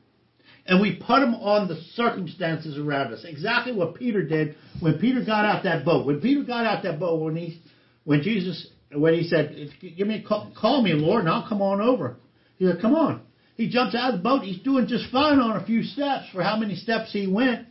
and 0.68 0.82
we 0.82 0.96
put 0.96 1.20
them 1.20 1.34
on 1.34 1.66
the 1.66 1.80
circumstances 1.94 2.76
around 2.78 3.12
us. 3.12 3.24
Exactly 3.24 3.72
what 3.72 3.94
Peter 3.94 4.22
did 4.22 4.54
when 4.80 4.98
Peter 4.98 5.24
got 5.24 5.46
out 5.46 5.64
that 5.64 5.84
boat. 5.84 6.06
When 6.06 6.20
Peter 6.20 6.44
got 6.44 6.66
out 6.66 6.82
that 6.82 7.00
boat, 7.00 7.20
when 7.20 7.34
he, 7.34 7.60
when 8.04 8.20
Jesus, 8.22 8.68
when 8.92 9.14
he 9.14 9.26
said, 9.26 9.70
"Give 9.80 10.06
me, 10.06 10.22
call, 10.22 10.52
call 10.54 10.82
me, 10.82 10.92
Lord, 10.92 11.20
and 11.20 11.30
I'll 11.30 11.48
come 11.48 11.62
on 11.62 11.80
over." 11.80 12.16
He 12.58 12.66
said, 12.66 12.80
"Come 12.82 12.94
on." 12.94 13.22
He 13.56 13.68
jumps 13.68 13.94
out 13.96 14.12
of 14.12 14.20
the 14.20 14.22
boat. 14.22 14.42
He's 14.42 14.60
doing 14.60 14.86
just 14.86 15.10
fine 15.10 15.40
on 15.40 15.56
a 15.56 15.64
few 15.64 15.82
steps 15.82 16.26
for 16.32 16.42
how 16.42 16.56
many 16.56 16.76
steps 16.76 17.12
he 17.12 17.26
went. 17.26 17.66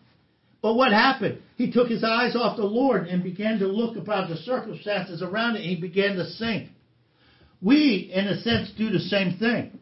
But 0.61 0.73
what 0.73 0.91
happened? 0.91 1.37
He 1.55 1.71
took 1.71 1.87
his 1.87 2.03
eyes 2.03 2.35
off 2.35 2.57
the 2.57 2.65
Lord 2.65 3.07
and 3.07 3.23
began 3.23 3.59
to 3.59 3.67
look 3.67 3.95
about 3.95 4.27
the 4.27 4.37
circumstances 4.37 5.21
around 5.21 5.55
it. 5.55 5.61
He 5.61 5.79
began 5.79 6.15
to 6.15 6.25
sink. 6.25 6.71
We, 7.61 8.11
in 8.13 8.27
a 8.27 8.41
sense, 8.41 8.71
do 8.75 8.89
the 8.89 8.99
same 8.99 9.37
thing 9.37 9.76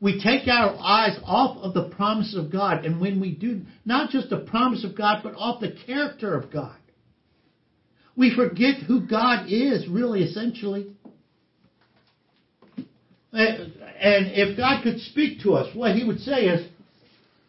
we 0.00 0.20
take 0.22 0.48
our 0.48 0.76
eyes 0.78 1.18
off 1.24 1.58
of 1.58 1.74
the 1.74 1.94
promise 1.94 2.34
of 2.34 2.50
God. 2.50 2.84
And 2.84 3.00
when 3.00 3.20
we 3.20 3.34
do, 3.34 3.62
not 3.84 4.10
just 4.10 4.30
the 4.30 4.38
promise 4.38 4.84
of 4.84 4.96
God, 4.96 5.20
but 5.22 5.34
off 5.34 5.60
the 5.60 5.76
character 5.86 6.34
of 6.34 6.50
God, 6.50 6.76
we 8.16 8.34
forget 8.34 8.82
who 8.82 9.06
God 9.06 9.46
is, 9.48 9.88
really, 9.88 10.22
essentially. 10.22 10.94
And 13.32 13.72
if 14.02 14.56
God 14.56 14.82
could 14.82 15.00
speak 15.00 15.40
to 15.42 15.54
us, 15.54 15.74
what 15.74 15.94
He 15.94 16.04
would 16.04 16.20
say 16.20 16.46
is, 16.46 16.66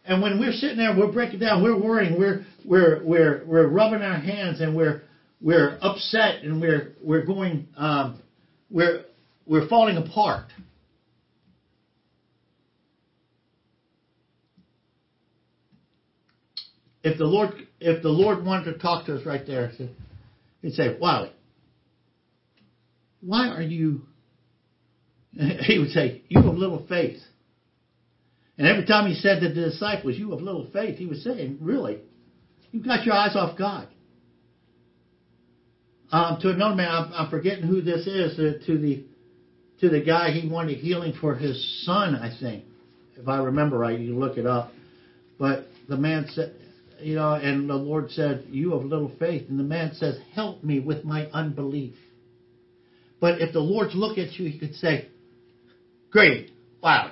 and 0.05 0.21
when 0.21 0.39
we're 0.39 0.51
sitting 0.51 0.77
there, 0.77 0.95
we're 0.97 1.11
breaking 1.11 1.39
down, 1.39 1.63
we're 1.63 1.79
worrying, 1.79 2.19
we're 2.19 2.45
we're 2.65 3.03
we're 3.03 3.43
we're 3.45 3.67
rubbing 3.67 4.01
our 4.01 4.19
hands, 4.19 4.59
and 4.61 4.75
we're 4.75 5.03
we're 5.41 5.77
upset, 5.81 6.43
and 6.43 6.59
we're 6.61 6.93
we're 7.03 7.25
going, 7.25 7.67
um, 7.77 8.21
we're 8.69 9.05
we're 9.45 9.67
falling 9.67 9.97
apart. 9.97 10.47
If 17.03 17.17
the 17.17 17.25
Lord 17.25 17.51
if 17.79 18.03
the 18.03 18.09
Lord 18.09 18.45
wanted 18.45 18.73
to 18.73 18.79
talk 18.79 19.05
to 19.07 19.15
us 19.15 19.25
right 19.25 19.45
there, 19.45 19.71
he'd 20.61 20.73
say, 20.73 20.97
Wally, 20.99 21.31
why 23.21 23.49
are 23.49 23.61
you 23.61 24.01
he 25.33 25.79
would 25.79 25.89
say, 25.89 26.21
You 26.27 26.41
have 26.41 26.55
little 26.55 26.85
faith. 26.87 27.19
And 28.57 28.67
every 28.67 28.85
time 28.85 29.09
he 29.09 29.15
said 29.15 29.39
to 29.39 29.47
the 29.47 29.69
disciples, 29.69 30.15
You 30.17 30.31
have 30.31 30.41
little 30.41 30.69
faith, 30.71 30.97
he 30.97 31.05
was 31.05 31.23
saying, 31.23 31.59
Really? 31.61 31.99
You've 32.71 32.85
got 32.85 33.05
your 33.05 33.15
eyes 33.15 33.35
off 33.35 33.57
God. 33.57 33.87
Um, 36.11 36.39
to 36.41 36.49
another 36.49 36.75
man, 36.75 36.89
I'm, 36.89 37.13
I'm, 37.13 37.29
forgetting 37.29 37.65
who 37.65 37.81
this 37.81 38.05
is, 38.05 38.37
uh, 38.37 38.65
to 38.65 38.77
the 38.77 39.05
to 39.79 39.89
the 39.89 40.01
guy 40.01 40.31
he 40.31 40.47
wanted 40.47 40.77
healing 40.77 41.13
for 41.19 41.35
his 41.35 41.85
son, 41.85 42.15
I 42.15 42.37
think. 42.37 42.65
If 43.15 43.27
I 43.27 43.37
remember 43.37 43.77
right, 43.77 43.97
you 43.97 44.17
look 44.17 44.37
it 44.37 44.45
up. 44.45 44.71
But 45.39 45.67
the 45.87 45.97
man 45.97 46.27
said 46.29 46.53
you 47.03 47.15
know, 47.15 47.33
and 47.33 47.69
the 47.69 47.75
Lord 47.75 48.11
said, 48.11 48.45
You 48.49 48.71
have 48.71 48.83
little 48.83 49.11
faith. 49.19 49.49
And 49.49 49.59
the 49.59 49.63
man 49.63 49.93
says, 49.93 50.17
Help 50.33 50.63
me 50.63 50.79
with 50.79 51.03
my 51.03 51.27
unbelief. 51.27 51.95
But 53.19 53.41
if 53.41 53.53
the 53.53 53.59
Lord's 53.59 53.95
look 53.95 54.17
at 54.17 54.33
you, 54.33 54.49
he 54.49 54.59
could 54.59 54.75
say, 54.75 55.07
Great, 56.11 56.51
wow. 56.81 57.11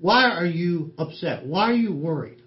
Why 0.00 0.30
are 0.30 0.46
you 0.46 0.92
upset? 0.96 1.46
Why 1.46 1.70
are 1.70 1.74
you 1.74 1.92
worried? 1.92 2.42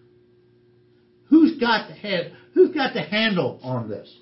Who's 1.29 1.59
got 1.59 1.87
the 1.87 1.93
head? 1.93 2.33
Who's 2.53 2.73
got 2.73 2.93
the 2.93 3.01
handle 3.01 3.59
on 3.63 3.89
this? 3.89 4.13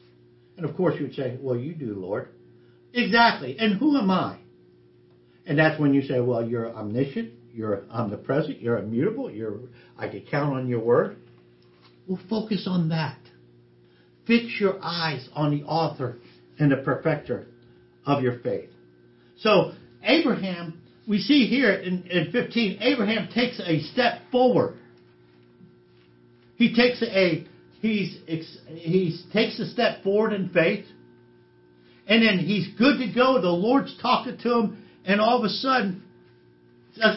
And 0.58 0.66
of 0.70 0.76
course, 0.76 0.96
you 1.00 1.08
would 1.08 1.16
say, 1.16 1.38
"Well, 1.42 1.58
you 1.58 1.74
do, 1.74 1.94
Lord." 1.96 2.28
Exactly. 2.94 3.58
And 3.58 3.76
who 3.76 3.98
am 3.98 4.12
I? 4.12 4.38
And 5.46 5.58
that's 5.58 5.80
when 5.80 5.94
you 5.94 6.02
say, 6.02 6.20
"Well, 6.20 6.48
you're 6.48 6.76
omniscient. 6.76 7.34
You're 7.54 7.84
omnipresent. 7.90 8.62
You're 8.62 8.78
immutable. 8.78 9.32
You're. 9.32 9.60
I 9.98 10.08
can 10.08 10.22
count 10.30 10.56
on 10.56 10.68
your 10.68 10.80
word." 10.80 11.18
Well, 12.08 12.20
focus 12.30 12.66
on 12.68 12.90
that. 12.90 13.20
Fix 14.26 14.60
your 14.60 14.80
eyes 14.82 15.28
on 15.34 15.52
the 15.52 15.64
author 15.64 16.18
and 16.58 16.72
the 16.72 16.78
perfecter 16.78 17.48
of 18.06 18.24
your 18.24 18.40
faith. 18.40 18.70
So 19.38 19.74
Abraham, 20.04 20.82
we 21.08 21.20
see 21.20 21.48
here 21.48 21.72
in, 21.72 22.04
in 22.04 22.32
15, 22.32 22.80
Abraham 22.82 23.30
takes 23.34 23.60
a 23.60 23.82
step 23.82 24.22
forward. 24.32 24.78
He 26.58 26.76
takes 26.76 27.02
a 27.02 27.46
he's 27.82 28.18
he 28.68 29.18
takes 29.32 29.60
a 29.60 29.68
step 29.70 30.04
forward 30.04 30.34
in 30.34 30.50
faith, 30.50 30.86
and 32.06 32.22
then 32.22 32.40
he's 32.40 32.68
good 32.78 32.98
to 33.00 33.14
go. 33.14 33.42
The 33.42 33.50
Lord's 33.50 33.96
talking 34.02 34.38
to 34.38 34.60
him, 34.60 34.84
and 35.06 35.22
all 35.22 35.40
of 35.40 35.46
a 35.46 35.50
sudden, 35.50 36.04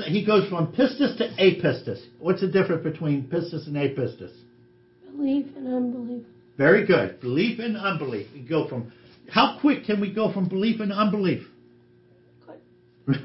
he 0.06 0.24
goes 0.24 0.48
from 0.48 0.72
pistis 0.72 1.16
to 1.18 1.28
apistis. 1.38 2.02
What's 2.18 2.40
the 2.40 2.48
difference 2.48 2.82
between 2.82 3.24
pistis 3.24 3.66
and 3.66 3.76
apistis? 3.76 4.32
Belief 5.16 5.46
and 5.56 5.66
unbelief. 5.66 6.26
Very 6.56 6.86
good. 6.86 7.20
Belief 7.20 7.58
and 7.58 7.76
unbelief. 7.76 8.28
We 8.32 8.42
go 8.42 8.68
from 8.68 8.92
how 9.30 9.58
quick 9.60 9.84
can 9.84 10.00
we 10.00 10.12
go 10.12 10.32
from 10.32 10.48
belief 10.48 10.80
and 10.80 10.92
unbelief? 10.92 11.46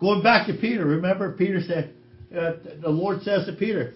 Going 0.00 0.22
back 0.22 0.46
to 0.48 0.54
Peter, 0.54 0.84
remember 0.84 1.32
Peter 1.32 1.60
said, 1.62 1.94
uh, 2.36 2.54
the 2.82 2.90
Lord 2.90 3.22
says 3.22 3.46
to 3.46 3.52
Peter, 3.52 3.94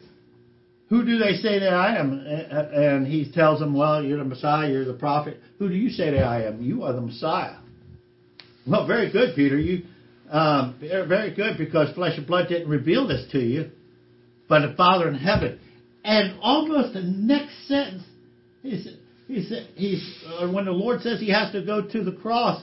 who 0.88 1.04
do 1.04 1.18
they 1.18 1.34
say 1.34 1.58
that 1.58 1.74
I 1.74 1.98
am? 1.98 2.24
And 2.24 3.06
he 3.06 3.30
tells 3.30 3.60
them, 3.60 3.74
Well, 3.74 4.02
you're 4.02 4.18
the 4.18 4.24
Messiah, 4.24 4.70
you're 4.70 4.86
the 4.86 4.94
prophet. 4.94 5.38
Who 5.58 5.68
do 5.68 5.74
you 5.74 5.90
say 5.90 6.10
that 6.12 6.22
I 6.22 6.44
am? 6.44 6.62
You 6.62 6.84
are 6.84 6.94
the 6.94 7.00
Messiah. 7.02 7.56
Well, 8.66 8.86
very 8.86 9.12
good, 9.12 9.36
Peter. 9.36 9.58
You 9.58 9.84
um, 10.30 10.76
very 10.80 11.34
good 11.34 11.56
because 11.56 11.94
flesh 11.94 12.18
and 12.18 12.26
blood 12.26 12.48
didn't 12.48 12.68
reveal 12.68 13.06
this 13.06 13.26
to 13.32 13.38
you, 13.38 13.70
but 14.48 14.66
the 14.66 14.74
Father 14.74 15.08
in 15.08 15.14
heaven. 15.14 15.60
And 16.04 16.38
almost 16.40 16.94
the 16.94 17.02
next 17.02 17.66
sentence, 17.66 18.04
he 18.62 18.82
said, 18.82 18.98
he 19.26 19.44
said, 19.44 19.68
he's 19.74 20.24
uh, 20.26 20.50
when 20.50 20.64
the 20.64 20.70
Lord 20.72 21.02
says 21.02 21.20
he 21.20 21.30
has 21.30 21.52
to 21.52 21.62
go 21.64 21.86
to 21.86 22.02
the 22.02 22.12
cross, 22.12 22.62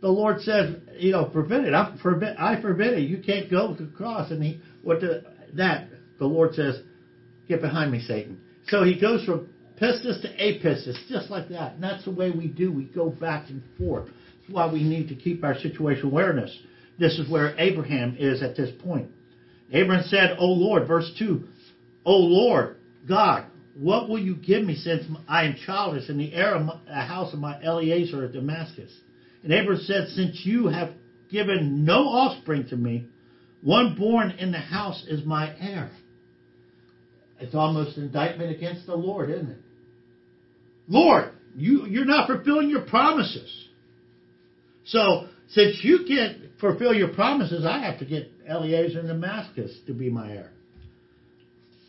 the 0.00 0.08
Lord 0.08 0.40
says, 0.42 0.76
you 0.98 1.12
know, 1.12 1.30
forbid 1.30 1.64
it. 1.64 1.74
I 1.74 1.96
forbid, 2.02 2.36
I 2.38 2.60
forbid 2.60 2.94
it. 2.94 3.08
You 3.08 3.22
can't 3.22 3.50
go 3.50 3.74
to 3.74 3.84
the 3.84 3.92
cross. 3.92 4.30
And 4.30 4.42
he, 4.42 4.60
what 4.82 5.00
the, 5.00 5.24
that 5.54 5.88
the 6.18 6.26
Lord 6.26 6.54
says, 6.54 6.80
Get 7.48 7.60
behind 7.60 7.92
me, 7.92 8.00
Satan. 8.00 8.40
So 8.68 8.82
he 8.82 8.98
goes 8.98 9.24
from 9.24 9.48
pistis 9.80 10.20
to 10.22 10.28
apistis, 10.36 10.96
just 11.08 11.30
like 11.30 11.48
that. 11.50 11.74
And 11.74 11.82
that's 11.82 12.04
the 12.04 12.10
way 12.10 12.30
we 12.30 12.48
do. 12.48 12.72
We 12.72 12.84
go 12.84 13.08
back 13.08 13.48
and 13.50 13.62
forth. 13.78 14.06
That's 14.06 14.52
why 14.52 14.72
we 14.72 14.82
need 14.82 15.08
to 15.08 15.14
keep 15.14 15.44
our 15.44 15.56
situation 15.56 16.06
awareness. 16.06 16.56
This 16.98 17.18
is 17.18 17.28
where 17.28 17.54
Abraham 17.58 18.16
is 18.18 18.42
at 18.42 18.56
this 18.56 18.70
point. 18.82 19.10
Abraham 19.72 20.04
said, 20.06 20.36
O 20.38 20.46
Lord, 20.46 20.86
verse 20.86 21.10
2, 21.18 21.44
O 22.04 22.16
Lord, 22.16 22.76
God, 23.08 23.46
what 23.78 24.08
will 24.08 24.18
you 24.18 24.36
give 24.36 24.64
me 24.64 24.76
since 24.76 25.04
I 25.28 25.44
am 25.44 25.56
childless 25.66 26.08
in 26.08 26.16
the 26.16 26.32
heir 26.32 26.54
of 26.54 26.66
the 26.86 26.94
house 26.94 27.32
of 27.32 27.40
my 27.40 27.60
Eliezer 27.62 28.24
at 28.24 28.32
Damascus? 28.32 28.92
And 29.42 29.52
Abraham 29.52 29.82
said, 29.84 30.08
Since 30.08 30.42
you 30.44 30.68
have 30.68 30.92
given 31.30 31.84
no 31.84 32.04
offspring 32.04 32.68
to 32.68 32.76
me, 32.76 33.06
one 33.62 33.96
born 33.96 34.30
in 34.30 34.52
the 34.52 34.58
house 34.58 35.04
is 35.08 35.24
my 35.24 35.54
heir. 35.58 35.90
It's 37.38 37.54
almost 37.54 37.98
an 37.98 38.04
indictment 38.04 38.50
against 38.54 38.86
the 38.86 38.94
Lord, 38.94 39.30
isn't 39.30 39.50
it? 39.50 39.58
Lord, 40.88 41.32
you, 41.54 41.86
you're 41.86 42.04
not 42.04 42.28
fulfilling 42.28 42.70
your 42.70 42.82
promises. 42.82 43.68
So, 44.84 45.28
since 45.48 45.80
you 45.82 46.04
can't 46.08 46.45
fulfill 46.60 46.94
your 46.94 47.12
promises, 47.14 47.64
I 47.64 47.78
have 47.80 47.98
to 47.98 48.04
get 48.04 48.30
Eliezer 48.48 49.00
in 49.00 49.06
Damascus 49.06 49.78
to 49.86 49.92
be 49.92 50.10
my 50.10 50.30
heir. 50.30 50.50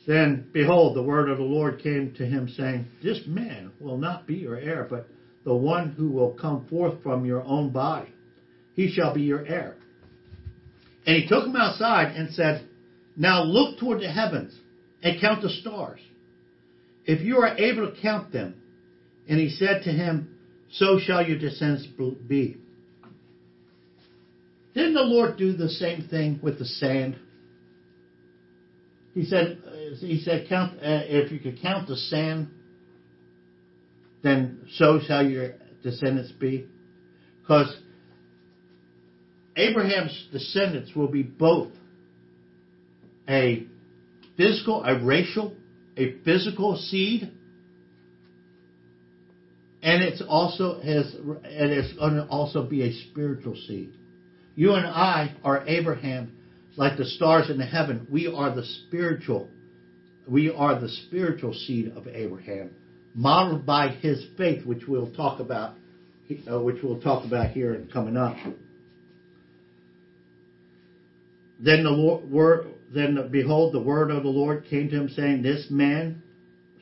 Then, 0.08 0.50
behold, 0.54 0.96
the 0.96 1.04
word 1.04 1.30
of 1.30 1.38
the 1.38 1.44
Lord 1.44 1.80
came 1.80 2.14
to 2.18 2.26
him, 2.26 2.48
saying, 2.48 2.88
This 3.04 3.22
man 3.28 3.72
will 3.80 3.98
not 3.98 4.26
be 4.26 4.36
your 4.36 4.58
heir, 4.58 4.88
but 4.90 5.08
the 5.44 5.54
one 5.54 5.92
who 5.92 6.10
will 6.10 6.32
come 6.32 6.66
forth 6.68 7.04
from 7.04 7.26
your 7.26 7.44
own 7.44 7.72
body. 7.72 8.10
He 8.74 8.92
shall 8.92 9.14
be 9.14 9.24
your 9.24 9.46
heir. 9.46 9.76
And 11.06 11.22
he 11.22 11.28
took 11.28 11.46
him 11.46 11.56
outside 11.56 12.16
and 12.16 12.34
said, 12.34 12.68
Now 13.18 13.44
look 13.44 13.80
toward 13.80 14.02
the 14.02 14.12
heavens 14.12 14.58
and 15.04 15.20
count 15.20 15.42
the 15.42 15.50
stars, 15.50 16.00
if 17.06 17.22
you 17.22 17.38
are 17.38 17.58
able 17.58 17.92
to 17.92 18.02
count 18.02 18.32
them. 18.32 18.56
And 19.28 19.40
he 19.40 19.50
said 19.50 19.84
to 19.84 19.92
him, 19.92 20.38
So 20.72 21.00
shall 21.00 21.26
your 21.26 21.38
descendants 21.38 21.88
be. 22.28 22.58
Didn't 24.78 24.94
the 24.94 25.02
Lord 25.02 25.38
do 25.38 25.54
the 25.54 25.70
same 25.70 26.08
thing 26.08 26.40
with 26.44 26.60
the 26.60 26.66
sand? 26.66 27.18
He 29.16 29.26
said, 29.26 29.58
he 30.00 30.22
said, 30.22 30.46
count, 30.48 30.74
uh, 30.76 31.02
if 31.08 31.32
you 31.32 31.40
could 31.40 31.60
count 31.60 31.88
the 31.88 31.96
sand, 31.96 32.50
then 34.22 34.68
so 34.76 35.00
shall 35.00 35.28
your 35.28 35.56
descendants 35.82 36.32
be. 36.34 36.68
Because 37.42 37.76
Abraham's 39.56 40.28
descendants 40.32 40.92
will 40.96 41.08
be 41.08 41.24
both 41.24 41.72
a 43.28 43.66
physical, 44.38 44.84
a 44.84 45.04
racial, 45.04 45.56
a 45.98 46.20
physical 46.24 46.78
seed, 46.78 47.32
and 49.82 50.04
it's 50.04 50.22
also 50.22 50.80
has 50.82 51.16
and 51.16 51.72
it's 51.72 51.98
going 51.98 52.14
to 52.14 52.28
also 52.28 52.64
be 52.64 52.84
a 52.84 52.94
spiritual 53.10 53.56
seed. 53.68 53.92
You 54.58 54.74
and 54.74 54.88
I 54.88 55.36
are 55.44 55.64
Abraham, 55.68 56.36
like 56.78 56.98
the 56.98 57.06
stars 57.06 57.52
in 57.52 57.60
the 57.60 57.66
heaven. 57.66 58.08
We 58.10 58.26
are 58.26 58.56
the 58.56 58.66
spiritual. 58.66 59.50
We 60.28 60.52
are 60.52 60.82
the 60.82 60.90
spiritual 60.90 61.54
seed 61.54 61.94
of 61.96 62.08
Abraham, 62.08 62.72
modeled 63.14 63.68
by 63.68 63.90
his 63.90 64.26
faith, 64.36 64.66
which 64.66 64.88
we'll 64.88 65.14
talk 65.14 65.40
about, 65.40 65.76
uh, 66.52 66.60
which 66.60 66.78
we'll 66.82 67.00
talk 67.00 67.24
about 67.24 67.52
here 67.52 67.76
and 67.76 67.94
coming 67.94 68.18
up. 68.18 68.36
Then 71.60 71.84
the 71.84 71.92
Lord, 71.92 72.32
word, 72.32 72.68
then 72.92 73.30
behold, 73.32 73.76
the 73.76 73.80
word 73.80 74.10
of 74.10 74.24
the 74.24 74.30
Lord 74.30 74.66
came 74.68 74.90
to 74.90 74.96
him, 74.96 75.10
saying, 75.10 75.44
This 75.44 75.68
man 75.70 76.24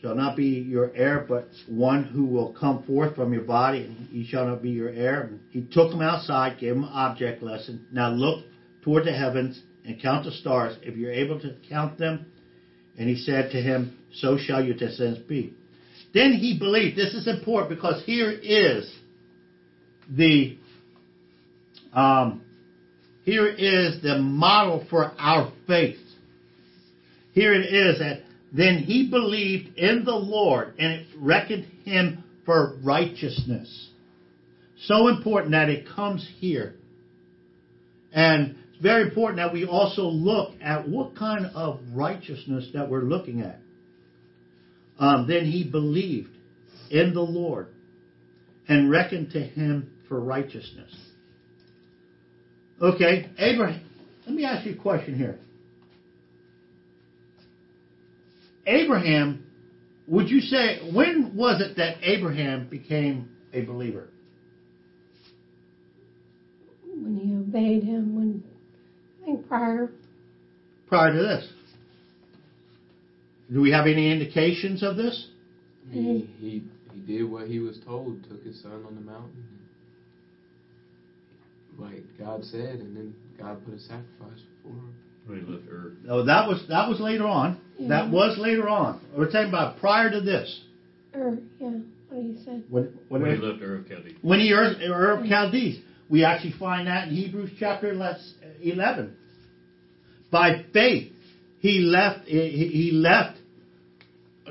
shall 0.01 0.15
not 0.15 0.35
be 0.35 0.45
your 0.45 0.91
heir, 0.95 1.25
but 1.27 1.47
one 1.67 2.03
who 2.03 2.25
will 2.25 2.53
come 2.53 2.83
forth 2.83 3.15
from 3.15 3.33
your 3.33 3.43
body, 3.43 3.83
and 3.83 4.07
he 4.09 4.25
shall 4.25 4.45
not 4.45 4.61
be 4.61 4.69
your 4.69 4.89
heir. 4.89 5.31
He 5.51 5.61
took 5.61 5.91
him 5.91 6.01
outside, 6.01 6.59
gave 6.59 6.73
him 6.73 6.83
an 6.83 6.89
object 6.91 7.41
lesson. 7.41 7.87
Now 7.91 8.09
look 8.09 8.45
toward 8.83 9.05
the 9.05 9.13
heavens 9.13 9.61
and 9.85 10.01
count 10.01 10.25
the 10.25 10.31
stars, 10.31 10.77
if 10.81 10.95
you're 10.95 11.11
able 11.11 11.39
to 11.41 11.55
count 11.69 11.97
them. 11.97 12.25
And 12.97 13.09
he 13.09 13.17
said 13.17 13.51
to 13.51 13.61
him, 13.61 13.97
So 14.13 14.37
shall 14.37 14.63
your 14.63 14.75
descendants 14.75 15.27
be. 15.27 15.53
Then 16.13 16.33
he 16.33 16.57
believed. 16.57 16.97
This 16.97 17.13
is 17.13 17.27
important 17.27 17.69
because 17.69 18.03
here 18.05 18.31
is 18.31 18.89
the 20.09 20.57
um, 21.93 22.41
here 23.23 23.47
is 23.47 24.01
the 24.01 24.17
model 24.19 24.85
for 24.89 25.11
our 25.17 25.51
faith. 25.67 25.97
Here 27.33 27.53
it 27.53 27.65
is 27.65 27.99
that 27.99 28.21
then 28.55 28.77
he 28.77 29.09
believed 29.09 29.77
in 29.77 30.05
the 30.05 30.15
Lord 30.15 30.75
and 30.79 30.93
it 30.93 31.07
reckoned 31.17 31.65
him 31.83 32.23
for 32.45 32.77
righteousness. 32.83 33.89
So 34.83 35.09
important 35.09 35.51
that 35.51 35.69
it 35.69 35.87
comes 35.93 36.27
here. 36.39 36.75
And 38.13 38.55
it's 38.69 38.81
very 38.81 39.03
important 39.03 39.37
that 39.37 39.51
we 39.51 39.65
also 39.65 40.03
look 40.03 40.53
at 40.61 40.87
what 40.87 41.17
kind 41.17 41.47
of 41.47 41.81
righteousness 41.93 42.69
that 42.73 42.89
we're 42.89 43.03
looking 43.03 43.41
at. 43.41 43.59
Um, 44.99 45.27
then 45.27 45.45
he 45.45 45.69
believed 45.69 46.29
in 46.89 47.13
the 47.13 47.21
Lord 47.21 47.67
and 48.69 48.89
reckoned 48.89 49.31
to 49.31 49.41
him 49.41 49.91
for 50.07 50.19
righteousness. 50.19 50.95
Okay, 52.81 53.29
Abraham. 53.37 53.81
Let 54.25 54.35
me 54.35 54.45
ask 54.45 54.65
you 54.65 54.73
a 54.73 54.77
question 54.77 55.17
here. 55.17 55.39
Abraham, 58.65 59.45
would 60.07 60.29
you 60.29 60.41
say, 60.41 60.89
when 60.93 61.35
was 61.35 61.61
it 61.61 61.77
that 61.77 61.97
Abraham 62.01 62.67
became 62.67 63.29
a 63.53 63.61
believer? 63.61 64.09
When 66.85 67.17
he 67.17 67.35
obeyed 67.35 67.83
him, 67.83 68.15
when 68.15 68.43
I 69.21 69.25
think 69.25 69.47
prior. 69.47 69.91
Prior 70.87 71.13
to 71.13 71.19
this. 71.19 71.49
Do 73.51 73.61
we 73.61 73.71
have 73.71 73.85
any 73.85 74.11
indications 74.11 74.81
of 74.81 74.95
this? 74.95 75.27
He, 75.91 75.99
mm-hmm. 75.99 76.39
he 76.39 76.63
he 76.93 76.99
did 77.01 77.23
what 77.29 77.47
he 77.47 77.59
was 77.59 77.77
told. 77.85 78.23
Took 78.27 78.43
his 78.43 78.61
son 78.61 78.83
on 78.87 78.95
the 78.95 79.01
mountain, 79.01 79.45
like 81.77 82.03
God 82.17 82.43
said, 82.45 82.79
and 82.79 82.95
then 82.95 83.15
God 83.37 83.63
put 83.65 83.75
a 83.75 83.79
sacrifice 83.79 84.41
for 84.63 84.69
him. 84.69 84.95
When 85.27 85.45
he 85.45 85.51
left 85.51 85.65
Earth. 85.69 85.93
No, 86.03 86.25
that 86.25 86.47
was 86.47 86.65
that 86.69 86.89
was 86.89 86.99
later 86.99 87.25
on. 87.25 87.59
That 87.79 88.05
mm-hmm. 88.05 88.13
was 88.13 88.37
later 88.37 88.69
on. 88.69 89.01
We're 89.17 89.31
talking 89.31 89.49
about 89.49 89.79
prior 89.79 90.09
to 90.09 90.21
this. 90.21 90.61
Or, 91.13 91.37
yeah, 91.59 91.69
what 92.09 92.23
he 92.23 92.37
said. 92.45 92.63
When, 92.69 92.97
when, 93.09 93.21
When 93.21 93.35
he 93.35 93.41
left 93.41 93.61
Ur 93.61 93.75
of 93.75 93.87
Chaldees. 93.87 94.15
when 94.21 94.39
he 94.39 94.53
Ur 94.53 94.75
Ur 94.81 95.11
of 95.19 95.27
Chaldees. 95.27 95.81
We 96.09 96.23
actually 96.23 96.53
find 96.59 96.87
that 96.87 97.07
in 97.07 97.15
Hebrews 97.15 97.51
chapter 97.59 97.93
les- 97.93 98.33
11. 98.61 99.15
By 100.31 100.63
faith, 100.71 101.11
he 101.59 101.79
left. 101.79 102.27
He, 102.27 102.67
he 102.67 102.91
left 102.91 103.39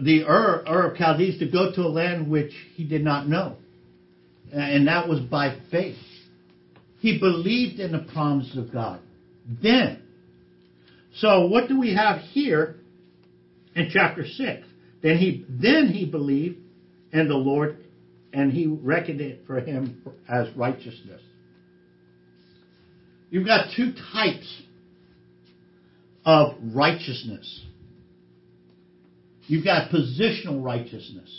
the 0.01 0.25
Ur, 0.25 0.65
Ur 0.67 0.91
of 0.91 0.97
Chaldees 0.97 1.39
to 1.39 1.49
go 1.49 1.73
to 1.73 1.83
a 1.83 1.89
land 1.89 2.31
which 2.31 2.53
he 2.75 2.85
did 2.85 3.05
not 3.05 3.29
know, 3.29 3.57
and 4.53 4.89
that 4.89 5.09
was 5.09 5.21
by 5.21 5.59
faith. 5.71 5.97
He 6.99 7.19
believed 7.19 7.81
in 7.81 7.93
the 7.93 8.07
promises 8.13 8.57
of 8.57 8.73
God. 8.73 9.01
Then, 9.63 10.03
so 11.17 11.47
what 11.47 11.69
do 11.69 11.79
we 11.79 11.95
have 11.95 12.21
here 12.21 12.77
in 13.75 13.91
chapter 13.93 14.27
six? 14.27 14.67
Then 15.03 15.19
he 15.19 15.45
then 15.49 15.89
he 15.89 16.07
believed 16.07 16.59
in 17.13 17.29
the 17.29 17.35
Lord, 17.35 17.77
and 18.33 18.53
he 18.53 18.67
reckoned 18.67 19.21
it 19.21 19.43
for 19.47 19.61
him 19.61 20.03
as 20.29 20.49
righteousness. 20.57 21.21
You've 23.31 23.47
got 23.47 23.69
two 23.77 23.93
types 24.13 24.63
of 26.25 26.55
righteousness. 26.75 27.65
You've 29.47 29.65
got 29.65 29.91
positional 29.91 30.65
righteousness. 30.65 31.31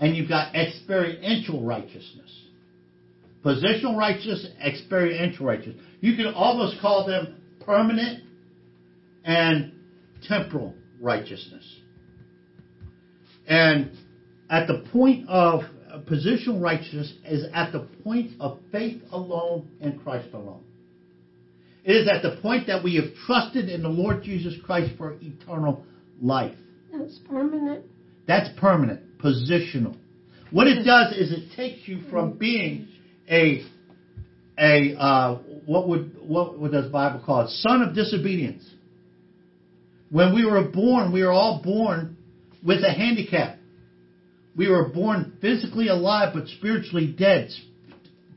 And 0.00 0.16
you've 0.16 0.28
got 0.28 0.54
experiential 0.54 1.64
righteousness. 1.64 2.30
Positional 3.44 3.96
righteousness, 3.96 4.46
experiential 4.64 5.46
righteousness. 5.46 5.84
You 6.00 6.16
can 6.16 6.32
almost 6.34 6.80
call 6.80 7.06
them 7.06 7.36
permanent 7.64 8.22
and 9.24 9.72
temporal 10.26 10.74
righteousness. 11.00 11.64
And 13.46 13.92
at 14.50 14.66
the 14.66 14.84
point 14.92 15.28
of 15.28 15.62
positional 16.08 16.60
righteousness 16.60 17.12
is 17.24 17.46
at 17.54 17.72
the 17.72 17.80
point 18.02 18.32
of 18.40 18.58
faith 18.72 19.02
alone 19.10 19.68
and 19.80 20.02
Christ 20.02 20.28
alone. 20.32 20.62
It 21.84 21.92
is 21.92 22.08
at 22.08 22.22
the 22.22 22.40
point 22.42 22.66
that 22.66 22.84
we 22.84 22.96
have 22.96 23.14
trusted 23.26 23.68
in 23.68 23.82
the 23.82 23.88
Lord 23.88 24.22
Jesus 24.22 24.54
Christ 24.64 24.92
for 24.98 25.16
eternal 25.22 25.84
life. 26.20 26.56
That's 26.92 27.18
permanent. 27.28 27.84
That's 28.26 28.48
permanent, 28.58 29.18
positional. 29.18 29.96
What 30.50 30.66
it 30.66 30.84
does 30.84 31.14
is 31.14 31.32
it 31.32 31.54
takes 31.56 31.86
you 31.88 32.02
from 32.10 32.36
being 32.36 32.88
a 33.30 33.64
a 34.58 34.94
uh, 34.98 35.36
what 35.66 35.88
would 35.88 36.16
what 36.20 36.58
would 36.58 36.72
the 36.72 36.88
Bible 36.92 37.22
call 37.24 37.42
it? 37.42 37.50
Son 37.50 37.82
of 37.82 37.94
disobedience. 37.94 38.68
When 40.10 40.34
we 40.34 40.44
were 40.44 40.64
born, 40.64 41.12
we 41.12 41.22
were 41.22 41.32
all 41.32 41.60
born 41.62 42.16
with 42.64 42.82
a 42.82 42.92
handicap. 42.92 43.58
We 44.56 44.68
were 44.68 44.88
born 44.88 45.38
physically 45.40 45.88
alive 45.88 46.32
but 46.34 46.48
spiritually 46.48 47.14
dead, 47.16 47.50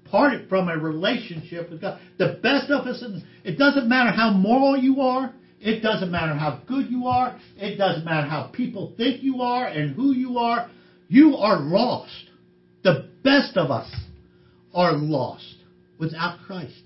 parted 0.05 0.49
from 0.49 0.69
a 0.69 0.78
relationship 0.78 1.72
with 1.72 1.82
God. 1.82 1.99
The 2.17 2.39
best 2.43 2.69
of 2.69 2.86
us, 2.86 3.03
it 3.43 3.57
doesn't 3.57 3.88
matter 3.88 4.11
how 4.11 4.32
moral 4.32 4.78
you 4.78 5.01
are, 5.01 5.34
it 5.59 5.82
doesn't 5.82 6.11
matter 6.11 6.34
how 6.34 6.61
good 6.67 6.89
you 6.89 7.07
are, 7.07 7.39
it 7.57 7.78
doesn't 7.78 8.05
matter 8.05 8.28
how 8.28 8.51
people 8.53 8.93
think 8.97 9.24
you 9.24 9.41
are 9.41 9.65
and 9.65 9.95
who 9.95 10.13
you 10.13 10.38
are, 10.38 10.69
you 11.07 11.38
are 11.38 11.59
lost. 11.59 12.26
The 12.84 13.09
best 13.24 13.57
of 13.57 13.72
us 13.72 13.91
are 14.74 14.93
lost 14.93 15.55
without 15.99 16.39
Christ. 16.45 16.82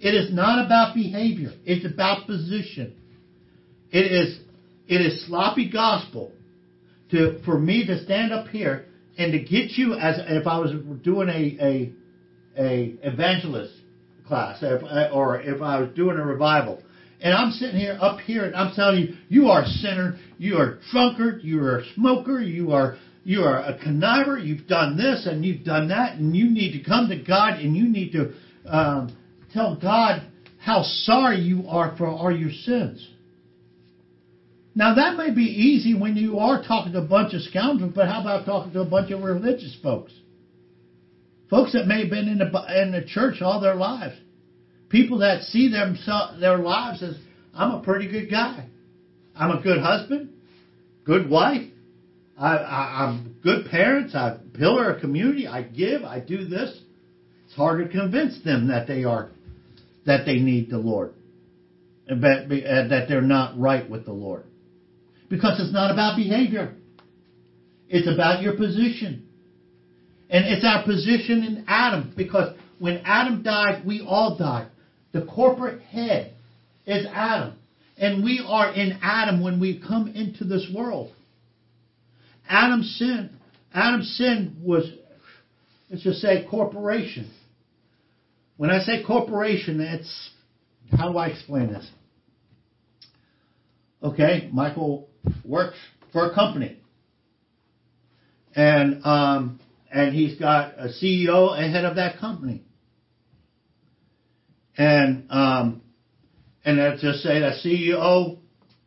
It 0.00 0.14
is 0.14 0.32
not 0.32 0.64
about 0.64 0.94
behavior, 0.94 1.52
it's 1.64 1.84
about 1.84 2.26
position. 2.26 2.96
It 3.90 4.10
is 4.10 4.38
it 4.86 5.00
is 5.00 5.26
sloppy 5.26 5.70
gospel 5.70 6.32
to 7.10 7.40
for 7.44 7.58
me 7.58 7.86
to 7.86 8.02
stand 8.04 8.32
up 8.32 8.48
here 8.48 8.86
and 9.16 9.32
to 9.32 9.38
get 9.38 9.72
you 9.72 9.94
as 9.94 10.16
if 10.18 10.46
I 10.46 10.58
was 10.58 10.72
doing 11.02 11.28
a 11.28 11.56
a, 11.60 11.92
a 12.56 12.98
evangelist 13.02 13.74
class 14.26 14.58
if, 14.62 14.82
or 15.12 15.40
if 15.40 15.60
I 15.60 15.80
was 15.80 15.90
doing 15.94 16.16
a 16.16 16.24
revival. 16.24 16.82
And 17.20 17.32
I'm 17.32 17.52
sitting 17.52 17.76
here 17.76 17.96
up 18.00 18.20
here 18.20 18.44
and 18.44 18.54
I'm 18.54 18.74
telling 18.74 19.00
you, 19.00 19.14
you 19.28 19.48
are 19.48 19.62
a 19.62 19.66
sinner, 19.66 20.18
you 20.36 20.56
are 20.56 20.72
a 20.72 20.78
drunkard, 20.90 21.42
you 21.42 21.60
are 21.60 21.78
a 21.78 21.84
smoker, 21.94 22.40
you 22.40 22.72
are 22.72 22.96
you 23.24 23.42
are 23.42 23.58
a 23.58 23.78
conniver, 23.78 24.44
you've 24.44 24.66
done 24.66 24.98
this 24.98 25.26
and 25.26 25.44
you've 25.44 25.64
done 25.64 25.88
that, 25.88 26.16
and 26.16 26.36
you 26.36 26.50
need 26.50 26.78
to 26.78 26.84
come 26.84 27.08
to 27.08 27.22
God 27.22 27.58
and 27.58 27.74
you 27.74 27.88
need 27.88 28.12
to 28.12 28.34
um, 28.66 29.16
tell 29.52 29.76
God 29.76 30.22
how 30.58 30.82
sorry 30.82 31.40
you 31.40 31.66
are 31.68 31.96
for 31.96 32.06
all 32.06 32.34
your 32.34 32.50
sins. 32.50 33.08
Now 34.74 34.94
that 34.96 35.16
may 35.16 35.30
be 35.30 35.42
easy 35.42 35.94
when 35.94 36.16
you 36.16 36.38
are 36.38 36.62
talking 36.62 36.92
to 36.92 36.98
a 36.98 37.06
bunch 37.06 37.32
of 37.32 37.42
scoundrels, 37.42 37.92
but 37.94 38.08
how 38.08 38.20
about 38.20 38.44
talking 38.44 38.72
to 38.72 38.80
a 38.80 38.84
bunch 38.84 39.10
of 39.12 39.22
religious 39.22 39.76
folks? 39.82 40.12
Folks 41.48 41.72
that 41.72 41.86
may 41.86 42.00
have 42.00 42.10
been 42.10 42.28
in 42.28 42.38
the 42.38 42.82
in 42.82 42.90
the 42.90 43.04
church 43.06 43.40
all 43.40 43.60
their 43.60 43.76
lives. 43.76 44.16
People 44.88 45.18
that 45.18 45.42
see 45.42 45.70
themselves 45.70 46.40
their 46.40 46.58
lives 46.58 47.02
as 47.02 47.14
I'm 47.54 47.72
a 47.72 47.82
pretty 47.82 48.10
good 48.10 48.30
guy. 48.30 48.66
I'm 49.36 49.56
a 49.56 49.62
good 49.62 49.80
husband, 49.80 50.30
good 51.04 51.28
wife. 51.30 51.70
I, 52.36 52.56
I, 52.56 53.04
I'm 53.04 53.36
good 53.44 53.66
parents. 53.66 54.14
I 54.14 54.38
pillar 54.54 54.90
a 54.90 55.00
community. 55.00 55.46
I 55.46 55.62
give. 55.62 56.02
I 56.02 56.18
do 56.18 56.46
this. 56.46 56.76
It's 57.46 57.54
hard 57.54 57.84
to 57.84 57.88
convince 57.88 58.42
them 58.42 58.68
that 58.68 58.88
they 58.88 59.04
are 59.04 59.30
that 60.06 60.26
they 60.26 60.36
need 60.36 60.68
the 60.68 60.78
Lord, 60.78 61.14
that, 62.08 62.48
that 62.90 63.06
they're 63.08 63.22
not 63.22 63.58
right 63.58 63.88
with 63.88 64.04
the 64.04 64.12
Lord. 64.12 64.44
Because 65.34 65.58
it's 65.58 65.72
not 65.72 65.90
about 65.90 66.16
behavior. 66.16 66.76
It's 67.88 68.06
about 68.06 68.40
your 68.40 68.56
position. 68.56 69.26
And 70.30 70.44
it's 70.44 70.64
our 70.64 70.84
position 70.84 71.42
in 71.42 71.64
Adam. 71.66 72.14
Because 72.16 72.56
when 72.78 72.98
Adam 73.04 73.42
died, 73.42 73.84
we 73.84 74.00
all 74.00 74.38
died. 74.38 74.68
The 75.12 75.26
corporate 75.26 75.82
head 75.82 76.34
is 76.86 77.04
Adam. 77.12 77.54
And 77.96 78.22
we 78.22 78.44
are 78.46 78.72
in 78.72 79.00
Adam 79.02 79.42
when 79.42 79.58
we 79.58 79.82
come 79.84 80.06
into 80.06 80.44
this 80.44 80.70
world. 80.72 81.12
Adam's 82.48 82.96
sin, 82.96 83.30
Adam's 83.72 84.16
sin 84.16 84.56
was, 84.62 84.88
let's 85.90 86.04
just 86.04 86.20
say 86.20 86.46
corporation. 86.48 87.28
When 88.56 88.70
I 88.70 88.84
say 88.84 89.02
corporation, 89.04 89.80
it's, 89.80 90.30
how 90.96 91.10
do 91.10 91.18
I 91.18 91.28
explain 91.28 91.72
this? 91.72 91.90
Okay, 94.00 94.48
Michael 94.52 95.08
works 95.44 95.76
for 96.12 96.30
a 96.30 96.34
company, 96.34 96.80
and 98.54 99.04
um, 99.04 99.60
and 99.92 100.14
he's 100.14 100.38
got 100.38 100.78
a 100.78 100.88
CEO 100.88 101.58
ahead 101.58 101.84
of 101.84 101.96
that 101.96 102.18
company, 102.18 102.64
and 104.76 105.26
um, 105.30 105.82
and 106.64 106.78
let's 106.78 107.02
just 107.02 107.22
say 107.22 107.40
that 107.40 107.54
CEO 107.64 108.38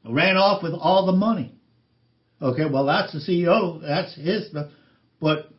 ran 0.09 0.37
off 0.37 0.63
with 0.63 0.73
all 0.73 1.05
the 1.05 1.11
money. 1.11 1.53
Okay, 2.41 2.65
well 2.71 2.85
that's 2.85 3.13
the 3.13 3.19
CEO, 3.19 3.81
that's 3.81 4.15
his, 4.15 4.53
but 5.19 5.49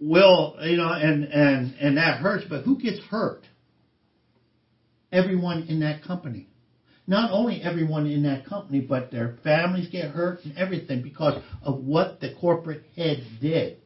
will 0.00 0.56
you 0.62 0.76
know, 0.76 0.92
and 0.92 1.24
and 1.24 1.74
and 1.80 1.96
that 1.96 2.18
hurts. 2.18 2.44
But 2.48 2.64
who 2.64 2.78
gets 2.78 3.00
hurt? 3.04 3.42
Everyone 5.12 5.68
in 5.68 5.80
that 5.80 6.02
company 6.02 6.48
not 7.06 7.30
only 7.30 7.62
everyone 7.62 8.06
in 8.06 8.24
that 8.24 8.46
company, 8.46 8.80
but 8.80 9.10
their 9.10 9.36
families 9.44 9.88
get 9.88 10.10
hurt 10.10 10.40
and 10.44 10.56
everything 10.56 11.02
because 11.02 11.40
of 11.62 11.84
what 11.84 12.20
the 12.20 12.34
corporate 12.40 12.82
head 12.96 13.24
did. 13.40 13.78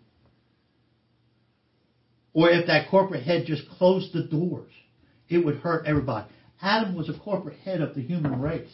Or 2.33 2.49
if 2.49 2.66
that 2.68 2.89
corporate 2.91 3.25
head 3.25 3.45
just 3.47 3.68
closed 3.68 4.12
the 4.12 4.23
doors, 4.23 4.71
it 5.29 5.39
would 5.39 5.57
hurt 5.57 5.87
everybody. 5.87 6.29
Adam 6.62 6.95
was 6.95 7.09
a 7.09 7.18
corporate 7.18 7.59
head 7.59 7.81
of 7.81 7.95
the 7.95 8.03
human 8.03 8.41
race. 8.41 8.71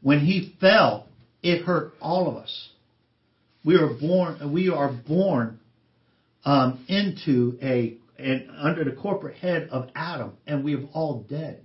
When 0.00 0.20
he 0.20 0.54
fell, 0.60 1.06
it 1.42 1.62
hurt 1.62 1.92
all 2.00 2.28
of 2.28 2.36
us. 2.36 2.68
We 3.64 3.76
are 3.76 3.92
born. 3.94 4.52
We 4.52 4.68
are 4.68 4.92
born 4.92 5.58
um, 6.44 6.84
into 6.88 7.58
a 7.62 7.96
and 8.18 8.48
under 8.56 8.84
the 8.84 8.92
corporate 8.92 9.36
head 9.36 9.68
of 9.70 9.88
Adam, 9.94 10.32
and 10.46 10.62
we 10.62 10.72
have 10.72 10.84
all 10.92 11.24
dead. 11.28 11.64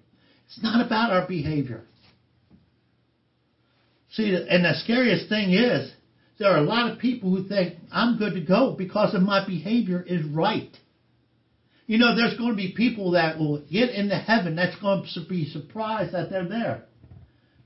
It's 0.50 0.62
not 0.62 0.86
about 0.86 1.12
our 1.12 1.28
behavior. 1.28 1.84
See, 4.12 4.36
and 4.50 4.66
the 4.66 4.74
scariest 4.84 5.30
thing 5.30 5.54
is, 5.54 5.92
there 6.40 6.50
are 6.52 6.58
a 6.58 6.64
lot 6.64 6.92
of 6.92 7.00
people 7.00 7.30
who 7.30 7.48
think, 7.48 7.78
I'm 7.92 8.18
good 8.18 8.34
to 8.34 8.42
go 8.42 8.76
because 8.78 9.14
of 9.14 9.22
my 9.22 9.46
behavior 9.46 10.04
is 10.06 10.26
right. 10.26 10.76
You 11.86 11.98
know, 11.98 12.16
there's 12.16 12.38
going 12.38 12.52
to 12.52 12.56
be 12.58 12.74
people 12.76 13.12
that 13.12 13.38
will 13.40 13.60
get 13.72 13.90
into 13.92 14.16
heaven 14.16 14.56
that's 14.56 14.80
going 14.80 15.06
to 15.14 15.26
be 15.28 15.46
surprised 15.50 16.14
that 16.14 16.30
they're 16.30 16.48
there. 16.48 16.84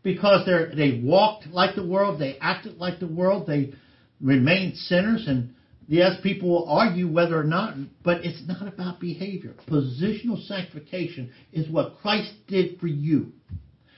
because 0.04 0.46
they 0.46 0.76
they 0.76 1.02
walked 1.02 1.48
like 1.48 1.76
the 1.76 1.86
world, 1.86 2.20
they 2.20 2.38
acted 2.40 2.78
like 2.78 3.00
the 3.00 3.08
world, 3.08 3.48
they 3.48 3.74
remained 4.22 4.76
sinners, 4.78 5.26
and 5.28 5.56
yes, 5.88 6.18
people 6.22 6.50
will 6.50 6.70
argue 6.70 7.12
whether 7.12 7.40
or 7.40 7.44
not, 7.44 7.76
but 8.04 8.26
it's 8.26 8.42
not 8.48 8.68
about 8.68 9.00
behavior. 9.00 9.54
Positional 9.68 10.46
sanctification 10.48 11.32
is 11.52 11.70
what 11.70 11.98
Christ 12.02 12.34
did 12.48 12.80
for 12.80 12.88
you. 12.88 13.32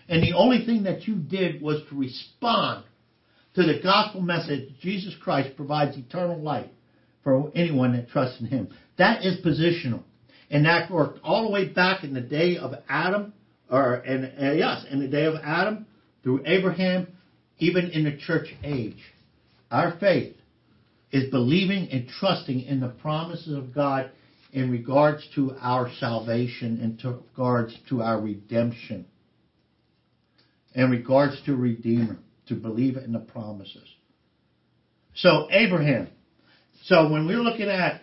And 0.07 0.21
the 0.21 0.35
only 0.35 0.65
thing 0.65 0.83
that 0.83 1.07
you 1.07 1.15
did 1.15 1.61
was 1.61 1.81
to 1.89 1.95
respond 1.95 2.85
to 3.55 3.63
the 3.63 3.79
gospel 3.81 4.21
message 4.21 4.69
Jesus 4.81 5.15
Christ 5.21 5.55
provides 5.55 5.97
eternal 5.97 6.39
life 6.39 6.69
for 7.23 7.51
anyone 7.55 7.93
that 7.93 8.09
trusts 8.09 8.39
in 8.39 8.47
him. 8.47 8.69
That 8.97 9.23
is 9.25 9.43
positional. 9.43 10.03
And 10.49 10.65
that 10.65 10.91
worked 10.91 11.19
all 11.23 11.43
the 11.43 11.49
way 11.49 11.69
back 11.69 12.03
in 12.03 12.13
the 12.13 12.21
day 12.21 12.57
of 12.57 12.73
Adam, 12.87 13.33
or 13.69 13.95
and 13.95 14.25
uh, 14.25 14.51
yes, 14.51 14.85
in 14.91 14.99
the 14.99 15.07
day 15.07 15.25
of 15.25 15.33
Adam, 15.43 15.87
through 16.21 16.43
Abraham, 16.45 17.07
even 17.57 17.89
in 17.89 18.03
the 18.03 18.15
church 18.17 18.53
age. 18.63 19.01
Our 19.71 19.97
faith 19.99 20.35
is 21.11 21.29
believing 21.29 21.89
and 21.91 22.07
trusting 22.07 22.61
in 22.61 22.79
the 22.79 22.89
promises 22.89 23.53
of 23.55 23.73
God 23.73 24.11
in 24.51 24.71
regards 24.71 25.27
to 25.35 25.53
our 25.59 25.89
salvation, 25.99 26.79
in 26.79 26.97
regards 27.03 27.77
to 27.89 28.01
our 28.01 28.19
redemption, 28.19 29.05
in 30.73 30.89
regards 30.89 31.41
to 31.45 31.55
Redeemer, 31.55 32.17
to 32.47 32.55
believe 32.55 32.97
in 32.97 33.11
the 33.11 33.19
promises. 33.19 33.87
So 35.15 35.47
Abraham. 35.51 36.09
So 36.83 37.09
when 37.09 37.25
we're 37.25 37.41
looking 37.41 37.69
at 37.69 38.01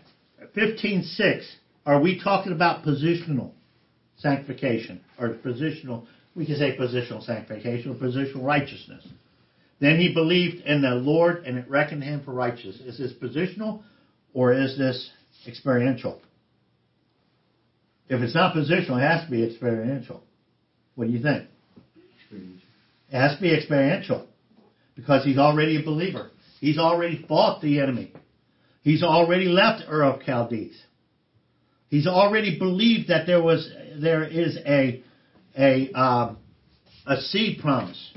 15:6, 0.54 1.44
are 1.86 2.00
we 2.00 2.20
talking 2.20 2.52
about 2.52 2.84
positional 2.84 3.52
sanctification 4.16 5.00
or 5.18 5.30
positional? 5.30 6.06
We 6.34 6.46
can 6.46 6.56
say 6.56 6.76
positional 6.76 7.22
sanctification 7.24 7.92
or 7.92 7.94
positional 7.94 8.44
righteousness. 8.44 9.06
Then 9.82 9.98
he 9.98 10.14
believed 10.14 10.64
in 10.64 10.80
the 10.80 10.90
Lord 10.90 11.44
and 11.44 11.58
it 11.58 11.68
reckoned 11.68 12.04
him 12.04 12.22
for 12.24 12.32
righteous. 12.32 12.78
Is 12.78 12.98
this 12.98 13.12
positional 13.20 13.82
or 14.32 14.52
is 14.52 14.78
this 14.78 15.10
experiential? 15.44 16.20
If 18.08 18.22
it's 18.22 18.34
not 18.34 18.54
positional, 18.54 18.98
it 18.98 19.08
has 19.08 19.24
to 19.24 19.30
be 19.30 19.42
experiential. 19.42 20.22
What 20.94 21.08
do 21.08 21.10
you 21.12 21.20
think? 21.20 21.48
It 22.30 23.18
has 23.18 23.34
to 23.34 23.42
be 23.42 23.52
experiential 23.52 24.28
because 24.94 25.24
he's 25.24 25.38
already 25.38 25.82
a 25.82 25.84
believer. 25.84 26.30
He's 26.60 26.78
already 26.78 27.24
fought 27.26 27.60
the 27.60 27.80
enemy. 27.80 28.12
He's 28.82 29.02
already 29.02 29.46
left 29.46 29.82
Ur 29.90 30.04
of 30.04 30.22
Chaldees. 30.22 30.80
He's 31.88 32.06
already 32.06 32.56
believed 32.56 33.08
that 33.08 33.26
there 33.26 33.42
was 33.42 33.68
there 34.00 34.22
is 34.22 34.56
a 34.64 35.02
a 35.58 35.90
um, 35.92 36.38
a 37.04 37.20
seed 37.20 37.58
promise, 37.60 38.12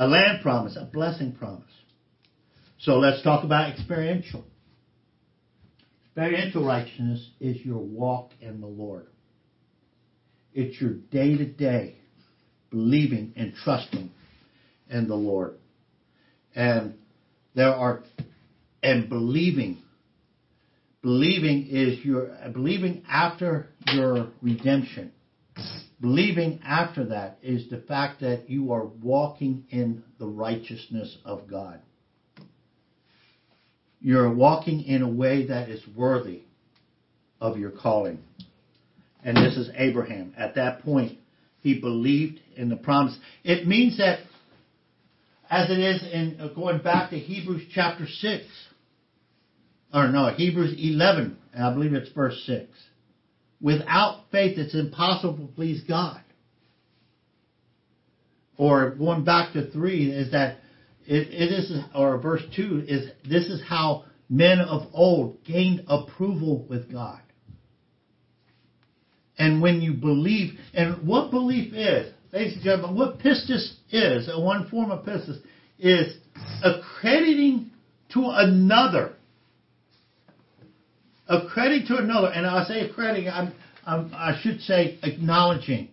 a 0.00 0.08
land 0.08 0.40
promise, 0.40 0.76
a 0.80 0.86
blessing 0.86 1.32
promise. 1.32 1.70
So 2.78 2.92
let's 2.98 3.22
talk 3.22 3.44
about 3.44 3.70
experiential. 3.70 4.44
Experiential 6.06 6.66
righteousness 6.66 7.28
is 7.38 7.58
your 7.64 7.78
walk 7.78 8.30
in 8.40 8.62
the 8.62 8.66
Lord. 8.66 9.06
It's 10.54 10.80
your 10.80 10.94
day 10.94 11.36
to 11.36 11.44
day 11.44 11.96
believing 12.70 13.34
and 13.36 13.52
trusting 13.62 14.10
in 14.88 15.06
the 15.06 15.14
Lord. 15.14 15.58
And 16.54 16.94
there 17.54 17.74
are, 17.74 18.02
and 18.82 19.08
believing. 19.08 19.82
Believing 21.02 21.66
is 21.68 22.02
your, 22.04 22.34
believing 22.54 23.02
after 23.06 23.68
your 23.92 24.28
redemption. 24.40 25.12
Believing 26.00 26.60
after 26.64 27.04
that 27.06 27.38
is 27.42 27.68
the 27.68 27.82
fact 27.82 28.20
that 28.20 28.48
you 28.48 28.72
are 28.72 28.86
walking 28.86 29.64
in 29.70 30.02
the 30.18 30.26
righteousness 30.26 31.18
of 31.24 31.48
God. 31.48 31.80
You're 34.00 34.32
walking 34.32 34.82
in 34.82 35.02
a 35.02 35.08
way 35.08 35.46
that 35.48 35.68
is 35.68 35.82
worthy 35.94 36.42
of 37.38 37.58
your 37.58 37.70
calling. 37.70 38.20
And 39.22 39.36
this 39.36 39.58
is 39.58 39.68
Abraham. 39.76 40.32
At 40.38 40.54
that 40.54 40.82
point, 40.82 41.18
he 41.60 41.78
believed 41.78 42.40
in 42.56 42.70
the 42.70 42.76
promise. 42.76 43.18
It 43.44 43.66
means 43.66 43.98
that, 43.98 44.20
as 45.50 45.68
it 45.68 45.78
is 45.78 46.02
in 46.02 46.50
going 46.54 46.78
back 46.78 47.10
to 47.10 47.18
Hebrews 47.18 47.64
chapter 47.74 48.06
6, 48.06 48.44
or 49.92 50.08
no, 50.08 50.30
Hebrews 50.30 50.74
11, 50.78 51.36
and 51.52 51.64
I 51.64 51.74
believe 51.74 51.92
it's 51.92 52.10
verse 52.12 52.42
6. 52.46 52.70
Without 53.60 54.22
faith, 54.32 54.58
it's 54.58 54.74
impossible 54.74 55.46
to 55.46 55.52
please 55.54 55.82
God. 55.86 56.20
Or 58.56 58.90
going 58.90 59.24
back 59.24 59.52
to 59.54 59.70
3 59.70 60.10
is 60.10 60.32
that 60.32 60.58
it, 61.06 61.28
it 61.28 61.52
is, 61.52 61.72
or 61.94 62.18
verse 62.18 62.42
2 62.56 62.84
is, 62.86 63.10
this 63.28 63.46
is 63.46 63.62
how 63.66 64.04
men 64.28 64.60
of 64.60 64.82
old 64.92 65.42
gained 65.44 65.84
approval 65.88 66.66
with 66.68 66.90
God. 66.90 67.20
And 69.38 69.62
when 69.62 69.80
you 69.80 69.94
believe, 69.94 70.58
and 70.74 71.06
what 71.06 71.30
belief 71.30 71.72
is, 71.72 72.12
ladies 72.32 72.54
and 72.54 72.62
gentlemen, 72.62 72.96
what 72.96 73.18
pistis 73.18 73.72
is, 73.90 74.28
one 74.36 74.68
form 74.68 74.90
of 74.90 75.04
pistis, 75.04 75.38
is 75.78 76.16
accrediting 76.62 77.70
to 78.12 78.26
another. 78.26 79.14
Accrediting 81.30 81.86
to 81.86 81.96
another, 81.98 82.26
and 82.26 82.44
I 82.44 82.64
say 82.64 82.80
accrediting, 82.80 83.28
I'm, 83.28 83.52
I'm, 83.86 84.12
I 84.12 84.40
should 84.42 84.60
say 84.62 84.98
acknowledging 85.04 85.90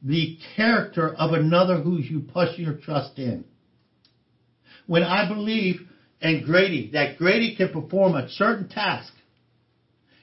the 0.00 0.38
character 0.54 1.12
of 1.12 1.32
another 1.32 1.80
who 1.80 1.96
you 1.96 2.20
put 2.20 2.58
your 2.58 2.74
trust 2.74 3.18
in. 3.18 3.44
When 4.86 5.02
I 5.02 5.26
believe 5.26 5.80
in 6.20 6.44
Grady, 6.44 6.90
that 6.92 7.18
Grady 7.18 7.56
can 7.56 7.72
perform 7.72 8.14
a 8.14 8.28
certain 8.28 8.68
task, 8.68 9.12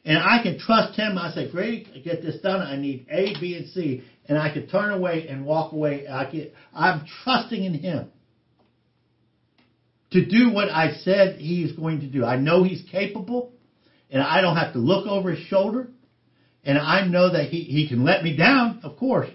and 0.05 0.17
I 0.17 0.41
can 0.41 0.57
trust 0.57 0.97
him. 0.97 1.17
I 1.17 1.31
say, 1.31 1.51
Grady, 1.51 2.01
get 2.01 2.21
this 2.21 2.39
done. 2.41 2.61
I 2.61 2.77
need 2.77 3.07
A, 3.11 3.37
B, 3.41 3.55
and 3.57 3.67
C. 3.67 4.03
And 4.29 4.37
I 4.37 4.53
can 4.53 4.67
turn 4.67 4.91
away 4.91 5.27
and 5.27 5.45
walk 5.45 5.73
away. 5.73 6.07
I 6.07 6.31
get, 6.31 6.53
I'm 6.73 7.05
trusting 7.25 7.61
in 7.61 7.73
him 7.73 8.09
to 10.11 10.25
do 10.25 10.51
what 10.51 10.69
I 10.69 10.93
said 11.03 11.39
he 11.39 11.63
is 11.63 11.73
going 11.73 12.01
to 12.01 12.07
do. 12.07 12.25
I 12.25 12.37
know 12.37 12.63
he's 12.63 12.83
capable, 12.89 13.51
and 14.09 14.21
I 14.21 14.41
don't 14.41 14.57
have 14.57 14.73
to 14.73 14.79
look 14.79 15.07
over 15.07 15.31
his 15.31 15.45
shoulder. 15.47 15.89
And 16.63 16.77
I 16.77 17.07
know 17.07 17.31
that 17.31 17.49
he, 17.49 17.61
he 17.61 17.87
can 17.87 18.03
let 18.03 18.23
me 18.23 18.35
down, 18.35 18.81
of 18.83 18.97
course, 18.97 19.29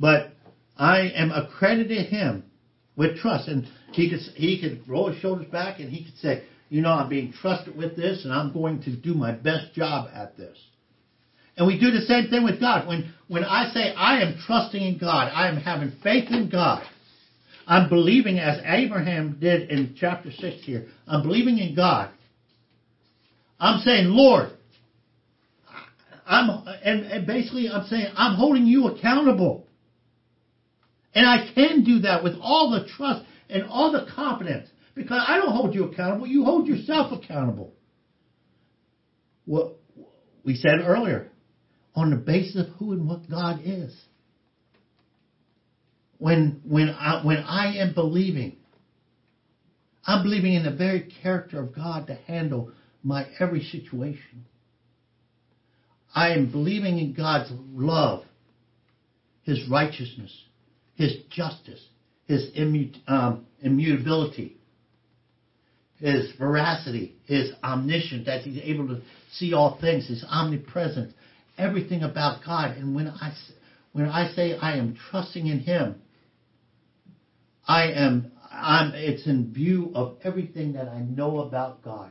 but 0.00 0.32
I 0.76 1.10
am 1.14 1.30
accredited 1.30 2.06
him 2.06 2.44
with 2.96 3.18
trust. 3.18 3.48
And 3.48 3.68
he 3.92 4.08
could, 4.08 4.20
he 4.34 4.60
could 4.60 4.88
roll 4.88 5.10
his 5.10 5.20
shoulders 5.20 5.46
back 5.50 5.80
and 5.80 5.90
he 5.90 6.04
could 6.04 6.16
say, 6.16 6.44
you 6.70 6.80
know, 6.80 6.92
I'm 6.92 7.08
being 7.08 7.32
trusted 7.32 7.76
with 7.76 7.96
this 7.96 8.24
and 8.24 8.32
I'm 8.32 8.52
going 8.52 8.82
to 8.82 8.96
do 8.96 9.14
my 9.14 9.32
best 9.32 9.74
job 9.74 10.08
at 10.14 10.36
this. 10.36 10.56
And 11.56 11.66
we 11.66 11.78
do 11.78 11.90
the 11.90 12.02
same 12.02 12.28
thing 12.28 12.44
with 12.44 12.60
God. 12.60 12.86
When, 12.86 13.12
when 13.26 13.44
I 13.44 13.72
say 13.72 13.92
I 13.92 14.22
am 14.22 14.38
trusting 14.46 14.80
in 14.80 14.98
God, 14.98 15.30
I 15.34 15.48
am 15.48 15.56
having 15.56 15.92
faith 16.02 16.30
in 16.30 16.48
God. 16.48 16.82
I'm 17.68 17.90
believing 17.90 18.38
as 18.38 18.60
Abraham 18.64 19.36
did 19.38 19.68
in 19.68 19.94
chapter 19.94 20.30
6 20.30 20.64
here. 20.64 20.86
I'm 21.06 21.22
believing 21.22 21.58
in 21.58 21.76
God. 21.76 22.10
I'm 23.60 23.80
saying, 23.82 24.06
Lord, 24.06 24.52
I'm, 26.24 26.48
and, 26.82 27.02
and 27.04 27.26
basically 27.26 27.68
I'm 27.68 27.86
saying, 27.88 28.06
I'm 28.16 28.36
holding 28.36 28.64
you 28.64 28.86
accountable. 28.86 29.66
And 31.14 31.26
I 31.26 31.52
can 31.54 31.84
do 31.84 32.00
that 32.00 32.24
with 32.24 32.34
all 32.40 32.70
the 32.70 32.88
trust 32.96 33.26
and 33.50 33.64
all 33.64 33.92
the 33.92 34.06
confidence 34.14 34.70
because 34.94 35.22
I 35.26 35.36
don't 35.36 35.52
hold 35.52 35.74
you 35.74 35.84
accountable. 35.84 36.26
You 36.26 36.44
hold 36.44 36.66
yourself 36.66 37.12
accountable. 37.12 37.74
What 39.44 39.76
we 40.42 40.54
said 40.54 40.80
earlier, 40.82 41.28
on 41.94 42.08
the 42.08 42.16
basis 42.16 42.66
of 42.66 42.68
who 42.78 42.92
and 42.92 43.06
what 43.06 43.28
God 43.28 43.60
is. 43.62 43.94
When 46.18 46.60
when 46.64 46.90
I 46.90 47.24
when 47.24 47.38
I 47.38 47.76
am 47.76 47.94
believing, 47.94 48.56
I'm 50.04 50.22
believing 50.22 50.54
in 50.54 50.64
the 50.64 50.74
very 50.74 51.12
character 51.22 51.60
of 51.60 51.74
God 51.74 52.08
to 52.08 52.14
handle 52.14 52.72
my 53.02 53.26
every 53.38 53.62
situation. 53.62 54.44
I 56.14 56.30
am 56.30 56.50
believing 56.50 56.98
in 56.98 57.14
God's 57.14 57.50
love, 57.72 58.24
His 59.42 59.68
righteousness, 59.70 60.34
His 60.96 61.14
justice, 61.30 61.84
His 62.26 62.50
um, 63.06 63.46
immutability, 63.62 64.58
his 66.00 66.30
veracity, 66.38 67.16
his 67.26 67.52
omniscience, 67.62 68.26
that 68.26 68.42
he's 68.42 68.60
able 68.62 68.88
to 68.88 69.00
see 69.32 69.52
all 69.52 69.78
things, 69.80 70.08
his 70.08 70.24
omnipresence, 70.28 71.12
everything 71.56 72.02
about 72.02 72.44
God. 72.44 72.76
And 72.76 72.94
when 72.94 73.08
I, 73.08 73.34
when 73.92 74.06
I 74.06 74.32
say 74.32 74.56
I 74.56 74.76
am 74.76 74.96
trusting 75.10 75.46
in 75.46 75.60
him, 75.60 75.96
I 77.68 77.92
am, 77.92 78.32
I'm, 78.50 78.92
it's 78.94 79.26
in 79.26 79.52
view 79.52 79.92
of 79.94 80.16
everything 80.24 80.72
that 80.72 80.88
I 80.88 81.00
know 81.00 81.40
about 81.40 81.82
God. 81.82 82.10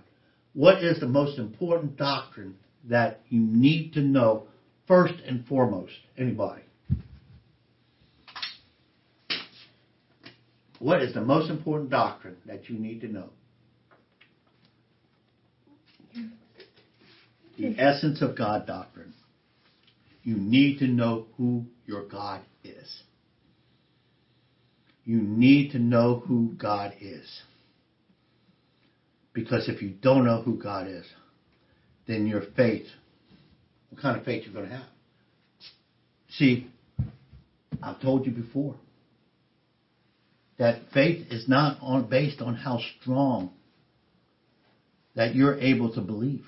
What 0.53 0.83
is 0.83 0.99
the 0.99 1.07
most 1.07 1.37
important 1.37 1.97
doctrine 1.97 2.55
that 2.85 3.21
you 3.27 3.39
need 3.41 3.93
to 3.93 4.01
know 4.01 4.47
first 4.87 5.15
and 5.25 5.45
foremost? 5.47 5.93
Anybody? 6.17 6.61
what 10.79 11.01
is 11.01 11.13
the 11.13 11.21
most 11.21 11.49
important 11.49 11.89
doctrine 11.89 12.37
that 12.45 12.69
you 12.69 12.77
need 12.77 13.01
to 13.01 13.07
know? 13.07 13.29
The 17.57 17.75
essence 17.79 18.21
of 18.21 18.37
God 18.37 18.67
doctrine. 18.67 19.13
You 20.23 20.35
need 20.35 20.79
to 20.79 20.87
know 20.87 21.25
who 21.37 21.65
your 21.85 22.07
God 22.07 22.41
is. 22.63 23.01
You 25.07 25.21
need 25.21 25.71
to 25.71 25.79
know 25.79 26.21
who 26.27 26.51
God 26.57 26.93
is. 26.99 27.41
Because 29.31 29.69
if 29.69 29.81
you 29.81 29.91
don't 29.91 30.25
know 30.25 30.41
who 30.41 30.61
God 30.61 30.85
is, 30.85 31.05
then 32.07 32.27
your 32.27 32.41
faith, 32.57 32.87
what 33.89 34.01
kind 34.01 34.17
of 34.17 34.25
faith 34.25 34.43
you're 34.43 34.53
going 34.53 34.67
to 34.67 34.75
have? 34.75 34.87
See, 36.31 36.69
I've 37.81 38.01
told 38.01 38.25
you 38.25 38.33
before 38.33 38.75
that 40.57 40.81
faith 40.93 41.27
is 41.31 41.47
not 41.47 41.77
on, 41.81 42.09
based 42.09 42.41
on 42.41 42.55
how 42.55 42.79
strong 42.99 43.51
that 45.15 45.35
you're 45.35 45.57
able 45.57 45.93
to 45.93 46.01
believe. 46.01 46.43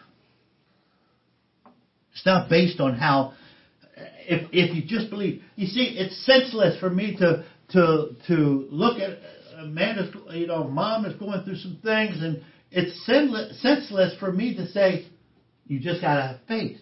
It's 2.11 2.25
not 2.25 2.49
based 2.49 2.81
on 2.81 2.95
how 2.95 3.35
if 3.95 4.49
if 4.51 4.75
you 4.75 4.83
just 4.85 5.09
believe. 5.09 5.43
You 5.55 5.67
see, 5.67 5.95
it's 5.97 6.25
senseless 6.25 6.77
for 6.79 6.89
me 6.89 7.15
to 7.17 7.45
to 7.71 8.15
to 8.27 8.67
look 8.69 8.99
at 8.99 9.19
Amanda's 9.59 10.15
you 10.31 10.47
know 10.47 10.67
mom 10.67 11.05
is 11.05 11.15
going 11.15 11.43
through 11.43 11.57
some 11.57 11.79
things, 11.83 12.21
and 12.21 12.43
it's 12.71 13.05
senseless, 13.05 13.61
senseless 13.61 14.17
for 14.19 14.31
me 14.31 14.55
to 14.55 14.67
say 14.67 15.07
you 15.65 15.79
just 15.79 16.01
gotta 16.01 16.21
have 16.21 16.37
faith. 16.47 16.77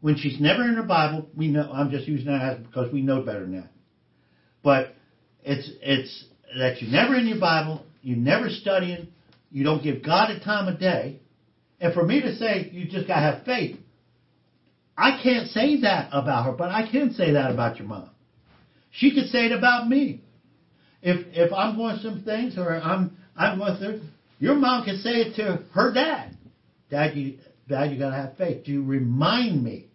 When 0.00 0.16
she's 0.16 0.40
never 0.40 0.62
in 0.64 0.74
her 0.74 0.82
Bible, 0.82 1.28
we 1.36 1.48
know 1.48 1.70
I'm 1.72 1.90
just 1.90 2.06
using 2.06 2.26
that 2.26 2.42
as 2.42 2.58
because 2.58 2.92
we 2.92 3.02
know 3.02 3.22
better 3.22 3.40
than 3.40 3.56
that. 3.56 3.70
But 4.62 4.94
it's 5.42 5.70
it's 5.80 6.24
that 6.58 6.80
you're 6.80 6.90
never 6.90 7.16
in 7.16 7.26
your 7.26 7.40
Bible, 7.40 7.84
you're 8.02 8.16
never 8.16 8.48
studying, 8.48 9.08
you 9.50 9.64
don't 9.64 9.82
give 9.82 10.04
God 10.04 10.30
a 10.30 10.40
time 10.40 10.72
of 10.72 10.78
day, 10.78 11.20
and 11.80 11.92
for 11.92 12.04
me 12.04 12.20
to 12.22 12.36
say 12.36 12.70
you 12.72 12.88
just 12.88 13.06
gotta 13.06 13.20
have 13.20 13.44
faith, 13.44 13.78
I 14.96 15.20
can't 15.22 15.48
say 15.48 15.80
that 15.82 16.08
about 16.12 16.46
her, 16.46 16.52
but 16.52 16.70
I 16.70 16.90
can 16.90 17.12
say 17.12 17.32
that 17.32 17.50
about 17.50 17.78
your 17.78 17.88
mom. 17.88 18.10
She 18.96 19.14
could 19.14 19.26
say 19.26 19.46
it 19.46 19.52
about 19.52 19.88
me. 19.88 20.22
If 21.02 21.26
if 21.32 21.52
I'm 21.52 21.76
going 21.76 21.98
some 21.98 22.22
things 22.22 22.56
or 22.56 22.74
I'm 22.74 23.16
I'm 23.36 23.58
going 23.58 23.76
through, 23.76 24.00
your 24.38 24.54
mom 24.54 24.84
could 24.84 25.00
say 25.00 25.10
it 25.10 25.36
to 25.36 25.64
her 25.72 25.92
dad. 25.92 26.36
Dad, 26.90 27.16
you 27.16 27.38
Dad, 27.68 27.92
you 27.92 27.98
gotta 27.98 28.16
have 28.16 28.36
faith. 28.36 28.66
You 28.66 28.84
remind 28.84 29.62
me 29.62 29.86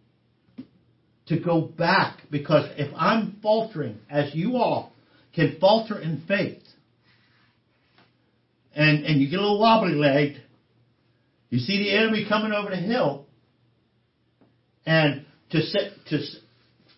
to 1.28 1.39
go 1.39 1.62
back 1.62 2.20
because 2.30 2.70
if 2.78 2.93
I'm 2.95 3.38
faltering, 3.41 3.97
as 4.10 4.36
you 4.36 4.58
all 4.58 4.93
can 5.34 5.58
falter 5.60 5.99
in 5.99 6.24
faith, 6.28 6.62
and 8.76 9.04
and 9.04 9.20
you 9.20 9.30
get 9.30 9.39
a 9.39 9.41
little 9.41 9.60
wobbly 9.60 9.95
legged, 9.95 10.41
you 11.49 11.58
see 11.58 11.80
the 11.80 11.97
enemy 11.97 12.26
coming 12.30 12.52
over 12.52 12.70
the 12.70 12.78
hill, 12.78 13.26
and 14.86 15.26
to 15.49 15.62
sit, 15.62 15.93
to 16.10 16.20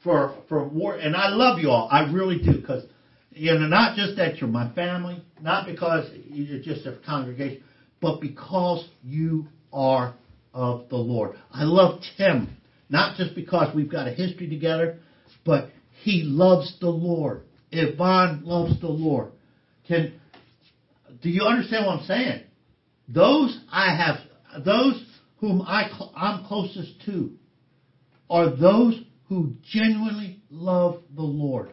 for 0.03 0.35
for 0.49 0.67
war. 0.67 0.95
And 0.95 1.15
I 1.15 1.29
love 1.29 1.59
you 1.59 1.69
all, 1.69 1.87
I 1.91 2.11
really 2.11 2.39
do, 2.39 2.59
because 2.59 2.83
you 3.31 3.53
know 3.53 3.67
not 3.67 3.95
just 3.95 4.17
that 4.17 4.37
you're 4.37 4.49
my 4.49 4.71
family, 4.73 5.23
not 5.41 5.65
because 5.65 6.09
you're 6.27 6.61
just 6.61 6.85
a 6.85 6.97
congregation, 7.05 7.63
but 8.01 8.19
because 8.19 8.87
you 9.03 9.47
are 9.71 10.13
of 10.53 10.89
the 10.89 10.97
Lord. 10.97 11.35
I 11.51 11.63
love 11.63 12.01
Tim, 12.17 12.57
not 12.89 13.17
just 13.17 13.33
because 13.35 13.73
we've 13.75 13.91
got 13.91 14.07
a 14.07 14.11
history 14.11 14.49
together, 14.49 14.99
but 15.45 15.69
he 16.03 16.23
loves 16.23 16.77
the 16.79 16.89
Lord. 16.89 17.41
Yvonne 17.71 18.41
loves 18.43 18.79
the 18.81 18.87
Lord. 18.87 19.31
Can 19.87 20.13
do 21.21 21.29
you 21.29 21.43
understand 21.43 21.85
what 21.85 21.99
I'm 21.99 22.05
saying? 22.05 22.43
Those 23.07 23.57
I 23.71 23.95
have, 23.95 24.63
those 24.65 25.03
whom 25.37 25.61
I 25.61 25.89
I'm 26.15 26.45
closest 26.45 27.05
to, 27.05 27.31
are 28.29 28.55
those 28.55 29.01
who 29.33 29.55
genuinely 29.63 30.43
love 30.51 31.01
the 31.15 31.23
Lord. 31.23 31.71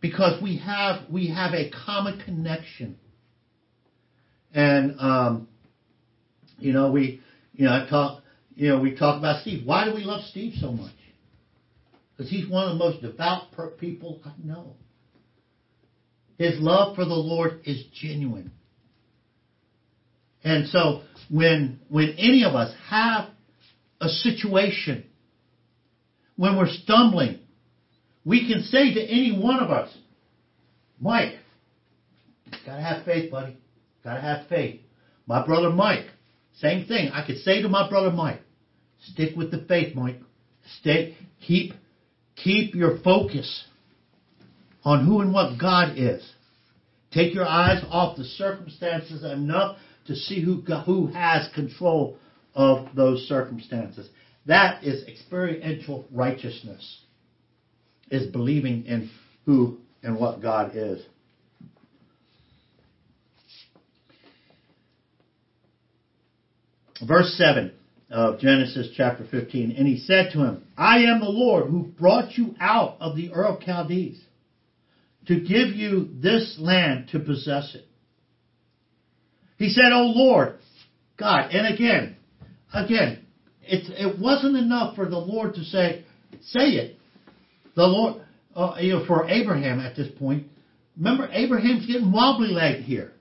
Because 0.00 0.42
we 0.42 0.58
have 0.58 1.08
we 1.10 1.30
have 1.30 1.54
a 1.54 1.70
common 1.86 2.20
connection, 2.20 2.98
and 4.52 4.98
um, 4.98 5.48
you 6.58 6.72
know 6.72 6.90
we 6.90 7.20
you 7.54 7.64
know 7.64 7.72
I 7.72 7.88
talk 7.88 8.22
you 8.56 8.68
know 8.68 8.80
we 8.80 8.94
talk 8.96 9.18
about 9.18 9.40
Steve. 9.42 9.64
Why 9.64 9.84
do 9.86 9.94
we 9.94 10.02
love 10.02 10.22
Steve 10.24 10.54
so 10.60 10.72
much? 10.72 10.94
Because 12.10 12.30
he's 12.30 12.48
one 12.48 12.68
of 12.68 12.76
the 12.76 12.84
most 12.84 13.00
devout 13.00 13.44
people 13.78 14.20
I 14.24 14.32
know. 14.44 14.74
His 16.36 16.60
love 16.60 16.96
for 16.96 17.04
the 17.04 17.14
Lord 17.14 17.60
is 17.64 17.84
genuine. 17.94 18.50
And 20.44 20.66
so 20.68 21.02
when 21.30 21.78
when 21.88 22.16
any 22.18 22.42
of 22.44 22.56
us 22.56 22.74
have 22.90 23.28
a 24.02 24.08
situation, 24.08 25.04
when 26.36 26.56
we're 26.58 26.68
stumbling, 26.68 27.38
we 28.24 28.48
can 28.48 28.62
say 28.64 28.92
to 28.94 29.00
any 29.00 29.38
one 29.40 29.60
of 29.60 29.70
us, 29.70 29.96
Mike, 31.00 31.34
gotta 32.66 32.82
have 32.82 33.04
faith, 33.04 33.30
buddy. 33.30 33.56
Gotta 34.02 34.20
have 34.20 34.48
faith. 34.48 34.80
My 35.26 35.46
brother 35.46 35.70
Mike, 35.70 36.06
same 36.58 36.86
thing. 36.86 37.10
I 37.12 37.24
could 37.24 37.38
say 37.38 37.62
to 37.62 37.68
my 37.68 37.88
brother 37.88 38.10
Mike, 38.10 38.40
stick 39.12 39.36
with 39.36 39.52
the 39.52 39.64
faith, 39.68 39.94
Mike. 39.94 40.18
Stay, 40.80 41.16
keep, 41.46 41.72
keep 42.34 42.74
your 42.74 42.98
focus 42.98 43.64
on 44.84 45.06
who 45.06 45.20
and 45.20 45.32
what 45.32 45.60
God 45.60 45.96
is. 45.96 46.28
Take 47.12 47.34
your 47.34 47.46
eyes 47.46 47.84
off 47.88 48.16
the 48.16 48.24
circumstances 48.24 49.22
enough 49.22 49.76
to 50.08 50.16
see 50.16 50.42
who, 50.42 50.62
who 50.86 51.06
has 51.08 51.48
control 51.54 52.16
of 52.54 52.94
those 52.94 53.26
circumstances. 53.28 54.08
That 54.46 54.84
is 54.84 55.06
experiential 55.06 56.06
righteousness, 56.10 57.00
is 58.10 58.30
believing 58.30 58.84
in 58.86 59.10
who 59.46 59.78
and 60.02 60.18
what 60.18 60.42
God 60.42 60.72
is. 60.74 61.04
Verse 67.06 67.34
7 67.36 67.72
of 68.10 68.38
Genesis 68.38 68.88
chapter 68.96 69.26
15. 69.28 69.72
And 69.72 69.86
he 69.86 69.98
said 69.98 70.30
to 70.32 70.40
him, 70.40 70.64
I 70.76 71.04
am 71.04 71.20
the 71.20 71.26
Lord 71.26 71.68
who 71.68 71.82
brought 71.82 72.36
you 72.36 72.54
out 72.60 72.96
of 73.00 73.16
the 73.16 73.32
Ur 73.32 73.44
of 73.44 73.62
Chaldees 73.62 74.20
to 75.26 75.40
give 75.40 75.68
you 75.68 76.08
this 76.20 76.56
land 76.58 77.08
to 77.12 77.20
possess 77.20 77.74
it. 77.74 77.86
He 79.56 79.70
said, 79.70 79.92
O 79.92 80.12
Lord, 80.14 80.58
God, 81.16 81.50
and 81.52 81.72
again, 81.72 82.16
again, 82.74 83.26
it, 83.62 83.90
it 83.90 84.18
wasn't 84.18 84.56
enough 84.56 84.96
for 84.96 85.08
the 85.08 85.18
Lord 85.18 85.54
to 85.54 85.64
say, 85.64 86.04
say 86.40 86.70
it. 86.70 86.98
The 87.74 87.86
Lord, 87.86 88.22
uh, 88.54 88.76
you 88.80 88.94
know, 88.94 89.06
for 89.06 89.28
Abraham 89.28 89.80
at 89.80 89.96
this 89.96 90.08
point, 90.18 90.46
remember 90.96 91.28
Abraham's 91.32 91.86
getting 91.86 92.12
wobbly 92.12 92.48
legged 92.48 92.84
here. 92.84 93.12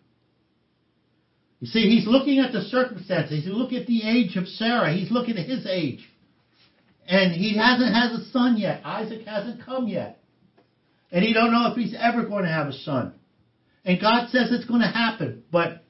You 1.59 1.67
see, 1.67 1.89
he's 1.89 2.07
looking 2.07 2.39
at 2.39 2.51
the 2.51 2.61
circumstances. 2.61 3.45
He's 3.45 3.53
looking 3.53 3.79
at 3.79 3.87
the 3.87 4.01
age 4.03 4.35
of 4.35 4.47
Sarah. 4.47 4.91
He's 4.93 5.11
looking 5.11 5.37
at 5.37 5.45
his 5.45 5.65
age. 5.67 6.09
And 7.07 7.33
he 7.33 7.55
hasn't 7.55 7.93
had 7.93 8.11
a 8.11 8.25
son 8.31 8.57
yet. 8.57 8.81
Isaac 8.83 9.25
hasn't 9.27 9.63
come 9.63 9.87
yet. 9.87 10.19
And 11.11 11.23
he 11.23 11.33
don't 11.33 11.51
know 11.51 11.71
if 11.71 11.77
he's 11.77 11.95
ever 11.97 12.25
going 12.25 12.45
to 12.45 12.49
have 12.49 12.67
a 12.67 12.73
son. 12.73 13.13
And 13.85 14.01
God 14.01 14.29
says 14.29 14.51
it's 14.51 14.65
going 14.65 14.81
to 14.81 14.87
happen. 14.87 15.43
But 15.51 15.83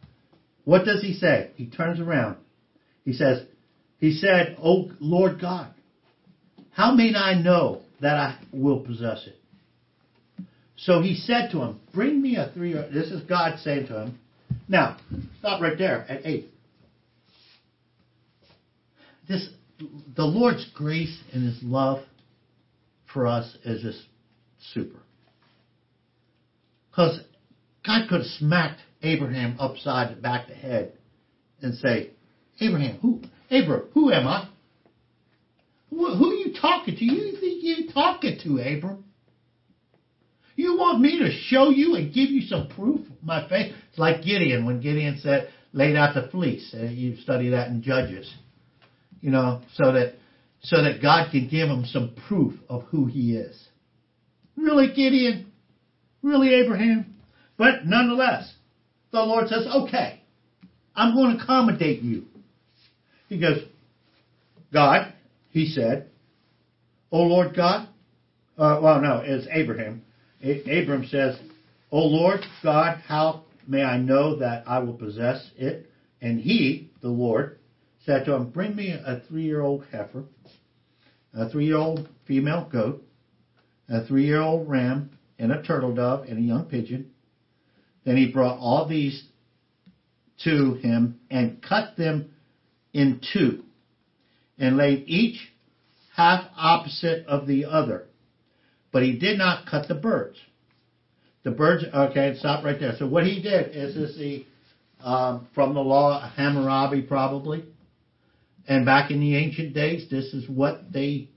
what 0.66 0.84
does 0.84 1.02
he 1.02 1.14
say? 1.14 1.52
He 1.56 1.68
turns 1.68 2.00
around. 2.00 2.38
He 3.06 3.14
says, 3.14 3.44
he 4.02 4.14
said, 4.14 4.58
O 4.62 4.92
Lord 5.00 5.40
God, 5.40 5.74
how 6.72 6.94
may 6.94 7.14
I 7.16 7.40
know 7.40 7.84
that 8.02 8.16
I 8.16 8.40
will 8.52 8.80
possess 8.80 9.28
it? 9.28 10.44
So 10.76 11.02
he 11.02 11.16
said 11.16 11.52
to 11.52 11.62
him, 11.62 11.80
Bring 11.94 12.20
me 12.20 12.36
a 12.36 12.52
three. 12.54 12.74
This 12.74 13.12
is 13.12 13.22
God 13.24 13.60
saying 13.60 13.88
to 13.88 14.02
him. 14.02 14.20
Now, 14.68 14.98
stop 15.40 15.62
right 15.62 15.78
there 15.78 16.06
at 16.10 16.26
eight. 16.26 16.50
This, 19.30 19.48
the 20.16 20.24
Lord's 20.24 20.68
grace 20.74 21.22
and 21.32 21.44
His 21.46 21.62
love 21.62 22.04
for 23.14 23.28
us 23.28 23.56
is 23.64 23.82
just 23.82 24.02
super. 24.74 25.00
Because 26.90 27.22
God 27.86 28.10
could 28.10 28.22
have 28.22 28.30
smacked 28.40 28.82
Abraham 29.04 29.58
upside 29.60 30.18
the 30.18 30.22
back 30.22 30.50
of 30.50 30.50
the 30.50 30.56
head 30.56 30.94
and 31.62 31.76
say, 31.76 32.10
Abraham, 32.60 32.98
who, 32.98 33.22
Abram, 33.52 33.84
who 33.94 34.12
am 34.12 34.28
I? 34.28 34.48
Who, 35.90 36.06
are 36.06 36.34
you 36.34 36.54
talking 36.60 36.96
to? 36.96 37.06
You 37.06 37.38
think 37.38 37.60
you're 37.62 37.92
talking 37.92 38.40
to, 38.44 38.60
Abram? 38.60 39.04
You 40.56 40.78
want 40.78 41.02
me 41.02 41.20
to 41.20 41.32
show 41.32 41.70
you 41.70 41.96
and 41.96 42.14
give 42.14 42.30
you 42.30 42.42
some 42.42 42.70
proof 42.70 43.02
of 43.02 43.24
my 43.24 43.48
faith? 43.50 43.74
It's 43.90 44.00
like 44.00 44.24
Gideon 44.24 44.66
when 44.66 44.80
Gideon 44.80 45.20
said, 45.22 45.50
laid 45.74 45.96
out 45.96 46.16
the 46.16 46.30
fleece. 46.30 46.74
Uh, 46.74 46.86
you 46.86 47.18
study 47.18 47.50
that 47.50 47.68
in 47.68 47.82
Judges. 47.82 48.32
You 49.20 49.32
know, 49.32 49.62
so 49.74 49.92
that 49.92 50.16
so 50.64 50.84
that 50.84 51.02
God 51.02 51.32
can 51.32 51.48
give 51.48 51.70
him 51.70 51.86
some 51.86 52.16
proof 52.28 52.54
of 52.70 52.84
who 52.84 53.06
he 53.06 53.36
is. 53.36 53.60
Really, 54.56 54.88
Gideon? 54.88 55.52
Really, 56.22 56.54
Abraham? 56.54 57.16
But 57.58 57.86
nonetheless, 57.86 58.52
the 59.12 59.22
Lord 59.22 59.48
says, 59.48 59.66
okay, 59.84 60.22
I'm 60.96 61.16
going 61.16 61.36
to 61.36 61.44
accommodate 61.44 62.02
you. 62.02 62.26
He 63.32 63.40
goes, 63.40 63.64
God, 64.74 65.14
he 65.52 65.68
said, 65.68 66.10
O 67.14 67.22
Lord 67.22 67.56
God, 67.56 67.88
uh, 68.58 68.78
well, 68.84 69.00
no, 69.00 69.22
it's 69.24 69.48
Abraham. 69.50 70.02
A- 70.44 70.82
Abram 70.82 71.06
says, 71.06 71.40
O 71.92 72.04
Lord 72.08 72.42
God, 72.62 72.98
how 73.08 73.44
may 73.66 73.84
I 73.84 73.96
know 73.96 74.40
that 74.40 74.68
I 74.68 74.80
will 74.80 74.96
possess 74.96 75.50
it? 75.56 75.90
And 76.20 76.42
he, 76.42 76.90
the 77.02 77.08
Lord, 77.08 77.58
said 78.06 78.26
to 78.26 78.34
him, 78.34 78.50
Bring 78.50 78.76
me 78.76 78.92
a 78.92 79.22
three 79.30 79.44
year 79.44 79.62
old 79.62 79.86
heifer, 79.94 80.26
a 81.34 81.50
three 81.50 81.68
year 81.68 81.78
old 81.78 82.10
female 82.28 82.68
goat, 82.70 83.02
a 83.88 84.06
three 84.06 84.26
year 84.26 84.42
old 84.42 84.68
ram, 84.68 85.10
and 85.40 85.54
a 85.54 85.62
turtle 85.62 85.96
dove, 85.96 86.26
and 86.26 86.38
a 86.38 86.42
young 86.42 86.66
pigeon. 86.66 87.12
Then 88.04 88.18
he 88.18 88.30
brought 88.30 88.58
all 88.58 88.90
these 88.90 89.24
to 90.44 90.74
him 90.74 91.18
and 91.30 91.62
cut 91.62 91.96
them 91.96 92.31
in 92.94 93.22
two, 93.34 93.64
and 94.58 94.78
laid 94.78 95.04
each 95.08 95.38
half 96.16 96.46
opposite 96.58 97.26
of 97.28 97.48
the 97.48 97.66
other. 97.66 98.06
But 98.92 99.04
he 99.04 99.18
did 99.18 99.38
not 99.38 99.66
cut 99.66 99.88
the 99.88 99.96
birds. 99.96 100.38
The 101.44 101.52
birds, 101.52 101.86
okay, 101.94 102.36
stop 102.38 102.64
right 102.64 102.80
there. 102.80 102.96
So 102.98 103.08
what 103.08 103.26
he 103.26 103.42
did 103.42 103.76
is 103.76 103.96
this 103.96 104.16
the 104.18 104.46
um, 105.04 105.48
from 105.56 105.74
the 105.74 105.80
law 105.80 106.24
of 106.24 106.32
Hammurabi 106.34 107.02
probably, 107.04 107.64
and 108.68 108.86
back 108.86 109.10
in 109.10 109.20
the 109.20 109.36
ancient 109.36 109.74
days, 109.74 110.08
this 110.10 110.34
is 110.34 110.48
what 110.48 110.92
they 110.92 111.30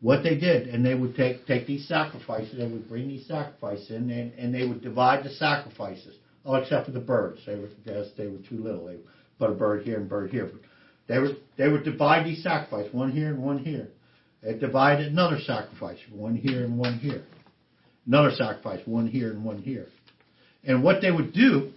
what 0.00 0.22
they 0.22 0.38
did, 0.38 0.68
and 0.68 0.86
they 0.86 0.94
would 0.94 1.16
take 1.16 1.44
take 1.46 1.66
these 1.66 1.88
sacrifices, 1.88 2.56
they 2.56 2.68
would 2.68 2.88
bring 2.88 3.08
these 3.08 3.26
sacrifices 3.26 3.90
in, 3.90 4.10
and, 4.10 4.32
and 4.34 4.54
they 4.54 4.64
would 4.64 4.80
divide 4.80 5.24
the 5.24 5.30
sacrifices. 5.30 6.16
Oh, 6.44 6.54
except 6.54 6.86
for 6.86 6.92
the 6.92 7.00
birds, 7.00 7.40
they 7.44 7.56
were 7.56 7.68
guess 7.84 8.06
they 8.16 8.28
were 8.28 8.38
too 8.48 8.62
little. 8.62 8.86
They 8.86 8.98
put 9.38 9.50
a 9.50 9.54
bird 9.54 9.82
here 9.82 9.98
and 9.98 10.08
bird 10.08 10.30
here. 10.30 10.50
But 10.52 10.60
they 11.08 11.18
would 11.18 11.36
they 11.56 11.68
would 11.68 11.84
divide 11.84 12.26
these 12.26 12.42
sacrifices, 12.42 12.92
one 12.92 13.10
here 13.10 13.28
and 13.28 13.42
one 13.42 13.58
here. 13.58 13.88
They'd 14.42 14.60
divide 14.60 15.00
another 15.00 15.38
sacrifice, 15.40 15.98
one 16.12 16.36
here 16.36 16.64
and 16.64 16.78
one 16.78 16.98
here. 16.98 17.24
Another 18.06 18.30
sacrifice, 18.30 18.80
one 18.86 19.08
here 19.08 19.30
and 19.30 19.44
one 19.44 19.58
here. 19.58 19.86
And 20.64 20.82
what 20.82 21.00
they 21.00 21.10
would 21.10 21.32
do 21.32 21.72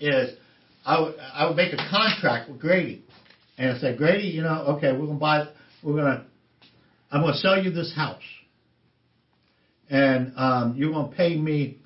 is, 0.00 0.36
I 0.84 1.00
would 1.00 1.14
I 1.18 1.46
would 1.46 1.56
make 1.56 1.72
a 1.72 1.88
contract 1.90 2.50
with 2.50 2.60
Grady, 2.60 3.04
and 3.58 3.70
I 3.70 3.78
said, 3.78 3.98
Grady, 3.98 4.28
you 4.28 4.42
know, 4.42 4.76
okay, 4.76 4.92
we're 4.92 5.06
gonna 5.06 5.18
buy, 5.18 5.46
we're 5.82 5.96
gonna, 5.96 6.26
I'm 7.10 7.20
gonna 7.20 7.36
sell 7.36 7.62
you 7.62 7.70
this 7.70 7.94
house, 7.94 8.22
and 9.90 10.32
um, 10.36 10.74
you're 10.76 10.92
gonna 10.92 11.14
pay 11.14 11.36
me 11.36 11.78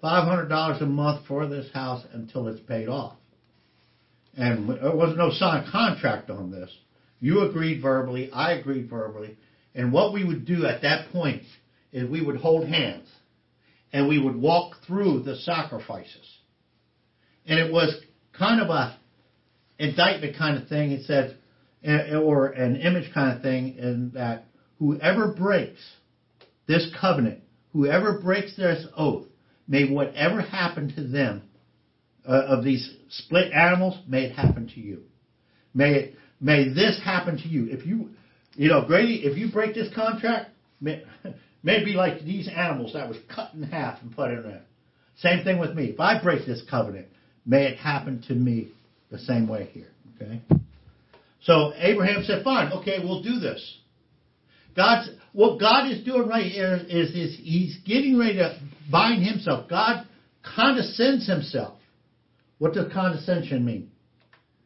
five 0.00 0.28
hundred 0.28 0.48
dollars 0.48 0.80
a 0.80 0.86
month 0.86 1.26
for 1.26 1.46
this 1.48 1.70
house 1.72 2.04
until 2.12 2.48
it's 2.48 2.60
paid 2.60 2.88
off. 2.88 3.16
And 4.36 4.68
there 4.68 4.96
was 4.96 5.16
no 5.16 5.30
signed 5.30 5.70
contract 5.70 6.30
on 6.30 6.50
this. 6.50 6.70
You 7.20 7.42
agreed 7.42 7.80
verbally, 7.82 8.30
I 8.32 8.52
agreed 8.52 8.88
verbally, 8.88 9.36
and 9.74 9.92
what 9.92 10.12
we 10.12 10.24
would 10.24 10.44
do 10.44 10.66
at 10.66 10.82
that 10.82 11.12
point 11.12 11.42
is 11.92 12.08
we 12.08 12.24
would 12.24 12.36
hold 12.36 12.66
hands, 12.66 13.08
and 13.92 14.08
we 14.08 14.18
would 14.18 14.36
walk 14.36 14.76
through 14.86 15.22
the 15.22 15.36
sacrifices, 15.36 16.38
and 17.46 17.60
it 17.60 17.72
was 17.72 17.94
kind 18.36 18.60
of 18.60 18.70
a 18.70 18.98
indictment 19.78 20.36
kind 20.36 20.60
of 20.60 20.68
thing. 20.68 20.90
It 20.92 21.04
said, 21.04 21.36
eh, 21.84 22.16
or 22.16 22.46
an 22.48 22.76
image 22.76 23.12
kind 23.12 23.36
of 23.36 23.42
thing, 23.42 23.76
in 23.76 24.10
that 24.14 24.46
whoever 24.78 25.32
breaks 25.32 25.80
this 26.66 26.90
covenant, 27.00 27.40
whoever 27.72 28.18
breaks 28.18 28.56
this 28.56 28.86
oath, 28.96 29.26
may 29.68 29.88
whatever 29.88 30.40
happen 30.40 30.94
to 30.96 31.06
them 31.06 31.42
uh, 32.26 32.32
of 32.32 32.64
these 32.64 32.94
split 33.08 33.52
animals, 33.52 33.98
may 34.06 34.24
it 34.24 34.32
happen 34.32 34.68
to 34.74 34.80
you. 34.80 35.02
May 35.74 35.94
it, 35.94 36.14
may 36.40 36.68
this 36.68 37.00
happen 37.04 37.36
to 37.38 37.48
you. 37.48 37.68
If 37.70 37.86
you, 37.86 38.10
you 38.54 38.68
know, 38.68 38.84
Grady, 38.86 39.22
if 39.24 39.36
you 39.36 39.50
break 39.50 39.74
this 39.74 39.92
contract, 39.94 40.50
may, 40.80 41.02
may 41.62 41.78
it 41.78 41.84
be 41.84 41.92
like 41.92 42.24
these 42.24 42.48
animals 42.48 42.92
that 42.94 43.08
was 43.08 43.18
cut 43.34 43.54
in 43.54 43.62
half 43.62 44.00
and 44.02 44.14
put 44.14 44.30
in 44.30 44.42
there. 44.42 44.62
Same 45.18 45.44
thing 45.44 45.58
with 45.58 45.74
me. 45.74 45.86
If 45.86 46.00
I 46.00 46.22
break 46.22 46.46
this 46.46 46.62
covenant, 46.70 47.06
may 47.44 47.66
it 47.66 47.78
happen 47.78 48.22
to 48.28 48.34
me 48.34 48.72
the 49.10 49.18
same 49.18 49.48
way 49.48 49.68
here. 49.72 49.88
Okay? 50.16 50.40
So 51.42 51.72
Abraham 51.76 52.22
said, 52.24 52.44
fine, 52.44 52.72
okay, 52.72 52.98
we'll 53.02 53.22
do 53.22 53.40
this. 53.40 53.78
God's, 54.76 55.10
what 55.32 55.60
God 55.60 55.90
is 55.90 56.04
doing 56.04 56.28
right 56.28 56.50
here 56.50 56.80
is, 56.88 57.10
is 57.10 57.38
he's 57.42 57.78
getting 57.84 58.18
ready 58.18 58.36
to 58.36 58.58
bind 58.90 59.26
himself. 59.26 59.68
God 59.68 60.06
condescends 60.42 61.28
himself. 61.28 61.78
What 62.62 62.74
does 62.74 62.92
condescension 62.92 63.64
mean? 63.64 63.90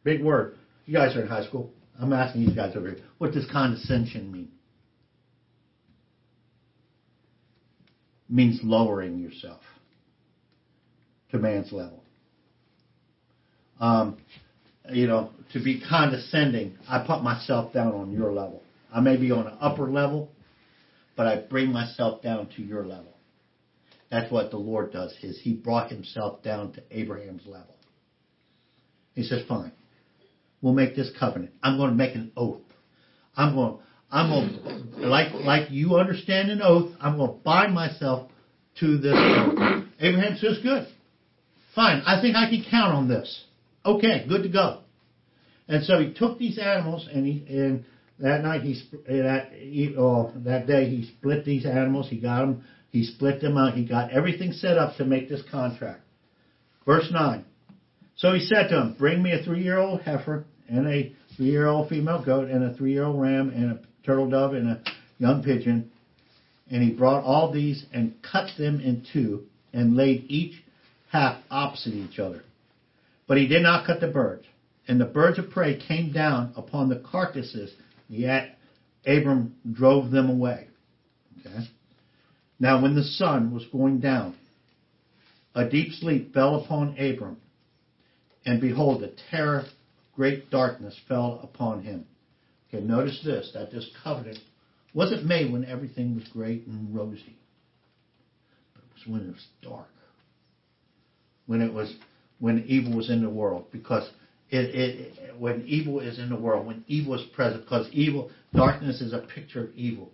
Big 0.03 0.21
word. 0.21 0.55
You 0.85 0.93
guys 0.93 1.15
are 1.15 1.21
in 1.23 1.27
high 1.27 1.43
school. 1.43 1.73
I'm 1.99 2.13
asking 2.13 2.43
you 2.43 2.53
guys 2.53 2.75
over 2.75 2.89
here. 2.89 2.99
What 3.17 3.31
does 3.31 3.49
condescension 3.51 4.31
mean? 4.31 4.49
means 8.29 8.59
lowering 8.61 9.17
yourself 9.17 9.61
to 11.31 11.39
man's 11.39 11.71
level. 11.71 12.03
Um, 13.79 14.17
you 14.91 15.07
know, 15.07 15.31
to 15.53 15.63
be 15.63 15.81
condescending, 15.81 16.77
I 16.87 17.03
put 17.03 17.23
myself 17.23 17.73
down 17.73 17.95
on 17.95 18.11
your 18.11 18.31
level. 18.31 18.61
I 18.93 18.99
may 18.99 19.17
be 19.17 19.31
on 19.31 19.47
an 19.47 19.57
upper 19.59 19.89
level, 19.89 20.29
but 21.15 21.25
I 21.25 21.37
bring 21.49 21.71
myself 21.71 22.21
down 22.21 22.49
to 22.57 22.61
your 22.61 22.85
level. 22.85 23.15
That's 24.11 24.31
what 24.31 24.51
the 24.51 24.57
Lord 24.57 24.91
does. 24.91 25.15
Is 25.23 25.39
He 25.41 25.53
brought 25.53 25.89
Himself 25.89 26.43
down 26.43 26.73
to 26.73 26.83
Abraham's 26.91 27.47
level. 27.47 27.76
He 29.17 29.23
says, 29.23 29.41
"Fine, 29.47 29.71
we'll 30.61 30.75
make 30.75 30.95
this 30.95 31.09
covenant. 31.19 31.51
I'm 31.63 31.77
going 31.77 31.89
to 31.89 31.95
make 31.95 32.13
an 32.13 32.31
oath. 32.37 32.61
I'm 33.35 33.55
going. 33.55 33.79
I'm 34.11 34.29
going 34.29 34.91
to, 35.01 35.07
like 35.07 35.33
like 35.33 35.71
you 35.71 35.95
understand 35.95 36.51
an 36.51 36.61
oath. 36.61 36.91
I'm 37.01 37.17
going 37.17 37.31
to 37.31 37.43
bind 37.43 37.73
myself 37.73 38.29
to 38.79 38.99
this 38.99 39.15
oath." 39.15 39.85
Abraham 39.99 40.37
says, 40.37 40.59
"Good, 40.61 40.87
fine. 41.73 42.03
I 42.05 42.21
think 42.21 42.35
I 42.35 42.47
can 42.47 42.63
count 42.69 42.93
on 42.93 43.07
this. 43.07 43.43
Okay, 43.83 44.23
good 44.29 44.43
to 44.43 44.49
go." 44.49 44.81
And 45.67 45.83
so 45.83 45.99
he 45.99 46.13
took 46.13 46.37
these 46.37 46.59
animals, 46.59 47.09
and 47.11 47.25
he 47.25 47.43
and 47.49 47.85
that 48.19 48.43
night 48.43 48.61
he 48.61 48.79
that 49.07 49.49
he, 49.51 49.95
oh, 49.97 50.31
that 50.45 50.67
day 50.67 50.91
he 50.91 51.07
split 51.07 51.43
these 51.43 51.65
animals. 51.65 52.07
He 52.07 52.19
got 52.19 52.41
them. 52.41 52.63
He 52.91 53.03
split 53.03 53.41
them 53.41 53.57
out. 53.57 53.73
He 53.73 53.83
got 53.83 54.11
everything 54.11 54.51
set 54.51 54.77
up 54.77 54.95
to 54.97 55.05
make 55.05 55.27
this 55.27 55.41
contract. 55.49 56.01
Verse 56.85 57.09
nine. 57.11 57.45
So 58.17 58.33
he 58.33 58.41
said 58.41 58.69
to 58.69 58.81
him, 58.81 58.95
"Bring 58.97 59.21
me 59.21 59.31
a 59.31 59.43
three-year-old 59.43 60.01
heifer 60.01 60.45
and 60.67 60.87
a 60.87 61.13
three-year-old 61.35 61.89
female 61.89 62.23
goat 62.23 62.49
and 62.49 62.63
a 62.63 62.73
three-year-old 62.73 63.21
ram 63.21 63.49
and 63.49 63.71
a 63.71 63.79
turtle 64.03 64.29
dove 64.29 64.53
and 64.53 64.69
a 64.69 64.81
young 65.19 65.43
pigeon." 65.43 65.91
And 66.69 66.83
he 66.83 66.91
brought 66.91 67.23
all 67.23 67.51
these 67.51 67.85
and 67.93 68.13
cut 68.21 68.49
them 68.57 68.81
in 68.81 69.05
two 69.13 69.45
and 69.71 69.95
laid 69.95 70.25
each 70.29 70.61
half 71.09 71.41
opposite 71.49 71.93
each 71.93 72.19
other. 72.19 72.43
But 73.27 73.37
he 73.37 73.47
did 73.47 73.61
not 73.61 73.85
cut 73.85 74.01
the 74.01 74.07
birds. 74.07 74.45
And 74.87 74.99
the 74.99 75.05
birds 75.05 75.37
of 75.37 75.49
prey 75.49 75.77
came 75.77 76.11
down 76.11 76.53
upon 76.55 76.89
the 76.89 76.95
carcasses, 76.95 77.73
yet 78.09 78.57
Abram 79.05 79.55
drove 79.71 80.11
them 80.11 80.29
away. 80.29 80.67
Okay? 81.39 81.67
Now, 82.59 82.81
when 82.81 82.95
the 82.95 83.03
sun 83.03 83.53
was 83.53 83.65
going 83.65 83.99
down, 83.99 84.35
a 85.53 85.69
deep 85.69 85.93
sleep 85.93 86.33
fell 86.33 86.55
upon 86.55 86.97
Abram, 86.97 87.37
and 88.47 88.61
behold, 88.61 89.03
a 89.03 89.11
terror, 89.29 89.65
great 90.15 90.49
darkness 90.49 90.97
fell 91.07 91.41
upon 91.43 91.83
him. 91.83 92.05
Okay, 92.69 92.83
notice 92.83 93.21
this 93.23 93.51
that 93.53 93.71
this 93.71 93.87
covenant 94.03 94.39
wasn't 94.93 95.25
made 95.25 95.51
when 95.51 95.65
everything 95.65 96.15
was 96.15 96.27
great 96.29 96.65
and 96.65 96.95
rosy, 96.95 97.37
but 98.73 98.83
it 98.83 98.89
was 98.93 99.05
when 99.05 99.29
it 99.29 99.33
was 99.33 99.47
dark, 99.61 99.89
when 101.45 101.61
it 101.61 101.71
was 101.71 101.93
when 102.39 102.63
evil 102.67 102.95
was 102.95 103.09
in 103.09 103.21
the 103.21 103.29
world, 103.29 103.65
because 103.71 104.09
it, 104.49 104.73
it, 104.73 105.39
when 105.39 105.65
evil 105.67 105.99
is 105.99 106.17
in 106.17 106.29
the 106.29 106.35
world, 106.39 106.65
when 106.65 106.85
evil 106.87 107.15
is 107.15 107.25
present, 107.35 107.63
because 107.65 107.89
evil, 107.91 108.31
darkness 108.53 109.01
is 109.01 109.11
a 109.11 109.27
picture 109.35 109.65
of 109.65 109.75
evil. 109.75 110.11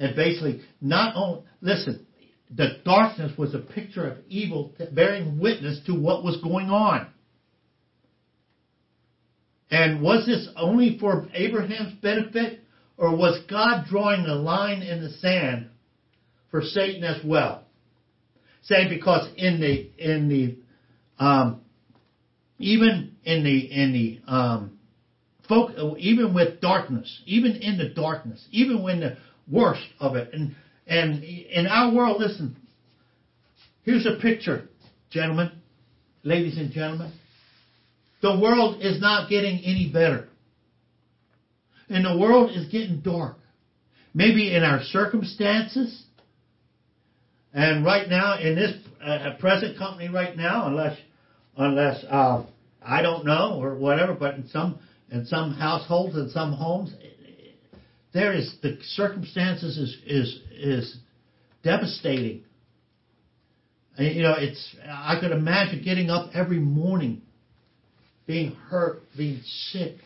And 0.00 0.16
basically, 0.16 0.62
not 0.80 1.14
only, 1.14 1.42
listen, 1.60 2.06
the 2.54 2.78
darkness 2.84 3.36
was 3.36 3.54
a 3.54 3.58
picture 3.58 4.08
of 4.08 4.18
evil 4.28 4.72
bearing 4.92 5.38
witness 5.38 5.80
to 5.86 5.94
what 5.94 6.24
was 6.24 6.40
going 6.42 6.70
on. 6.70 7.08
And 9.70 10.00
was 10.00 10.24
this 10.24 10.48
only 10.56 10.98
for 10.98 11.28
Abraham's 11.34 11.94
benefit, 12.00 12.60
or 12.96 13.14
was 13.14 13.42
God 13.50 13.84
drawing 13.86 14.24
a 14.24 14.34
line 14.34 14.80
in 14.82 15.02
the 15.02 15.10
sand 15.10 15.68
for 16.50 16.62
Satan 16.62 17.04
as 17.04 17.22
well? 17.22 17.64
Saying 18.62 18.88
because 18.88 19.28
in 19.36 19.60
the 19.60 19.90
in 19.98 20.28
the 20.28 20.56
um, 21.22 21.60
even 22.58 23.16
in 23.24 23.44
the 23.44 23.58
in 23.58 23.92
the 23.92 24.20
um, 24.30 24.78
folk, 25.48 25.72
even 25.98 26.34
with 26.34 26.60
darkness, 26.60 27.22
even 27.26 27.56
in 27.56 27.76
the 27.76 27.90
darkness, 27.90 28.46
even 28.50 28.82
when 28.82 29.00
the 29.00 29.16
worst 29.50 29.86
of 30.00 30.16
it, 30.16 30.30
and 30.32 30.54
And 30.88 31.22
in 31.22 31.66
our 31.66 31.94
world, 31.94 32.18
listen, 32.18 32.56
here's 33.82 34.06
a 34.06 34.18
picture, 34.20 34.68
gentlemen, 35.10 35.52
ladies 36.22 36.56
and 36.56 36.72
gentlemen. 36.72 37.12
The 38.22 38.38
world 38.40 38.80
is 38.80 39.00
not 39.00 39.28
getting 39.28 39.58
any 39.64 39.90
better. 39.92 40.28
And 41.90 42.04
the 42.04 42.18
world 42.18 42.50
is 42.52 42.68
getting 42.68 43.00
dark. 43.00 43.36
Maybe 44.14 44.54
in 44.54 44.62
our 44.62 44.82
circumstances. 44.82 46.04
And 47.52 47.84
right 47.84 48.08
now, 48.08 48.38
in 48.38 48.56
this 48.56 48.74
uh, 49.02 49.36
present 49.38 49.78
company 49.78 50.08
right 50.08 50.36
now, 50.36 50.66
unless, 50.66 50.98
unless, 51.56 52.04
uh, 52.04 52.44
I 52.82 53.02
don't 53.02 53.26
know 53.26 53.58
or 53.60 53.74
whatever, 53.74 54.14
but 54.14 54.34
in 54.36 54.48
some, 54.48 54.78
in 55.10 55.26
some 55.26 55.52
households 55.52 56.16
and 56.16 56.30
some 56.30 56.52
homes, 56.52 56.92
there 58.12 58.32
is, 58.32 58.54
the 58.62 58.78
circumstances 58.94 59.76
is, 59.76 59.96
is, 60.06 60.40
is 60.52 60.96
devastating. 61.62 62.44
And, 63.96 64.14
you 64.14 64.22
know, 64.22 64.34
it's, 64.38 64.76
I 64.86 65.18
could 65.20 65.32
imagine 65.32 65.82
getting 65.84 66.08
up 66.08 66.30
every 66.34 66.60
morning, 66.60 67.22
being 68.26 68.52
hurt, 68.52 69.02
being 69.16 69.42
sick, 69.72 69.96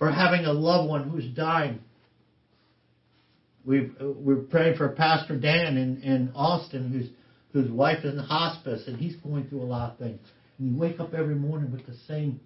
or 0.00 0.10
having 0.10 0.46
a 0.46 0.52
loved 0.52 0.88
one 0.88 1.08
who's 1.08 1.26
dying. 1.36 1.78
We've, 3.64 3.94
we're 4.00 4.42
praying 4.42 4.76
for 4.76 4.88
Pastor 4.88 5.38
Dan 5.38 5.76
in, 5.76 6.02
in 6.02 6.32
Austin, 6.34 6.90
whose, 6.90 7.10
whose 7.52 7.70
wife 7.70 8.04
is 8.04 8.14
in 8.14 8.18
hospice, 8.18 8.82
and 8.88 8.96
he's 8.96 9.14
going 9.16 9.48
through 9.48 9.62
a 9.62 9.64
lot 9.64 9.92
of 9.92 9.98
things. 9.98 10.18
And 10.58 10.72
you 10.72 10.76
wake 10.76 10.98
up 10.98 11.14
every 11.14 11.36
morning 11.36 11.70
with 11.70 11.86
the 11.86 11.94
same, 12.08 12.40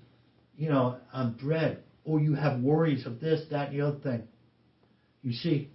you 0.58 0.68
know, 0.68 0.98
um, 1.14 1.36
dread, 1.40 1.82
or 2.06 2.20
you 2.20 2.34
have 2.34 2.60
worries 2.60 3.04
of 3.06 3.20
this, 3.20 3.42
that, 3.50 3.70
and 3.70 3.78
the 3.78 3.86
other 3.86 3.98
thing. 3.98 4.22
You 5.22 5.32
see, 5.32 5.70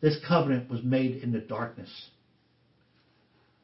this 0.00 0.16
covenant 0.26 0.70
was 0.70 0.82
made 0.82 1.22
in 1.22 1.32
the 1.32 1.40
darkness. 1.40 1.90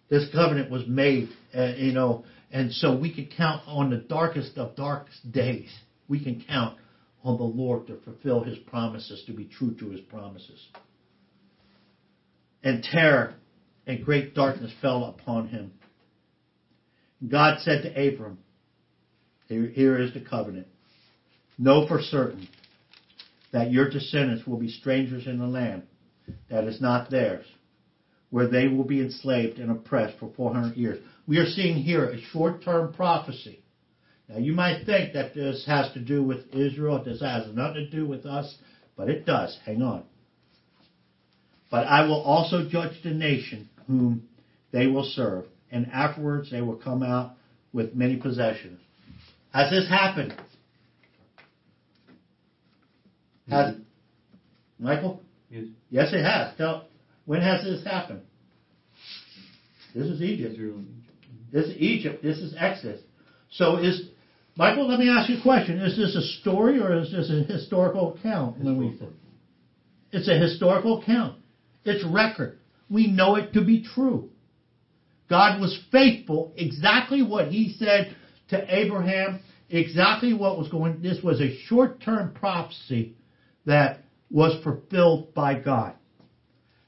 This 0.08 0.26
covenant 0.32 0.70
was 0.70 0.86
made, 0.86 1.28
uh, 1.56 1.74
you 1.76 1.92
know, 1.92 2.24
and 2.50 2.72
so 2.72 2.96
we 2.96 3.14
can 3.14 3.28
count 3.36 3.62
on 3.66 3.90
the 3.90 3.98
darkest 3.98 4.56
of 4.56 4.74
darkest 4.74 5.30
days. 5.30 5.68
We 6.08 6.22
can 6.22 6.44
count 6.48 6.78
on 7.22 7.36
the 7.36 7.44
Lord 7.44 7.86
to 7.88 7.98
fulfill 8.04 8.42
His 8.42 8.58
promises, 8.58 9.22
to 9.26 9.32
be 9.32 9.44
true 9.44 9.74
to 9.78 9.90
His 9.90 10.00
promises. 10.00 10.66
And 12.62 12.82
terror 12.82 13.34
and 13.86 14.04
great 14.04 14.34
darkness 14.34 14.72
fell 14.80 15.04
upon 15.04 15.48
him. 15.48 15.72
God 17.26 17.58
said 17.60 17.82
to 17.82 17.90
Abram, 17.90 18.38
here, 19.48 19.66
here 19.66 19.98
is 19.98 20.12
the 20.12 20.20
covenant. 20.20 20.66
Know 21.58 21.88
for 21.88 22.00
certain 22.00 22.48
that 23.52 23.72
your 23.72 23.90
descendants 23.90 24.46
will 24.46 24.58
be 24.58 24.68
strangers 24.68 25.26
in 25.26 25.38
the 25.38 25.46
land 25.46 25.82
that 26.50 26.64
is 26.64 26.80
not 26.80 27.10
theirs, 27.10 27.46
where 28.30 28.46
they 28.46 28.68
will 28.68 28.84
be 28.84 29.00
enslaved 29.00 29.58
and 29.58 29.70
oppressed 29.70 30.18
for 30.18 30.30
400 30.36 30.76
years. 30.76 31.02
We 31.26 31.38
are 31.38 31.46
seeing 31.46 31.76
here 31.76 32.04
a 32.04 32.20
short-term 32.32 32.92
prophecy. 32.92 33.62
Now 34.28 34.38
you 34.38 34.52
might 34.52 34.84
think 34.84 35.14
that 35.14 35.34
this 35.34 35.64
has 35.66 35.92
to 35.94 36.00
do 36.00 36.22
with 36.22 36.54
Israel, 36.54 37.02
this 37.02 37.20
has 37.20 37.52
nothing 37.54 37.86
to 37.86 37.90
do 37.90 38.06
with 38.06 38.26
us, 38.26 38.56
but 38.96 39.08
it 39.08 39.24
does. 39.24 39.58
Hang 39.64 39.82
on. 39.82 40.04
But 41.70 41.86
I 41.86 42.06
will 42.06 42.22
also 42.22 42.68
judge 42.68 43.02
the 43.02 43.10
nation 43.10 43.68
whom 43.86 44.28
they 44.70 44.86
will 44.86 45.04
serve, 45.04 45.46
and 45.70 45.90
afterwards 45.90 46.50
they 46.50 46.60
will 46.60 46.76
come 46.76 47.02
out 47.02 47.32
with 47.72 47.94
many 47.94 48.16
possessions. 48.16 48.80
Has 49.52 49.70
this 49.70 49.88
happened? 49.88 50.34
Has 53.50 53.76
Michael? 54.78 55.22
Yes. 55.50 55.64
Yes, 55.90 56.12
it 56.12 56.22
has. 56.22 56.56
Tell, 56.56 56.88
when 57.24 57.40
has 57.40 57.64
this 57.64 57.84
happened? 57.84 58.22
This 59.94 60.06
is 60.06 60.22
Egypt. 60.22 60.58
This 61.52 61.66
is 61.66 61.76
Egypt. 61.78 62.22
This 62.22 62.38
is 62.38 62.54
Exodus. 62.58 63.00
So 63.50 63.76
is 63.76 64.08
Michael? 64.56 64.88
Let 64.88 64.98
me 64.98 65.08
ask 65.08 65.30
you 65.30 65.38
a 65.38 65.42
question: 65.42 65.78
Is 65.78 65.96
this 65.96 66.14
a 66.14 66.40
story 66.40 66.78
or 66.80 66.98
is 66.98 67.10
this 67.10 67.30
a 67.30 67.50
historical 67.50 68.14
account? 68.14 68.58
We 68.62 68.98
it's 70.12 70.28
a 70.28 70.38
historical 70.38 71.02
account. 71.02 71.40
It's 71.84 72.04
record. 72.04 72.58
We 72.90 73.06
know 73.06 73.36
it 73.36 73.52
to 73.54 73.64
be 73.64 73.84
true. 73.84 74.30
God 75.28 75.60
was 75.60 75.78
faithful, 75.92 76.54
exactly 76.56 77.22
what 77.22 77.48
He 77.48 77.74
said 77.78 78.14
to 78.48 78.74
Abraham, 78.74 79.40
exactly 79.68 80.32
what 80.32 80.58
was 80.58 80.68
going. 80.68 81.02
This 81.02 81.22
was 81.22 81.40
a 81.40 81.58
short-term 81.66 82.34
prophecy 82.34 83.16
that 83.68 84.00
was 84.30 84.62
fulfilled 84.64 85.34
by 85.34 85.60
God. 85.60 85.94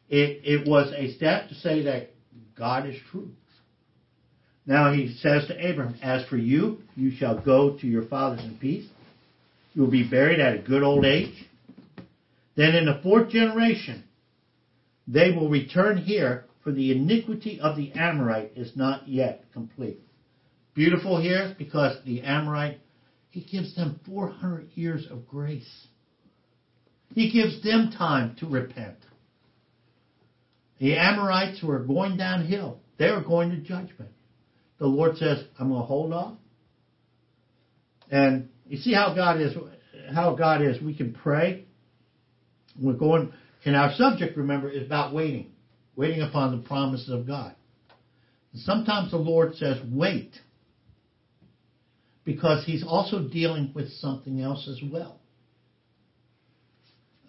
It, 0.08 0.40
it 0.44 0.68
was 0.68 0.92
a 0.96 1.12
step 1.12 1.48
to 1.50 1.54
say 1.54 1.84
that 1.84 2.10
God 2.56 2.88
is 2.88 2.96
true. 3.10 3.28
Now 4.66 4.92
he 4.92 5.14
says 5.20 5.46
to 5.48 5.66
Abraham, 5.66 5.96
As 6.02 6.26
for 6.26 6.38
you, 6.38 6.78
you 6.96 7.12
shall 7.12 7.38
go 7.38 7.76
to 7.78 7.86
your 7.86 8.06
fathers 8.06 8.44
in 8.44 8.56
peace. 8.58 8.88
You 9.74 9.82
will 9.82 9.90
be 9.90 10.08
buried 10.08 10.40
at 10.40 10.54
a 10.54 10.58
good 10.58 10.82
old 10.82 11.04
age. 11.04 11.44
Then 12.56 12.74
in 12.74 12.86
the 12.86 13.00
fourth 13.02 13.30
generation, 13.30 14.04
they 15.06 15.32
will 15.32 15.50
return 15.50 15.98
here, 15.98 16.46
for 16.64 16.72
the 16.72 16.92
iniquity 16.92 17.60
of 17.60 17.76
the 17.76 17.92
Amorite 17.92 18.52
is 18.56 18.74
not 18.74 19.06
yet 19.06 19.44
complete. 19.52 20.00
Beautiful 20.74 21.20
here 21.20 21.54
because 21.58 21.96
the 22.04 22.22
Amorite, 22.22 22.78
he 23.28 23.42
gives 23.42 23.76
them 23.76 24.00
400 24.06 24.68
years 24.74 25.06
of 25.10 25.26
grace. 25.26 25.86
He 27.14 27.30
gives 27.30 27.62
them 27.62 27.92
time 27.96 28.36
to 28.40 28.46
repent. 28.46 28.96
The 30.78 30.96
Amorites 30.96 31.60
who 31.60 31.70
are 31.70 31.80
going 31.80 32.16
downhill, 32.16 32.80
they 32.98 33.06
are 33.06 33.22
going 33.22 33.50
to 33.50 33.56
judgment. 33.58 34.12
The 34.78 34.86
Lord 34.86 35.16
says, 35.16 35.44
I'm 35.58 35.68
going 35.68 35.82
to 35.82 35.86
hold 35.86 36.12
off. 36.12 36.38
And 38.10 38.48
you 38.66 38.78
see 38.78 38.94
how 38.94 39.14
God 39.14 39.40
is, 39.40 39.54
how 40.14 40.34
God 40.34 40.62
is. 40.62 40.82
We 40.82 40.96
can 40.96 41.12
pray. 41.12 41.66
We're 42.80 42.94
going, 42.94 43.32
and 43.64 43.76
our 43.76 43.92
subject, 43.94 44.36
remember, 44.36 44.70
is 44.70 44.86
about 44.86 45.14
waiting, 45.14 45.52
waiting 45.96 46.22
upon 46.22 46.56
the 46.56 46.66
promises 46.66 47.10
of 47.10 47.26
God. 47.26 47.54
And 48.52 48.62
sometimes 48.62 49.10
the 49.10 49.18
Lord 49.18 49.54
says, 49.56 49.78
wait, 49.92 50.32
because 52.24 52.64
He's 52.64 52.84
also 52.86 53.28
dealing 53.28 53.72
with 53.74 53.90
something 53.90 54.40
else 54.40 54.66
as 54.68 54.80
well. 54.90 55.19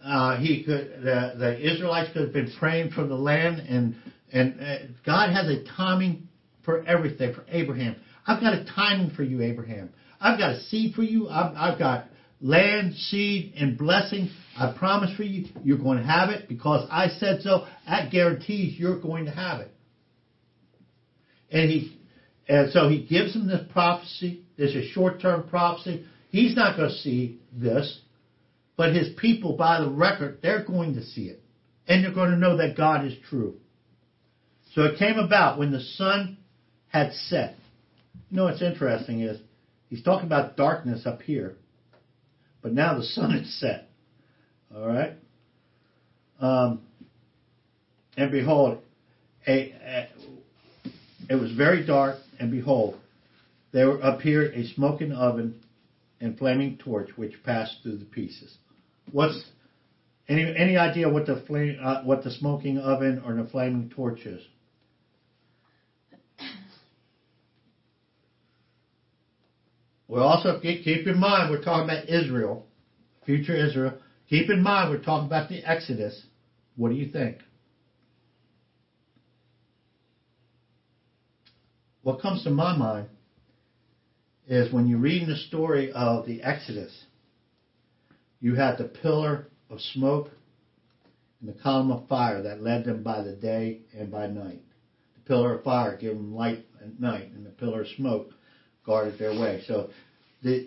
Uh, 0.03 0.37
he 0.37 0.63
could, 0.63 1.01
the, 1.03 1.33
the 1.37 1.73
Israelites 1.73 2.11
could 2.13 2.23
have 2.23 2.33
been 2.33 2.51
praying 2.57 2.91
for 2.91 3.05
the 3.05 3.15
land, 3.15 3.59
and 3.59 3.95
and 4.31 4.59
uh, 4.59 4.77
God 5.05 5.31
has 5.31 5.47
a 5.47 5.63
timing 5.75 6.27
for 6.65 6.85
everything 6.85 7.33
for 7.33 7.43
Abraham. 7.49 7.95
I've 8.25 8.41
got 8.41 8.53
a 8.53 8.65
timing 8.65 9.11
for 9.11 9.23
you, 9.23 9.41
Abraham. 9.41 9.89
I've 10.19 10.39
got 10.39 10.51
a 10.51 10.61
seed 10.61 10.95
for 10.95 11.03
you. 11.03 11.27
I've, 11.29 11.55
I've 11.55 11.79
got 11.79 12.05
land, 12.39 12.95
seed, 12.95 13.53
and 13.57 13.77
blessing. 13.77 14.29
I 14.57 14.75
promise 14.77 15.15
for 15.15 15.23
you, 15.23 15.47
you're 15.63 15.77
going 15.77 15.97
to 15.97 16.03
have 16.03 16.29
it 16.29 16.47
because 16.47 16.87
I 16.91 17.07
said 17.19 17.41
so. 17.41 17.65
That 17.87 18.11
guarantees 18.11 18.79
you're 18.79 18.99
going 18.99 19.25
to 19.25 19.31
have 19.31 19.61
it. 19.61 19.71
And 21.51 21.69
he, 21.69 21.99
and 22.47 22.71
so 22.71 22.89
he 22.89 23.05
gives 23.05 23.35
him 23.35 23.47
this 23.47 23.61
prophecy. 23.71 24.43
This 24.57 24.73
is 24.75 24.89
short-term 24.91 25.49
prophecy. 25.49 26.05
He's 26.29 26.55
not 26.55 26.77
going 26.77 26.89
to 26.89 26.95
see 26.95 27.39
this, 27.51 27.99
but 28.81 28.95
his 28.95 29.09
people, 29.15 29.55
by 29.55 29.79
the 29.79 29.87
record, 29.87 30.39
they're 30.41 30.65
going 30.65 30.95
to 30.95 31.03
see 31.03 31.25
it, 31.25 31.43
and 31.87 32.03
they're 32.03 32.15
going 32.15 32.31
to 32.31 32.35
know 32.35 32.57
that 32.57 32.75
God 32.75 33.05
is 33.05 33.13
true. 33.29 33.57
So 34.73 34.85
it 34.85 34.97
came 34.97 35.19
about 35.19 35.59
when 35.59 35.71
the 35.71 35.81
sun 35.81 36.37
had 36.87 37.13
set. 37.13 37.57
You 38.31 38.37
know 38.37 38.45
what's 38.45 38.63
interesting 38.63 39.19
is 39.21 39.39
he's 39.87 40.01
talking 40.01 40.25
about 40.25 40.57
darkness 40.57 41.05
up 41.05 41.21
here, 41.21 41.57
but 42.63 42.73
now 42.73 42.97
the 42.97 43.03
sun 43.03 43.29
had 43.37 43.45
set. 43.45 43.87
All 44.75 44.87
right. 44.87 45.13
Um, 46.39 46.81
and 48.17 48.31
behold, 48.31 48.79
a, 49.45 49.51
a, 49.51 50.09
it 51.29 51.35
was 51.35 51.51
very 51.51 51.85
dark, 51.85 52.17
and 52.39 52.49
behold, 52.49 52.97
there 53.73 53.91
appeared 53.99 54.55
a 54.55 54.65
smoking 54.69 55.11
oven 55.11 55.61
and 56.19 56.35
flaming 56.35 56.79
torch 56.79 57.11
which 57.15 57.43
passed 57.43 57.77
through 57.83 57.97
the 57.97 58.05
pieces. 58.05 58.57
What's 59.11 59.41
any 60.27 60.53
any 60.55 60.77
idea 60.77 61.09
what 61.09 61.25
the 61.25 61.43
flame, 61.47 61.77
uh, 61.81 62.01
what 62.03 62.23
the 62.23 62.31
smoking 62.31 62.77
oven 62.77 63.21
or 63.25 63.33
the 63.33 63.43
flaming 63.43 63.89
torch 63.89 64.25
is? 64.25 64.41
Well, 70.07 70.25
also 70.25 70.59
keep, 70.59 70.83
keep 70.83 71.07
in 71.07 71.17
mind 71.17 71.49
we're 71.49 71.63
talking 71.63 71.89
about 71.89 72.09
Israel, 72.09 72.65
future 73.25 73.55
Israel. 73.55 73.93
Keep 74.29 74.49
in 74.49 74.61
mind 74.61 74.89
we're 74.89 74.97
talking 74.97 75.25
about 75.25 75.47
the 75.47 75.63
Exodus. 75.63 76.21
What 76.75 76.89
do 76.89 76.95
you 76.95 77.05
think? 77.05 77.37
What 82.03 82.19
comes 82.19 82.43
to 82.43 82.49
my 82.49 82.73
mind 82.73 83.07
is 84.47 84.71
when 84.71 84.85
you're 84.85 84.99
reading 84.99 85.27
the 85.27 85.35
story 85.35 85.89
of 85.91 86.25
the 86.25 86.41
Exodus, 86.41 86.91
you 88.41 88.55
had 88.55 88.77
the 88.77 88.85
pillar 88.85 89.47
of 89.69 89.79
smoke 89.79 90.29
and 91.39 91.49
the 91.49 91.61
column 91.61 91.91
of 91.91 92.07
fire 92.07 92.41
that 92.41 92.61
led 92.61 92.85
them 92.85 93.03
by 93.03 93.21
the 93.21 93.35
day 93.35 93.79
and 93.97 94.11
by 94.11 94.27
night. 94.27 94.61
The 95.15 95.21
pillar 95.27 95.55
of 95.55 95.63
fire 95.63 95.95
gave 95.95 96.15
them 96.15 96.35
light 96.35 96.65
at 96.81 96.99
night, 96.99 97.31
and 97.31 97.45
the 97.45 97.51
pillar 97.51 97.81
of 97.81 97.87
smoke 97.95 98.31
guarded 98.85 99.17
their 99.17 99.39
way. 99.39 99.63
So 99.67 99.89
this 100.43 100.65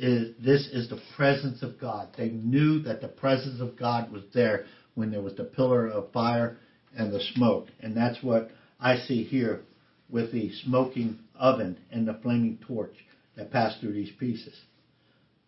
is 0.00 0.34
this 0.42 0.66
is 0.72 0.88
the 0.88 1.00
presence 1.14 1.62
of 1.62 1.78
God. 1.78 2.08
They 2.16 2.30
knew 2.30 2.80
that 2.80 3.02
the 3.02 3.08
presence 3.08 3.60
of 3.60 3.78
God 3.78 4.10
was 4.10 4.22
there 4.34 4.64
when 4.94 5.10
there 5.10 5.22
was 5.22 5.36
the 5.36 5.44
pillar 5.44 5.88
of 5.88 6.10
fire 6.12 6.56
and 6.96 7.12
the 7.12 7.20
smoke, 7.34 7.68
and 7.80 7.96
that's 7.96 8.22
what 8.22 8.50
I 8.80 8.96
see 8.96 9.24
here 9.24 9.60
with 10.08 10.32
the 10.32 10.50
smoking 10.64 11.18
oven 11.38 11.78
and 11.92 12.08
the 12.08 12.18
flaming 12.22 12.58
torch 12.66 12.94
that 13.36 13.52
passed 13.52 13.80
through 13.80 13.92
these 13.92 14.12
pieces. 14.18 14.58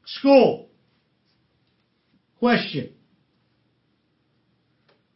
School. 0.04 0.68
Question. 2.42 2.92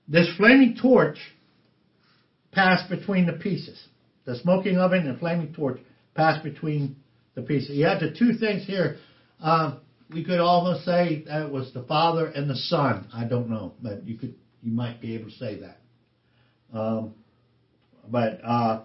This 0.06 0.28
flaming 0.36 0.76
torch 0.80 1.18
passed 2.52 2.88
between 2.88 3.26
the 3.26 3.32
pieces. 3.32 3.84
The 4.26 4.36
smoking 4.36 4.76
oven 4.78 5.08
and 5.08 5.18
flaming 5.18 5.52
torch 5.52 5.80
passed 6.14 6.44
between 6.44 6.94
the 7.34 7.42
pieces. 7.42 7.70
You 7.70 7.86
have 7.86 7.98
the 7.98 8.14
two 8.16 8.34
things 8.34 8.64
here. 8.64 8.98
Um, 9.40 9.80
we 10.08 10.24
could 10.24 10.38
almost 10.38 10.84
say 10.84 11.24
that 11.26 11.46
it 11.46 11.52
was 11.52 11.72
the 11.74 11.82
Father 11.82 12.26
and 12.26 12.48
the 12.48 12.54
Son. 12.54 13.08
I 13.12 13.24
don't 13.24 13.50
know, 13.50 13.74
but 13.82 14.06
you 14.06 14.16
could, 14.16 14.36
you 14.62 14.70
might 14.70 15.00
be 15.00 15.16
able 15.16 15.28
to 15.28 15.36
say 15.36 15.58
that. 15.58 15.78
Um, 16.72 17.12
but 18.08 18.38
uh, 18.44 18.82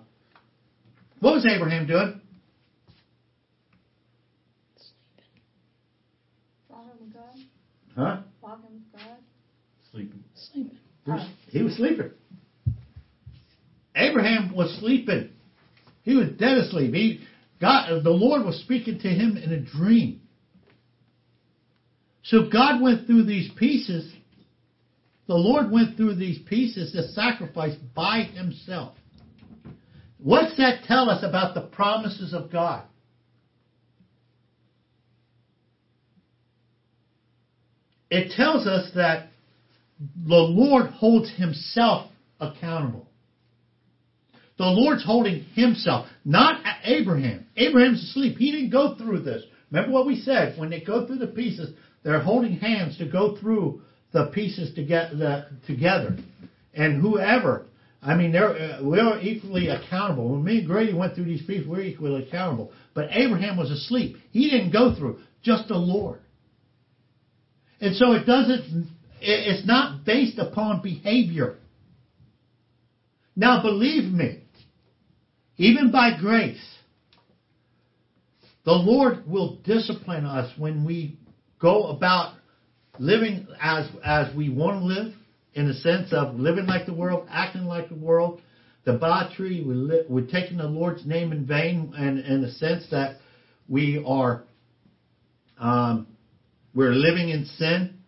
what 1.20 1.36
was 1.36 1.46
Abraham 1.46 1.86
doing? 1.86 2.20
Walking 6.68 6.90
with 7.00 7.14
God. 7.14 7.36
Huh? 7.96 8.22
Walking 9.94 10.10
with 10.10 10.24
God. 10.24 10.24
Sleeping. 10.24 10.24
Sleeping. 10.36 10.78
He 11.06 11.12
was, 11.12 11.28
he 11.50 11.62
was 11.64 11.76
sleeping. 11.76 12.12
Abraham 13.96 14.56
was 14.56 14.78
sleeping. 14.80 15.30
He 16.04 16.16
was 16.16 16.30
dead 16.38 16.58
asleep. 16.58 16.94
He 16.94 17.22
God, 17.60 18.04
the 18.04 18.10
Lord 18.10 18.44
was 18.44 18.60
speaking 18.60 19.00
to 19.00 19.08
him 19.08 19.38
in 19.38 19.52
a 19.52 19.60
dream. 19.60 20.22
So 22.24 22.50
God 22.50 22.82
went 22.82 23.06
through 23.06 23.26
these 23.26 23.52
pieces. 23.56 24.12
The 25.28 25.36
Lord 25.36 25.72
went 25.72 25.96
through 25.96 26.16
these 26.16 26.40
pieces 26.40 26.92
to 26.94 27.08
sacrifice 27.10 27.76
by 27.96 28.24
himself. 28.24 28.96
What's 30.18 30.58
that 30.58 30.84
tell 30.86 31.10
us 31.10 31.24
about 31.24 31.54
the 31.54 31.62
promises 31.62 32.34
of 32.34 32.52
God? 32.52 32.84
It 38.10 38.34
tells 38.36 38.68
us 38.68 38.92
that 38.96 39.31
the 40.28 40.36
Lord 40.36 40.88
holds 40.88 41.32
himself 41.36 42.12
accountable. 42.40 43.08
The 44.58 44.66
Lord's 44.66 45.04
holding 45.04 45.44
himself, 45.56 46.08
not 46.24 46.64
Abraham. 46.84 47.48
Abraham's 47.56 48.04
asleep. 48.04 48.38
He 48.38 48.52
didn't 48.52 48.70
go 48.70 48.96
through 48.96 49.22
this. 49.22 49.44
Remember 49.72 49.92
what 49.94 50.06
we 50.06 50.22
said? 50.22 50.58
When 50.60 50.70
they 50.70 50.82
go 50.82 51.08
through 51.08 51.20
the 51.20 51.28
pieces, 51.28 51.74
they're 52.04 52.22
holding 52.22 52.58
hands 52.58 52.98
to 52.98 53.06
go 53.06 53.38
through 53.38 53.82
the 54.12 54.28
pieces 54.34 54.74
to 54.76 54.84
get 54.84 55.12
the, 55.12 55.48
together. 55.66 56.18
And 56.74 57.02
whoever, 57.02 57.66
I 58.02 58.16
mean, 58.16 58.32
they're, 58.32 58.56
uh, 58.56 58.80
we're 58.84 59.20
equally 59.22 59.68
accountable. 59.70 60.30
When 60.30 60.44
me 60.44 60.60
and 60.60 60.68
Grady 60.68 60.94
went 60.94 61.16
through 61.16 61.26
these 61.26 61.46
pieces, 61.46 61.68
we're 61.68 61.82
equally 61.82 62.24
accountable. 62.24 62.72
But 62.94 63.10
Abraham 63.12 63.58
was 63.58 63.72
asleep. 63.72 64.18
He 64.32 64.50
didn't 64.50 64.72
go 64.72 64.96
through, 64.96 65.20
just 65.44 65.68
the 65.68 65.76
Lord. 65.76 66.20
And 67.80 67.96
so 67.96 68.12
it 68.14 68.26
doesn't, 68.26 68.90
it's 69.22 69.66
not 69.66 70.06
based 70.06 70.40
upon 70.40 70.82
behavior. 70.82 71.58
Now 73.36 73.62
believe 73.62 74.12
me, 74.12 74.44
even 75.58 75.92
by 75.92 76.18
grace, 76.20 76.62
the 78.66 78.72
Lord 78.72 79.26
will 79.28 79.58
discipline 79.64 80.26
us 80.26 80.52
when 80.58 80.86
we 80.86 81.18
go 81.60 81.88
about 81.88 82.34
living 83.00 83.48
as, 83.60 83.88
as 84.04 84.36
we 84.36 84.50
want 84.50 84.82
to 84.82 84.86
live, 84.86 85.14
in 85.54 85.68
the 85.68 85.74
sense 85.74 86.14
of 86.14 86.36
living 86.36 86.66
like 86.66 86.86
the 86.86 86.94
world, 86.94 87.28
acting 87.30 87.64
like 87.64 87.90
the 87.90 87.96
world, 87.96 88.42
debauchery, 88.86 89.64
we 89.64 89.74
li- 89.74 90.04
we're 90.08 90.26
taking 90.26 90.58
the 90.58 90.68
Lord's 90.68 91.06
name 91.06 91.32
in 91.32 91.46
vain, 91.46 91.94
and 91.98 92.20
in 92.20 92.42
the 92.42 92.52
sense 92.52 92.86
that 92.92 93.18
we 93.68 94.04
are 94.06 94.44
um, 95.60 96.08
we're 96.74 96.94
living 96.94 97.30
in 97.30 97.46
sin. 97.46 98.01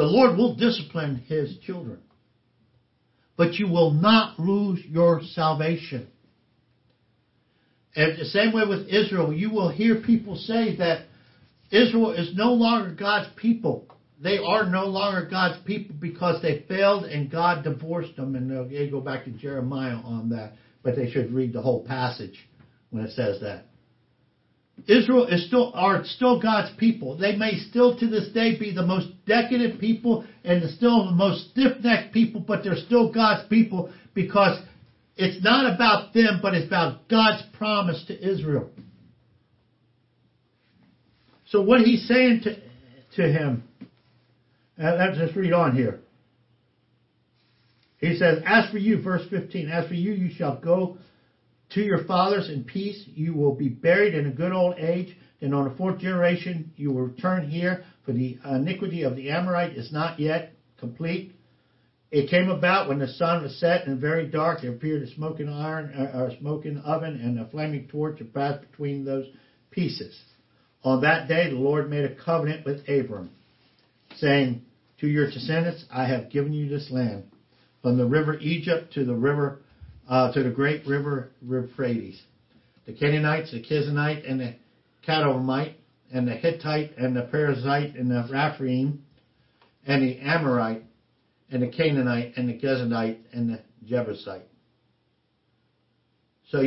The 0.00 0.06
Lord 0.06 0.38
will 0.38 0.54
discipline 0.54 1.16
His 1.26 1.58
children, 1.58 1.98
but 3.36 3.56
you 3.56 3.68
will 3.68 3.90
not 3.90 4.40
lose 4.40 4.80
your 4.86 5.20
salvation. 5.34 6.08
And 7.94 8.18
the 8.18 8.24
same 8.24 8.54
way 8.54 8.62
with 8.66 8.88
Israel, 8.88 9.30
you 9.30 9.50
will 9.50 9.68
hear 9.68 10.00
people 10.00 10.36
say 10.36 10.74
that 10.76 11.04
Israel 11.70 12.12
is 12.12 12.34
no 12.34 12.54
longer 12.54 12.94
God's 12.94 13.28
people. 13.36 13.88
They 14.18 14.38
are 14.38 14.64
no 14.64 14.86
longer 14.86 15.28
God's 15.30 15.62
people 15.66 15.94
because 16.00 16.40
they 16.40 16.64
failed 16.66 17.04
and 17.04 17.30
God 17.30 17.62
divorced 17.62 18.16
them. 18.16 18.36
And 18.36 18.70
they 18.70 18.88
go 18.88 19.02
back 19.02 19.26
to 19.26 19.30
Jeremiah 19.32 19.96
on 19.96 20.30
that, 20.30 20.54
but 20.82 20.96
they 20.96 21.10
should 21.10 21.34
read 21.34 21.52
the 21.52 21.60
whole 21.60 21.84
passage 21.84 22.48
when 22.88 23.04
it 23.04 23.12
says 23.12 23.42
that. 23.42 23.66
Israel 24.86 25.26
is 25.26 25.46
still 25.46 25.72
are 25.74 26.04
still 26.04 26.40
God's 26.40 26.74
people. 26.76 27.16
They 27.16 27.36
may 27.36 27.56
still 27.68 27.98
to 27.98 28.06
this 28.06 28.28
day 28.32 28.58
be 28.58 28.74
the 28.74 28.86
most 28.86 29.08
decadent 29.26 29.80
people 29.80 30.24
and 30.44 30.68
still 30.70 31.06
the 31.06 31.12
most 31.12 31.50
stiff-necked 31.50 32.12
people, 32.12 32.40
but 32.40 32.64
they're 32.64 32.76
still 32.76 33.12
God's 33.12 33.48
people 33.48 33.92
because 34.14 34.60
it's 35.16 35.42
not 35.44 35.74
about 35.74 36.14
them, 36.14 36.40
but 36.40 36.54
it's 36.54 36.66
about 36.66 37.08
God's 37.08 37.42
promise 37.56 38.04
to 38.08 38.30
Israel. 38.30 38.70
So 41.48 41.62
what 41.62 41.80
he's 41.80 42.06
saying 42.06 42.42
to, 42.44 42.56
to 43.16 43.30
him, 43.30 43.64
uh, 44.82 44.94
let's 44.94 45.18
just 45.18 45.36
read 45.36 45.52
on 45.52 45.74
here. 45.74 46.00
He 47.98 48.16
says, 48.16 48.42
As 48.46 48.70
for 48.70 48.78
you, 48.78 49.02
verse 49.02 49.22
15, 49.28 49.68
as 49.68 49.88
for 49.88 49.94
you, 49.94 50.12
you 50.12 50.30
shall 50.34 50.58
go 50.58 50.96
to 51.70 51.80
your 51.80 52.04
fathers 52.04 52.48
in 52.48 52.64
peace. 52.64 53.04
You 53.06 53.34
will 53.34 53.54
be 53.54 53.68
buried 53.68 54.14
in 54.14 54.26
a 54.26 54.32
good 54.32 54.52
old 54.52 54.78
age. 54.78 55.16
And 55.40 55.54
on 55.54 55.68
the 55.68 55.74
fourth 55.76 55.98
generation, 55.98 56.72
you 56.76 56.92
will 56.92 57.02
return 57.02 57.48
here, 57.48 57.84
for 58.04 58.12
the 58.12 58.38
iniquity 58.44 59.02
of 59.02 59.16
the 59.16 59.30
Amorite 59.30 59.76
is 59.76 59.92
not 59.92 60.20
yet 60.20 60.52
complete. 60.78 61.34
It 62.10 62.28
came 62.28 62.50
about 62.50 62.88
when 62.88 62.98
the 62.98 63.08
sun 63.08 63.42
was 63.42 63.58
set 63.58 63.86
and 63.86 64.00
very 64.00 64.26
dark. 64.26 64.62
There 64.62 64.72
appeared 64.72 65.02
a 65.02 65.14
smoking 65.14 65.48
iron, 65.48 65.94
uh, 65.94 66.26
a 66.26 66.38
smoking 66.38 66.78
oven, 66.78 67.20
and 67.22 67.38
a 67.38 67.46
flaming 67.46 67.86
torch 67.86 68.20
passed 68.34 68.68
between 68.68 69.04
those 69.04 69.26
pieces. 69.70 70.18
On 70.82 71.02
that 71.02 71.28
day, 71.28 71.50
the 71.50 71.56
Lord 71.56 71.88
made 71.88 72.04
a 72.04 72.14
covenant 72.14 72.66
with 72.66 72.88
Abram, 72.88 73.30
saying, 74.16 74.62
"To 75.00 75.06
your 75.06 75.30
descendants, 75.30 75.84
I 75.90 76.06
have 76.06 76.30
given 76.30 76.52
you 76.52 76.68
this 76.68 76.90
land, 76.90 77.24
from 77.80 77.96
the 77.96 78.06
river 78.06 78.36
Egypt 78.40 78.92
to 78.94 79.04
the 79.04 79.14
river, 79.14 79.59
uh, 80.10 80.30
to 80.32 80.42
the 80.42 80.50
great 80.50 80.86
river 80.86 81.30
Euphrates, 81.40 82.20
the 82.86 82.92
Canaanites, 82.92 83.52
the 83.52 83.62
Kizanite, 83.62 84.30
and 84.30 84.40
the 84.40 84.54
Kadmonite, 85.06 85.76
and 86.12 86.28
the 86.28 86.34
Hittite, 86.34 86.98
and 86.98 87.16
the 87.16 87.22
Perizzite, 87.32 87.98
and 87.98 88.10
the 88.10 88.28
Rephaim, 88.30 89.02
and 89.86 90.02
the 90.02 90.18
Amorite." 90.18 90.82
and 91.50 91.62
the 91.62 91.68
Canaanite 91.68 92.36
and 92.36 92.48
the 92.48 92.54
Gezanite 92.54 93.18
and 93.32 93.50
the 93.50 93.60
Jebusite. 93.88 94.46
So, 96.50 96.62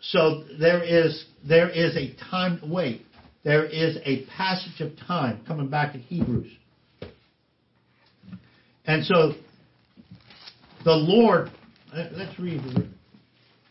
so 0.00 0.44
there 0.58 0.82
is 0.82 1.24
there 1.46 1.68
is 1.68 1.96
a 1.96 2.14
time. 2.30 2.60
Wait, 2.70 3.02
there 3.44 3.64
is 3.64 3.98
a 4.04 4.24
passage 4.36 4.80
of 4.80 4.96
time 5.06 5.42
coming 5.46 5.68
back 5.68 5.92
to 5.92 5.98
Hebrews, 5.98 6.52
and 8.86 9.04
so 9.04 9.32
the 10.84 10.92
Lord. 10.92 11.50
Let's 11.94 12.38
read. 12.40 12.60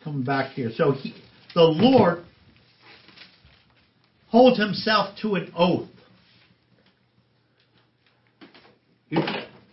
Come 0.04 0.24
back 0.24 0.54
here, 0.54 0.72
so 0.76 0.94
he, 0.94 1.14
the 1.54 1.62
Lord 1.62 2.24
holds 4.30 4.58
himself 4.58 5.18
to 5.22 5.36
an 5.36 5.52
oath. 5.58 5.90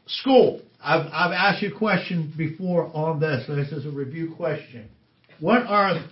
School. 0.06 0.62
I've, 0.82 1.06
I've 1.12 1.32
asked 1.32 1.62
you 1.62 1.74
a 1.74 1.78
question 1.78 2.32
before 2.36 2.90
on 2.94 3.20
this. 3.20 3.46
This 3.46 3.70
is 3.70 3.86
a 3.86 3.90
review 3.90 4.34
question. 4.36 4.88
What 5.38 5.62
are, 5.66 6.04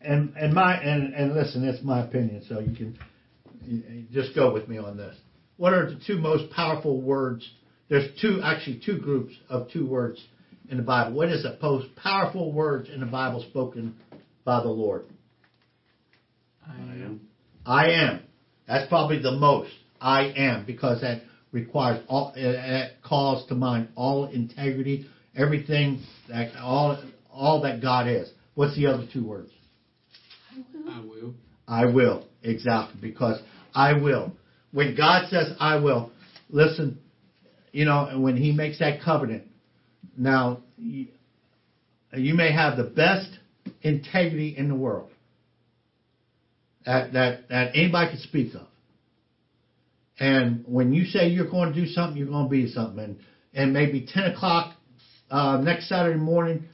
and, 0.00 0.34
and 0.36 0.52
my, 0.52 0.80
and, 0.80 1.14
and 1.14 1.34
listen, 1.34 1.64
it's 1.64 1.84
my 1.84 2.04
opinion, 2.04 2.44
so 2.48 2.58
you 2.58 2.74
can 2.74 4.08
just 4.12 4.34
go 4.34 4.52
with 4.52 4.68
me 4.68 4.78
on 4.78 4.96
this. 4.96 5.14
What 5.56 5.72
are 5.72 5.88
the 5.88 6.00
two 6.04 6.18
most 6.18 6.52
powerful 6.52 7.00
words? 7.00 7.48
There's 7.88 8.08
two, 8.20 8.40
actually 8.42 8.82
two 8.84 8.98
groups 8.98 9.34
of 9.48 9.70
two 9.70 9.86
words 9.86 10.20
in 10.70 10.76
the 10.76 10.82
Bible. 10.82 11.16
What 11.16 11.28
is 11.28 11.42
the 11.42 11.58
most 11.60 11.94
powerful 11.96 12.52
words 12.52 12.88
in 12.92 13.00
the 13.00 13.06
Bible 13.06 13.44
spoken 13.48 13.96
by 14.44 14.62
the 14.62 14.68
Lord? 14.68 15.04
I 16.66 16.72
I 16.72 16.94
am. 16.96 17.20
I 17.64 17.90
am. 17.90 18.22
That's 18.66 18.88
probably 18.88 19.20
the 19.20 19.32
most. 19.32 19.70
I 20.00 20.32
am, 20.36 20.66
because 20.66 21.00
that 21.00 21.22
requires 21.52 22.04
all, 22.08 22.32
eh, 22.36 22.40
it, 22.40 22.54
it 22.54 22.92
calls 23.02 23.46
to 23.48 23.54
mind 23.54 23.88
all 23.94 24.26
integrity, 24.26 25.06
everything 25.34 26.02
that 26.28 26.56
all 26.56 27.02
all 27.30 27.62
that 27.62 27.80
God 27.80 28.08
is. 28.08 28.30
What's 28.54 28.76
the 28.76 28.86
other 28.86 29.06
two 29.12 29.24
words? 29.24 29.50
I 30.88 31.00
will. 31.00 31.34
I 31.68 31.86
will. 31.86 32.26
Exactly. 32.42 33.00
Because 33.00 33.40
I 33.74 33.94
will. 33.94 34.32
When 34.72 34.96
God 34.96 35.28
says 35.28 35.54
I 35.60 35.76
will, 35.76 36.10
listen, 36.48 36.98
you 37.72 37.84
know, 37.84 38.06
and 38.06 38.22
when 38.22 38.36
He 38.36 38.52
makes 38.52 38.78
that 38.78 39.02
covenant, 39.02 39.44
now, 40.16 40.62
you, 40.78 41.08
may 42.12 42.52
have 42.52 42.76
the 42.76 42.84
best 42.84 43.28
integrity 43.82 44.54
in 44.56 44.68
the 44.68 44.74
world 44.74 45.10
that, 46.84 47.12
that, 47.12 47.48
that 47.48 47.70
anybody 47.74 48.12
could 48.12 48.20
speak 48.20 48.54
of. 48.54 48.66
And 50.18 50.64
when 50.66 50.94
you 50.94 51.04
say 51.04 51.28
you're 51.28 51.50
going 51.50 51.72
to 51.72 51.78
do 51.78 51.86
something, 51.86 52.16
you're 52.16 52.28
going 52.28 52.46
to 52.46 52.50
be 52.50 52.68
something. 52.70 53.04
And, 53.04 53.18
and 53.52 53.72
maybe 53.72 54.06
10 54.10 54.32
o'clock 54.32 54.74
uh, 55.30 55.58
next 55.58 55.88
Saturday 55.88 56.18
morning, 56.18 56.64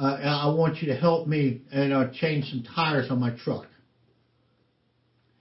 uh, 0.00 0.04
I 0.04 0.54
want 0.54 0.78
you 0.82 0.88
to 0.88 0.96
help 0.96 1.26
me 1.26 1.62
and 1.72 1.92
uh, 1.92 2.10
change 2.12 2.46
some 2.46 2.64
tires 2.74 3.10
on 3.10 3.20
my 3.20 3.36
truck. 3.44 3.66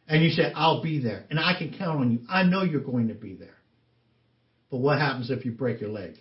And 0.07 0.23
you 0.23 0.29
say, 0.29 0.51
I'll 0.53 0.83
be 0.83 1.01
there. 1.01 1.25
And 1.29 1.39
I 1.39 1.57
can 1.57 1.75
count 1.77 1.99
on 1.99 2.11
you. 2.11 2.19
I 2.29 2.43
know 2.43 2.63
you're 2.63 2.81
going 2.81 3.07
to 3.07 3.13
be 3.13 3.35
there. 3.35 3.55
But 4.69 4.77
what 4.77 4.99
happens 4.99 5.31
if 5.31 5.45
you 5.45 5.51
break 5.51 5.81
your 5.81 5.89
leg? 5.89 6.15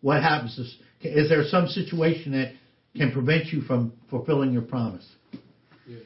What 0.00 0.22
happens 0.22 0.58
is, 0.58 0.76
is 1.02 1.28
there 1.28 1.44
some 1.44 1.66
situation 1.66 2.32
that 2.32 2.52
can 2.96 3.12
prevent 3.12 3.46
you 3.46 3.62
from 3.62 3.92
fulfilling 4.08 4.52
your 4.52 4.62
promise? 4.62 5.06
Yeah. 5.86 5.98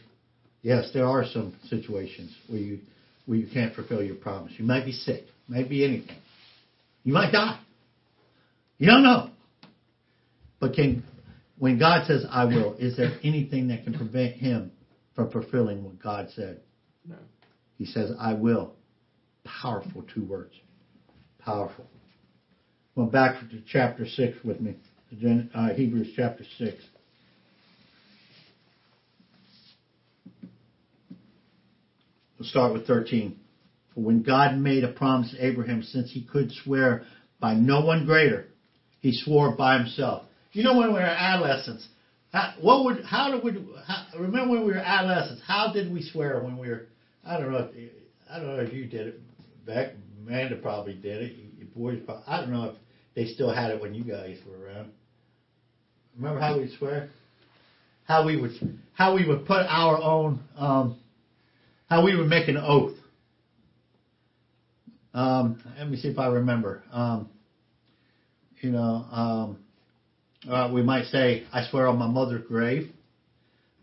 Yes, 0.63 0.91
there 0.93 1.07
are 1.07 1.25
some 1.27 1.57
situations 1.69 2.35
where 2.49 2.61
you 2.61 2.81
where 3.27 3.39
you 3.39 3.47
can't 3.51 3.75
fulfill 3.75 4.03
your 4.03 4.17
promise. 4.17 4.53
You 4.59 4.65
might 4.65 4.85
be 4.85 4.93
sick, 4.93 5.23
might 5.49 5.69
be 5.69 5.85
anything. 5.85 6.17
You 7.05 7.15
might 7.15 7.33
die. 7.33 7.59
You 8.79 8.89
don't 8.89 9.03
know. 9.03 9.31
But 10.61 10.75
can 10.75 11.05
when 11.59 11.79
God 11.79 12.07
says 12.07 12.27
I 12.29 12.45
will, 12.45 12.75
is 12.75 12.97
there 12.97 13.13
anything 13.23 13.69
that 13.69 13.85
can 13.85 13.95
prevent 13.95 14.35
him 14.35 14.73
from 15.15 15.31
fulfilling 15.31 15.85
what 15.85 16.03
God 16.03 16.29
said? 16.35 16.61
No. 17.07 17.17
He 17.79 17.87
says, 17.87 18.11
I 18.19 18.35
will. 18.35 18.75
Powerful 19.45 20.05
two 20.15 20.25
words. 20.25 20.55
Powerful. 21.39 21.87
Well, 22.97 23.07
back 23.07 23.41
to 23.41 23.61
chapter 23.67 24.07
6 24.07 24.39
with 24.45 24.61
me. 24.61 24.77
Uh, 25.53 25.71
Hebrews 25.71 26.13
chapter 26.15 26.45
6. 26.59 26.77
We'll 32.39 32.49
start 32.49 32.73
with 32.73 32.87
13. 32.87 33.37
For 33.95 34.01
when 34.01 34.23
God 34.23 34.57
made 34.57 34.85
a 34.85 34.93
promise 34.93 35.33
to 35.33 35.45
Abraham, 35.45 35.83
since 35.83 36.13
he 36.13 36.23
could 36.25 36.53
swear 36.53 37.05
by 37.41 37.55
no 37.55 37.85
one 37.85 38.07
greater, 38.07 38.47
he 39.01 39.13
swore 39.13 39.57
by 39.57 39.79
himself. 39.79 40.25
You 40.53 40.63
know 40.63 40.79
when 40.79 40.89
we 40.89 40.95
were 40.95 41.01
adolescents, 41.01 41.89
how, 42.33 42.55
what 42.61 42.85
would, 42.85 43.05
how 43.05 43.33
did 43.33 43.43
we, 43.43 43.53
how, 43.87 44.07
remember 44.21 44.53
when 44.53 44.67
we 44.67 44.73
were 44.73 44.79
adolescents, 44.79 45.43
how 45.45 45.73
did 45.73 45.93
we 45.93 46.03
swear 46.03 46.41
when 46.43 46.59
we 46.59 46.69
were, 46.69 46.87
I 47.25 47.39
don't 47.39 47.51
know 47.51 47.71
if, 47.73 47.91
I 48.31 48.39
don't 48.39 48.57
know 48.57 48.63
if 48.63 48.73
you 48.73 48.87
did 48.87 49.09
it, 49.09 49.21
Beck, 49.67 49.93
Amanda 50.25 50.57
probably 50.57 50.95
did 50.95 51.23
it, 51.23 51.75
boys, 51.75 52.01
probably, 52.05 52.25
I 52.27 52.41
don't 52.41 52.53
know 52.53 52.71
if 52.71 52.77
they 53.15 53.27
still 53.27 53.53
had 53.53 53.71
it 53.71 53.81
when 53.81 53.95
you 53.95 54.05
guys 54.05 54.39
were 54.47 54.67
around. 54.67 54.91
Remember 56.17 56.41
how 56.41 56.59
we 56.59 56.75
swear? 56.79 57.11
How 58.05 58.27
we 58.27 58.41
would, 58.41 58.53
how 58.93 59.15
we 59.15 59.27
would 59.27 59.47
put 59.47 59.67
our 59.69 60.01
own, 60.01 60.41
um, 60.57 60.99
how 61.89 62.05
we 62.05 62.17
would 62.17 62.29
make 62.29 62.49
an 62.49 62.57
oath. 62.57 62.97
Um, 65.13 65.63
let 65.79 65.89
me 65.89 65.97
see 65.97 66.09
if 66.09 66.19
I 66.19 66.27
remember. 66.27 66.83
Um, 66.93 67.29
you 68.61 68.71
know, 68.71 69.07
um, 69.11 69.59
uh, 70.49 70.71
we 70.73 70.83
might 70.83 71.07
say, 71.07 71.45
"I 71.53 71.67
swear 71.71 71.87
on 71.87 71.99
my 71.99 72.09
mother's 72.09 72.47
grave," 72.47 72.91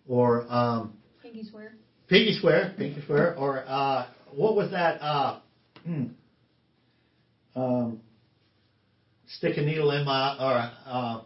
or 0.08 0.46
um, 0.52 0.98
Piggy 1.22 1.44
swear. 1.50 1.72
"Piggy 2.08 2.38
swear," 2.40 2.74
"Piggy 2.78 3.02
swear," 3.06 3.36
or 3.38 3.64
uh, 3.68 4.08
what 4.36 4.56
was 4.56 4.72
that? 4.72 5.02
Uh, 5.02 5.40
hmm, 5.86 6.06
um, 7.56 8.02
stick 9.38 9.58
a 9.58 9.62
needle 9.62 9.92
in 9.92 10.06
my, 10.06 10.38
or 10.40 10.72
uh, 10.86 11.22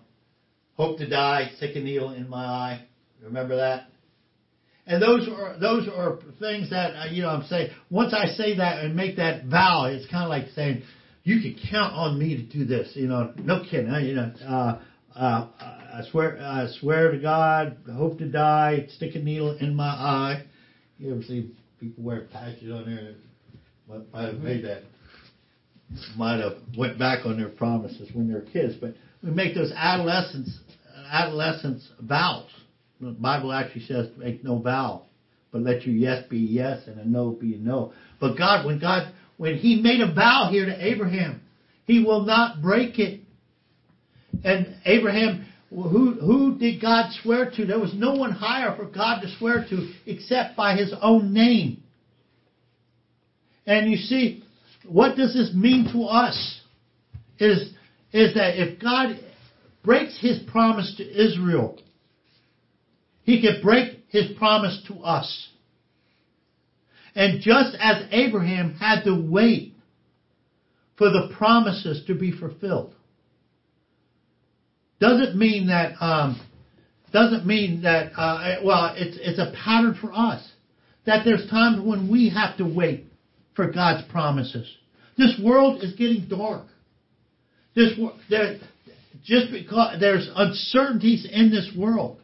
hope 0.75 0.97
to 0.99 1.07
die, 1.07 1.51
stick 1.57 1.75
a 1.75 1.79
needle 1.79 2.11
in 2.11 2.29
my 2.29 2.45
eye. 2.45 2.85
Remember 3.23 3.55
that? 3.55 3.87
And 4.87 5.01
those 5.01 5.27
are 5.27 5.57
those 5.59 5.87
are 5.87 6.19
things 6.39 6.69
that 6.69 6.95
uh, 6.95 7.05
you 7.11 7.23
know. 7.23 7.29
I'm 7.29 7.43
saying 7.47 7.71
once 7.89 8.13
I 8.13 8.27
say 8.27 8.57
that 8.57 8.83
and 8.83 8.95
make 8.95 9.17
that 9.17 9.45
vow, 9.45 9.85
it's 9.85 10.09
kind 10.11 10.23
of 10.23 10.29
like 10.29 10.49
saying 10.53 10.83
you 11.23 11.41
can 11.41 11.57
count 11.71 11.93
on 11.95 12.19
me 12.19 12.37
to 12.37 12.43
do 12.43 12.65
this. 12.65 12.91
You 12.93 13.07
know, 13.07 13.33
no 13.35 13.63
kidding. 13.63 13.91
You 14.05 14.13
know, 14.13 14.31
uh, 14.47 14.79
uh, 15.17 15.47
I 15.59 16.01
swear 16.11 16.37
I 16.39 16.67
swear 16.79 17.11
to 17.11 17.17
God, 17.17 17.77
hope 17.91 18.19
to 18.19 18.29
die, 18.29 18.85
stick 18.95 19.15
a 19.15 19.19
needle 19.19 19.57
in 19.57 19.75
my 19.75 19.87
eye. 19.87 20.45
You 20.99 21.13
ever 21.13 21.23
see 21.23 21.55
people 21.79 22.03
wear 22.03 22.27
patches 22.31 22.71
on 22.71 22.85
there? 22.85 23.15
That 23.89 24.13
might 24.13 24.33
have 24.33 24.39
made 24.39 24.65
that 24.65 24.83
might 26.17 26.39
have 26.39 26.57
went 26.77 26.97
back 26.97 27.25
on 27.25 27.37
their 27.37 27.49
promises 27.49 28.09
when 28.13 28.27
they 28.27 28.33
were 28.33 28.41
kids, 28.41 28.75
but 28.79 28.95
we 29.23 29.31
make 29.31 29.55
those 29.55 29.71
adolescents 29.75 30.59
adolescents 31.11 31.87
vows. 32.01 32.49
The 32.99 33.11
Bible 33.11 33.51
actually 33.51 33.85
says 33.85 34.07
make 34.17 34.43
no 34.43 34.59
vow, 34.59 35.03
but 35.51 35.61
let 35.61 35.85
your 35.85 35.95
yes 35.95 36.25
be 36.29 36.39
yes 36.39 36.87
and 36.87 36.99
a 36.99 37.07
no 37.07 37.31
be 37.31 37.55
a 37.55 37.57
no. 37.57 37.93
But 38.19 38.37
God, 38.37 38.65
when 38.65 38.79
God, 38.79 39.13
when 39.37 39.57
He 39.57 39.81
made 39.81 40.01
a 40.01 40.13
vow 40.13 40.49
here 40.51 40.65
to 40.65 40.85
Abraham, 40.85 41.41
He 41.85 42.03
will 42.03 42.25
not 42.25 42.61
break 42.61 42.97
it. 42.99 43.21
And 44.43 44.75
Abraham, 44.85 45.45
who 45.69 46.13
who 46.13 46.57
did 46.57 46.81
God 46.81 47.11
swear 47.21 47.51
to? 47.51 47.65
There 47.65 47.79
was 47.79 47.93
no 47.93 48.13
one 48.13 48.31
higher 48.31 48.75
for 48.75 48.85
God 48.85 49.21
to 49.21 49.37
swear 49.37 49.65
to 49.69 49.93
except 50.05 50.55
by 50.55 50.75
His 50.75 50.93
own 51.01 51.33
name. 51.33 51.83
And 53.67 53.91
you 53.91 53.97
see, 53.97 54.44
what 54.87 55.15
does 55.15 55.33
this 55.33 55.51
mean 55.53 55.91
to 55.93 56.03
us? 56.03 56.61
Is 57.39 57.73
is 58.13 58.33
that 58.35 58.61
if 58.61 58.79
God 58.81 59.19
breaks 59.83 60.17
His 60.19 60.39
promise 60.47 60.95
to 60.97 61.03
Israel, 61.03 61.81
He 63.23 63.41
can 63.41 63.61
break 63.61 63.99
His 64.09 64.37
promise 64.37 64.81
to 64.87 64.95
us. 64.99 65.49
And 67.15 67.41
just 67.41 67.77
as 67.79 68.03
Abraham 68.11 68.73
had 68.75 69.03
to 69.03 69.13
wait 69.15 69.73
for 70.97 71.09
the 71.09 71.33
promises 71.37 72.03
to 72.07 72.15
be 72.15 72.31
fulfilled, 72.31 72.93
doesn't 74.99 75.37
mean 75.37 75.67
that 75.67 76.01
um, 76.01 76.39
doesn't 77.11 77.45
mean 77.45 77.81
that 77.81 78.11
uh, 78.17 78.55
well 78.63 78.93
it's 78.95 79.17
it's 79.21 79.39
a 79.39 79.53
pattern 79.63 79.97
for 79.99 80.11
us 80.13 80.45
that 81.05 81.23
there's 81.23 81.49
times 81.49 81.85
when 81.85 82.09
we 82.09 82.29
have 82.29 82.57
to 82.57 82.65
wait 82.65 83.05
for 83.55 83.71
God's 83.71 84.07
promises. 84.11 84.69
This 85.17 85.39
world 85.43 85.81
is 85.83 85.93
getting 85.93 86.27
dark. 86.27 86.67
This 87.75 87.93
there, 88.29 88.57
just 89.23 89.51
because 89.51 89.99
there's 89.99 90.29
uncertainties 90.35 91.27
in 91.29 91.51
this 91.51 91.71
world, 91.77 92.19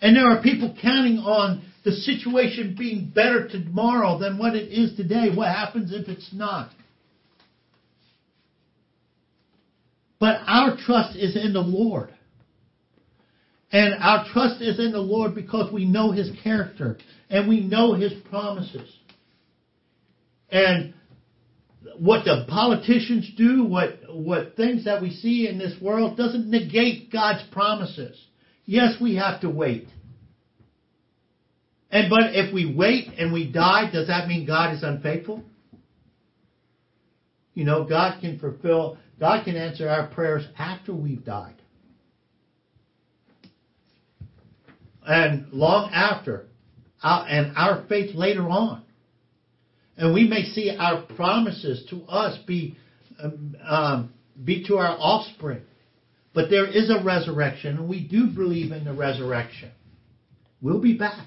and 0.00 0.16
there 0.16 0.28
are 0.28 0.42
people 0.42 0.76
counting 0.80 1.18
on 1.18 1.62
the 1.84 1.92
situation 1.92 2.74
being 2.78 3.10
better 3.14 3.48
tomorrow 3.48 4.18
than 4.18 4.38
what 4.38 4.54
it 4.54 4.68
is 4.70 4.96
today. 4.96 5.28
What 5.34 5.48
happens 5.48 5.92
if 5.92 6.08
it's 6.08 6.30
not? 6.32 6.70
But 10.20 10.40
our 10.46 10.76
trust 10.76 11.16
is 11.16 11.36
in 11.36 11.52
the 11.52 11.60
Lord. 11.60 12.10
And 13.70 13.94
our 14.00 14.26
trust 14.32 14.62
is 14.62 14.78
in 14.78 14.92
the 14.92 14.98
Lord 14.98 15.34
because 15.34 15.72
we 15.72 15.84
know 15.84 16.10
His 16.10 16.30
character 16.42 16.98
and 17.30 17.48
we 17.48 17.60
know 17.60 17.94
His 17.94 18.12
promises. 18.30 18.90
And 20.50 20.94
what 21.98 22.24
the 22.24 22.44
politicians 22.48 23.30
do, 23.36 23.64
what, 23.64 23.98
what 24.08 24.56
things 24.56 24.84
that 24.84 25.02
we 25.02 25.10
see 25.10 25.48
in 25.48 25.58
this 25.58 25.80
world 25.80 26.16
doesn't 26.16 26.48
negate 26.48 27.10
God's 27.12 27.42
promises. 27.52 28.18
Yes, 28.64 28.96
we 29.00 29.16
have 29.16 29.40
to 29.42 29.50
wait. 29.50 29.88
And 31.90 32.10
but 32.10 32.34
if 32.34 32.52
we 32.52 32.72
wait 32.74 33.08
and 33.18 33.32
we 33.32 33.50
die, 33.50 33.90
does 33.90 34.08
that 34.08 34.28
mean 34.28 34.46
God 34.46 34.74
is 34.74 34.82
unfaithful? 34.82 35.42
You 37.54 37.64
know, 37.64 37.84
God 37.84 38.20
can 38.20 38.38
fulfill, 38.38 38.98
God 39.18 39.44
can 39.44 39.56
answer 39.56 39.88
our 39.88 40.06
prayers 40.08 40.46
after 40.58 40.94
we've 40.94 41.24
died. 41.24 41.54
And 45.06 45.50
long 45.50 45.90
after, 45.92 46.46
and 47.02 47.56
our 47.56 47.86
faith 47.88 48.14
later 48.14 48.48
on. 48.48 48.84
And 49.98 50.14
we 50.14 50.28
may 50.28 50.44
see 50.44 50.74
our 50.78 51.02
promises 51.02 51.84
to 51.90 52.02
us 52.04 52.38
be, 52.46 52.76
um, 53.20 53.56
um, 53.66 54.14
be 54.42 54.64
to 54.68 54.76
our 54.76 54.96
offspring. 54.96 55.62
But 56.32 56.50
there 56.50 56.66
is 56.66 56.88
a 56.88 57.02
resurrection, 57.02 57.78
and 57.78 57.88
we 57.88 58.06
do 58.06 58.28
believe 58.28 58.70
in 58.70 58.84
the 58.84 58.92
resurrection. 58.92 59.72
We'll 60.62 60.80
be 60.80 60.96
back. 60.96 61.26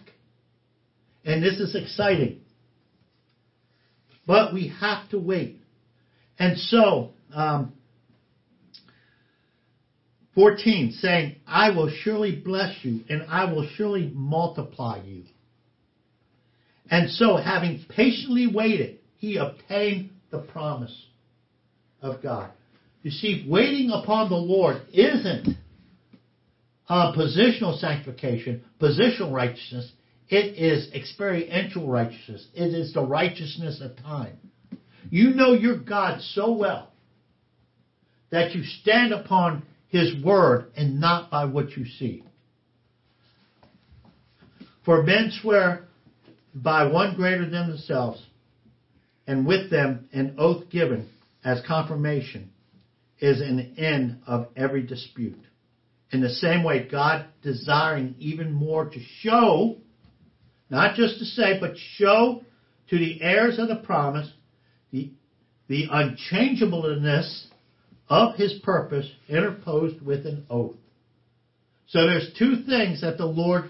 And 1.26 1.44
this 1.44 1.60
is 1.60 1.76
exciting. 1.76 2.40
But 4.26 4.54
we 4.54 4.74
have 4.80 5.10
to 5.10 5.20
wait. 5.20 5.60
And 6.40 6.58
so, 6.58 7.12
um, 7.34 7.74
14, 10.34 10.94
saying, 10.94 11.36
I 11.46 11.72
will 11.72 11.92
surely 12.04 12.38
bless 12.38 12.74
you, 12.84 13.02
and 13.10 13.24
I 13.24 13.52
will 13.52 13.68
surely 13.76 14.10
multiply 14.16 15.02
you. 15.04 15.24
And 16.92 17.10
so, 17.10 17.38
having 17.38 17.86
patiently 17.88 18.48
waited, 18.54 19.00
he 19.16 19.38
obtained 19.38 20.10
the 20.30 20.40
promise 20.40 21.06
of 22.02 22.22
God. 22.22 22.52
You 23.02 23.12
see, 23.12 23.48
waiting 23.50 23.92
upon 23.92 24.30
the 24.30 24.36
Lord 24.36 24.82
isn't 24.94 25.56
uh, 26.90 27.14
positional 27.14 27.80
sanctification, 27.80 28.64
positional 28.80 29.32
righteousness. 29.32 29.90
It 30.28 30.58
is 30.58 30.94
experiential 30.94 31.88
righteousness. 31.88 32.46
It 32.54 32.74
is 32.74 32.94
the 32.94 33.06
righteousness 33.06 33.82
of 33.82 33.96
time. 33.98 34.38
You 35.10 35.34
know 35.34 35.54
your 35.54 35.78
God 35.78 36.22
so 36.22 36.52
well 36.52 36.92
that 38.32 38.54
you 38.54 38.64
stand 38.66 39.14
upon 39.14 39.64
His 39.88 40.22
word 40.24 40.72
and 40.76 41.00
not 41.00 41.32
by 41.32 41.46
what 41.46 41.72
you 41.78 41.86
see. 41.86 42.26
For 44.84 45.04
men 45.04 45.32
swear 45.42 45.88
by 46.54 46.86
one 46.86 47.16
greater 47.16 47.50
than 47.50 47.70
themselves, 47.70 48.22
and 49.28 49.46
with 49.46 49.70
them 49.70 50.10
an 50.12 50.36
oath 50.38 50.70
given 50.70 51.10
as 51.44 51.62
confirmation 51.68 52.52
is 53.20 53.40
an 53.40 53.76
end 53.78 54.20
of 54.28 54.48
every 54.56 54.82
dispute. 54.82 55.40
In 56.12 56.22
the 56.22 56.30
same 56.30 56.64
way, 56.64 56.88
God 56.92 57.26
desiring 57.42 58.16
even 58.20 58.52
more 58.52 58.90
to 58.90 59.00
show, 59.22 59.78
not 60.70 60.96
just 60.96 61.20
to 61.20 61.26
say, 61.26 61.60
but 61.60 61.76
show 61.96 62.44
to 62.90 62.98
the 62.98 63.22
heirs 63.22 63.58
of 63.60 63.70
the 63.70 63.78
promise 63.78 64.30
the, 64.92 65.12
the 65.68 65.88
unchangeableness 65.90 67.48
of 68.10 68.36
his 68.36 68.54
purpose 68.64 69.10
interposed 69.30 70.02
with 70.02 70.26
an 70.26 70.46
oath. 70.50 70.76
So 71.88 72.06
there's 72.06 72.34
two 72.38 72.64
things 72.64 73.02
that 73.02 73.18
the 73.18 73.26
Lord 73.26 73.70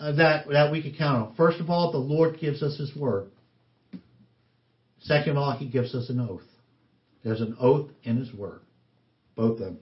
Uh, 0.00 0.12
that 0.12 0.48
that 0.48 0.70
we 0.70 0.80
can 0.80 0.94
count 0.94 1.28
on. 1.28 1.34
First 1.34 1.60
of 1.60 1.70
all, 1.70 1.90
the 1.90 1.98
Lord 1.98 2.38
gives 2.40 2.62
us 2.62 2.78
His 2.78 2.94
word. 2.94 3.30
Second 5.00 5.32
of 5.32 5.38
all, 5.38 5.56
He 5.56 5.68
gives 5.68 5.94
us 5.94 6.08
an 6.08 6.20
oath. 6.20 6.42
There's 7.24 7.40
an 7.40 7.56
oath 7.60 7.90
in 8.04 8.16
His 8.16 8.32
word, 8.32 8.60
both 9.34 9.52
of 9.52 9.58
them. 9.58 9.78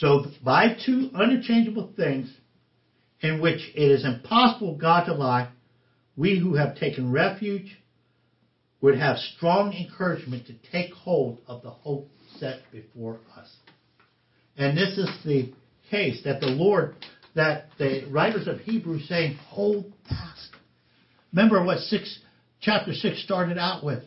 So 0.00 0.26
by 0.44 0.76
two 0.84 1.10
unchangeable 1.14 1.92
things, 1.96 2.30
in 3.20 3.40
which 3.40 3.60
it 3.74 3.90
is 3.90 4.04
impossible 4.04 4.76
God 4.76 5.04
to 5.06 5.14
lie, 5.14 5.50
we 6.16 6.38
who 6.38 6.54
have 6.54 6.76
taken 6.76 7.10
refuge 7.10 7.78
would 8.80 8.98
have 8.98 9.16
strong 9.16 9.72
encouragement 9.72 10.46
to 10.46 10.54
take 10.70 10.92
hold 10.92 11.38
of 11.46 11.62
the 11.62 11.70
hope 11.70 12.08
set 12.38 12.60
before 12.70 13.18
us. 13.36 13.50
And 14.58 14.76
this 14.76 14.98
is 14.98 15.08
the 15.24 15.52
case 15.90 16.22
that 16.24 16.40
the 16.40 16.48
Lord, 16.48 16.96
that 17.34 17.66
the 17.78 18.06
writers 18.10 18.46
of 18.46 18.60
Hebrews 18.60 19.06
saying, 19.08 19.36
hold 19.48 19.92
fast. 20.08 20.50
Remember 21.32 21.64
what 21.64 21.78
six, 21.78 22.18
chapter 22.60 22.92
six 22.92 23.22
started 23.22 23.58
out 23.58 23.84
with. 23.84 24.04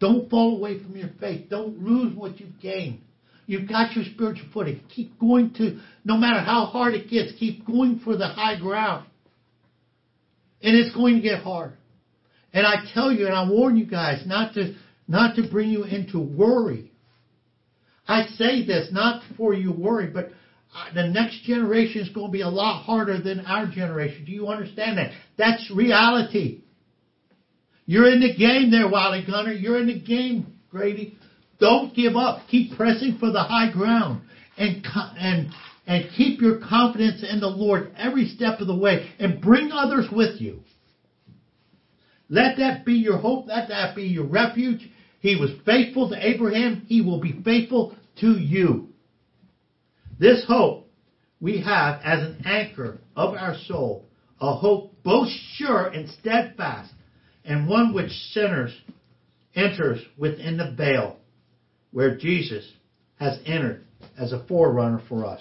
Don't 0.00 0.30
fall 0.30 0.56
away 0.56 0.82
from 0.82 0.96
your 0.96 1.10
faith. 1.18 1.48
Don't 1.50 1.82
lose 1.82 2.16
what 2.16 2.40
you've 2.40 2.60
gained. 2.60 3.00
You've 3.46 3.68
got 3.68 3.96
your 3.96 4.04
spiritual 4.04 4.48
footing. 4.52 4.80
Keep 4.94 5.18
going 5.18 5.52
to, 5.54 5.80
no 6.04 6.16
matter 6.16 6.40
how 6.40 6.66
hard 6.66 6.94
it 6.94 7.10
gets, 7.10 7.32
keep 7.38 7.66
going 7.66 8.00
for 8.04 8.16
the 8.16 8.28
high 8.28 8.58
ground. 8.58 9.06
And 10.62 10.76
it's 10.76 10.94
going 10.94 11.16
to 11.16 11.20
get 11.20 11.42
hard. 11.42 11.72
And 12.52 12.66
I 12.66 12.84
tell 12.94 13.10
you, 13.10 13.26
and 13.26 13.34
I 13.34 13.48
warn 13.48 13.76
you 13.76 13.86
guys, 13.86 14.22
not 14.26 14.54
to, 14.54 14.74
not 15.08 15.36
to 15.36 15.48
bring 15.50 15.70
you 15.70 15.84
into 15.84 16.20
worry. 16.20 16.92
I 18.06 18.26
say 18.36 18.64
this 18.66 18.88
not 18.92 19.22
for 19.36 19.54
you 19.54 19.72
worry, 19.72 20.08
but 20.08 20.30
Uh, 20.74 20.94
the 20.94 21.08
next 21.08 21.42
generation 21.42 22.02
is 22.02 22.08
going 22.10 22.28
to 22.28 22.32
be 22.32 22.42
a 22.42 22.48
lot 22.48 22.82
harder 22.84 23.20
than 23.20 23.40
our 23.40 23.66
generation. 23.66 24.24
Do 24.24 24.32
you 24.32 24.48
understand 24.48 24.98
that? 24.98 25.12
That's 25.36 25.70
reality. 25.70 26.62
You're 27.86 28.10
in 28.10 28.20
the 28.20 28.36
game 28.36 28.70
there, 28.70 28.88
Wiley 28.88 29.24
Gunner. 29.26 29.52
You're 29.52 29.80
in 29.80 29.88
the 29.88 29.98
game, 29.98 30.54
Grady. 30.70 31.18
Don't 31.58 31.94
give 31.94 32.14
up. 32.14 32.46
Keep 32.48 32.76
pressing 32.76 33.18
for 33.18 33.32
the 33.32 33.42
high 33.42 33.72
ground 33.72 34.22
and 34.56 34.86
and 35.18 35.50
and 35.86 36.08
keep 36.16 36.40
your 36.40 36.60
confidence 36.60 37.24
in 37.28 37.40
the 37.40 37.48
Lord 37.48 37.92
every 37.96 38.26
step 38.28 38.60
of 38.60 38.68
the 38.68 38.76
way 38.76 39.10
and 39.18 39.40
bring 39.40 39.72
others 39.72 40.06
with 40.12 40.40
you. 40.40 40.60
Let 42.28 42.58
that 42.58 42.84
be 42.84 42.94
your 42.94 43.18
hope. 43.18 43.48
Let 43.48 43.70
that 43.70 43.96
be 43.96 44.04
your 44.04 44.26
refuge. 44.26 44.88
He 45.18 45.34
was 45.34 45.50
faithful 45.66 46.10
to 46.10 46.28
Abraham. 46.28 46.84
He 46.86 47.00
will 47.02 47.20
be 47.20 47.42
faithful 47.44 47.96
to 48.20 48.38
you. 48.38 48.89
This 50.20 50.44
hope 50.46 50.86
we 51.40 51.62
have 51.62 52.02
as 52.04 52.22
an 52.22 52.42
anchor 52.44 52.98
of 53.16 53.32
our 53.32 53.56
soul, 53.66 54.04
a 54.38 54.54
hope 54.54 55.02
both 55.02 55.28
sure 55.54 55.86
and 55.86 56.10
steadfast, 56.10 56.92
and 57.42 57.66
one 57.66 57.94
which 57.94 58.10
sinners 58.32 58.78
enters 59.54 59.98
within 60.18 60.58
the 60.58 60.72
veil 60.76 61.16
where 61.90 62.18
Jesus 62.18 62.70
has 63.18 63.38
entered 63.46 63.86
as 64.18 64.32
a 64.32 64.44
forerunner 64.46 65.00
for 65.08 65.24
us, 65.24 65.40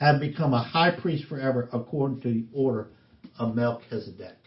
having 0.00 0.30
become 0.30 0.54
a 0.54 0.62
high 0.62 0.98
priest 0.98 1.26
forever 1.28 1.68
according 1.70 2.22
to 2.22 2.32
the 2.32 2.46
order 2.54 2.88
of 3.38 3.54
Melchizedek. 3.54 4.38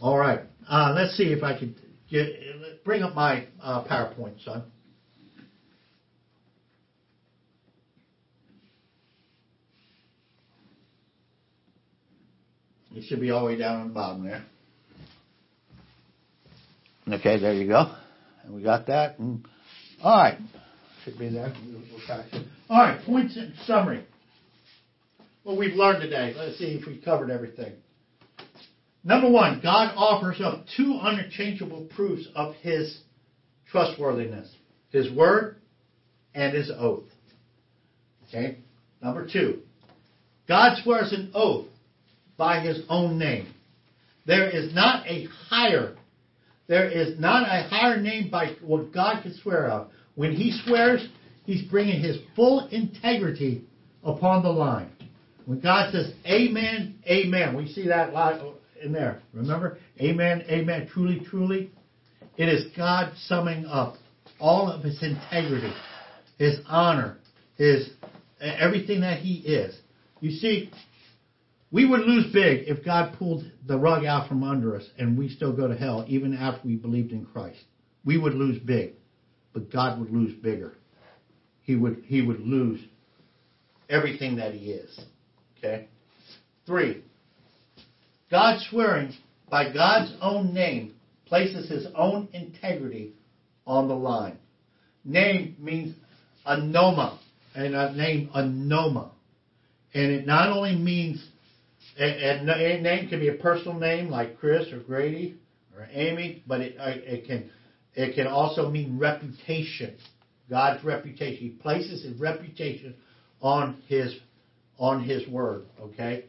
All 0.00 0.16
right, 0.16 0.40
uh, 0.66 0.94
let's 0.96 1.18
see 1.18 1.32
if 1.34 1.42
I 1.42 1.58
can 1.58 1.76
get, 2.08 2.82
bring 2.82 3.02
up 3.02 3.14
my 3.14 3.46
uh, 3.62 3.84
PowerPoint, 3.84 4.42
son. 4.42 4.64
It 12.96 13.04
should 13.04 13.20
be 13.20 13.30
all 13.30 13.40
the 13.40 13.46
way 13.46 13.58
down 13.58 13.82
on 13.82 13.88
the 13.88 13.94
bottom 13.94 14.24
there. 14.24 14.42
Okay, 17.12 17.38
there 17.38 17.52
you 17.52 17.68
go. 17.68 17.94
And 18.42 18.54
we 18.54 18.62
got 18.62 18.86
that. 18.86 19.18
And, 19.18 19.44
all 20.02 20.16
right. 20.16 20.38
Should 21.04 21.18
be 21.18 21.28
there. 21.28 21.52
All 22.70 22.82
right, 22.82 22.98
points 23.04 23.36
in 23.36 23.52
summary. 23.66 24.02
What 25.42 25.58
we've 25.58 25.74
learned 25.74 26.00
today. 26.00 26.32
Let's 26.34 26.58
see 26.58 26.78
if 26.80 26.86
we 26.86 26.96
covered 26.96 27.30
everything. 27.30 27.74
Number 29.04 29.30
one, 29.30 29.60
God 29.62 29.92
offers 29.94 30.40
up 30.40 30.64
two 30.74 30.98
unchangeable 31.00 31.88
proofs 31.94 32.26
of 32.34 32.54
his 32.56 32.98
trustworthiness 33.70 34.50
his 34.90 35.12
word 35.12 35.56
and 36.34 36.54
his 36.54 36.70
oath. 36.74 37.04
Okay? 38.28 38.56
Number 39.02 39.28
two, 39.30 39.60
God 40.48 40.78
swears 40.82 41.12
an 41.12 41.30
oath 41.34 41.66
by 42.36 42.60
his 42.60 42.82
own 42.88 43.18
name. 43.18 43.52
There 44.26 44.48
is 44.48 44.74
not 44.74 45.06
a 45.06 45.26
higher, 45.48 45.96
there 46.66 46.88
is 46.88 47.18
not 47.18 47.42
a 47.42 47.68
higher 47.68 48.00
name 48.00 48.30
by 48.30 48.56
what 48.60 48.92
God 48.92 49.22
can 49.22 49.34
swear 49.42 49.68
of. 49.70 49.88
When 50.16 50.32
he 50.32 50.58
swears, 50.64 51.06
he's 51.44 51.62
bringing 51.62 52.00
his 52.00 52.18
full 52.34 52.66
integrity 52.68 53.62
upon 54.02 54.42
the 54.42 54.50
line. 54.50 54.90
When 55.44 55.60
God 55.60 55.92
says, 55.92 56.12
Amen, 56.26 56.96
Amen, 57.06 57.56
we 57.56 57.68
see 57.68 57.86
that 57.86 58.12
lot 58.12 58.40
in 58.82 58.92
there. 58.92 59.22
Remember? 59.32 59.78
Amen, 60.00 60.44
Amen, 60.48 60.88
truly, 60.92 61.20
truly. 61.20 61.70
It 62.36 62.48
is 62.48 62.66
God 62.76 63.12
summing 63.26 63.64
up 63.66 63.96
all 64.40 64.70
of 64.70 64.82
his 64.82 65.02
integrity, 65.02 65.72
his 66.38 66.58
honor, 66.66 67.16
his 67.56 67.90
everything 68.40 69.00
that 69.00 69.20
he 69.20 69.36
is. 69.36 69.78
You 70.20 70.32
see, 70.32 70.70
we 71.70 71.84
would 71.84 72.00
lose 72.00 72.32
big 72.32 72.68
if 72.68 72.84
God 72.84 73.14
pulled 73.18 73.44
the 73.66 73.78
rug 73.78 74.04
out 74.04 74.28
from 74.28 74.42
under 74.42 74.76
us 74.76 74.88
and 74.98 75.18
we 75.18 75.28
still 75.28 75.54
go 75.54 75.66
to 75.66 75.76
hell 75.76 76.04
even 76.08 76.34
after 76.34 76.66
we 76.66 76.76
believed 76.76 77.12
in 77.12 77.26
Christ. 77.26 77.62
We 78.04 78.18
would 78.18 78.34
lose 78.34 78.58
big, 78.58 78.92
but 79.52 79.72
God 79.72 79.98
would 79.98 80.10
lose 80.10 80.32
bigger. 80.34 80.74
He 81.62 81.74
would 81.74 82.04
he 82.06 82.22
would 82.22 82.40
lose 82.40 82.80
everything 83.88 84.36
that 84.36 84.54
he 84.54 84.70
is. 84.70 85.00
Okay? 85.58 85.88
3. 86.66 87.02
God 88.30 88.60
swearing 88.70 89.12
by 89.50 89.72
God's 89.72 90.12
own 90.20 90.54
name 90.54 90.94
places 91.26 91.68
his 91.68 91.86
own 91.94 92.28
integrity 92.32 93.12
on 93.66 93.88
the 93.88 93.94
line. 93.94 94.38
Name 95.04 95.56
means 95.58 95.94
onoma, 96.46 97.18
and 97.54 97.74
a 97.74 97.92
name 97.92 98.30
onoma. 98.34 99.10
And 99.94 100.12
it 100.12 100.26
not 100.26 100.50
only 100.50 100.76
means, 100.76 101.26
and 101.98 102.48
a 102.48 102.80
name 102.80 103.08
can 103.08 103.20
be 103.20 103.28
a 103.28 103.34
personal 103.34 103.78
name 103.78 104.08
like 104.08 104.38
Chris 104.38 104.70
or 104.72 104.80
Grady 104.80 105.38
or 105.76 105.86
Amy, 105.90 106.42
but 106.46 106.60
it, 106.60 106.76
it 106.78 107.26
can 107.26 107.50
it 107.94 108.14
can 108.14 108.26
also 108.26 108.70
mean 108.70 108.98
reputation. 108.98 109.96
God's 110.48 110.84
reputation. 110.84 111.38
He 111.38 111.48
places 111.48 112.04
his 112.04 112.20
reputation 112.20 112.94
on 113.40 113.82
his 113.88 114.14
on 114.78 115.02
his 115.02 115.26
word. 115.28 115.64
Okay. 115.80 116.26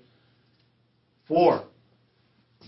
Four. 1.27 1.65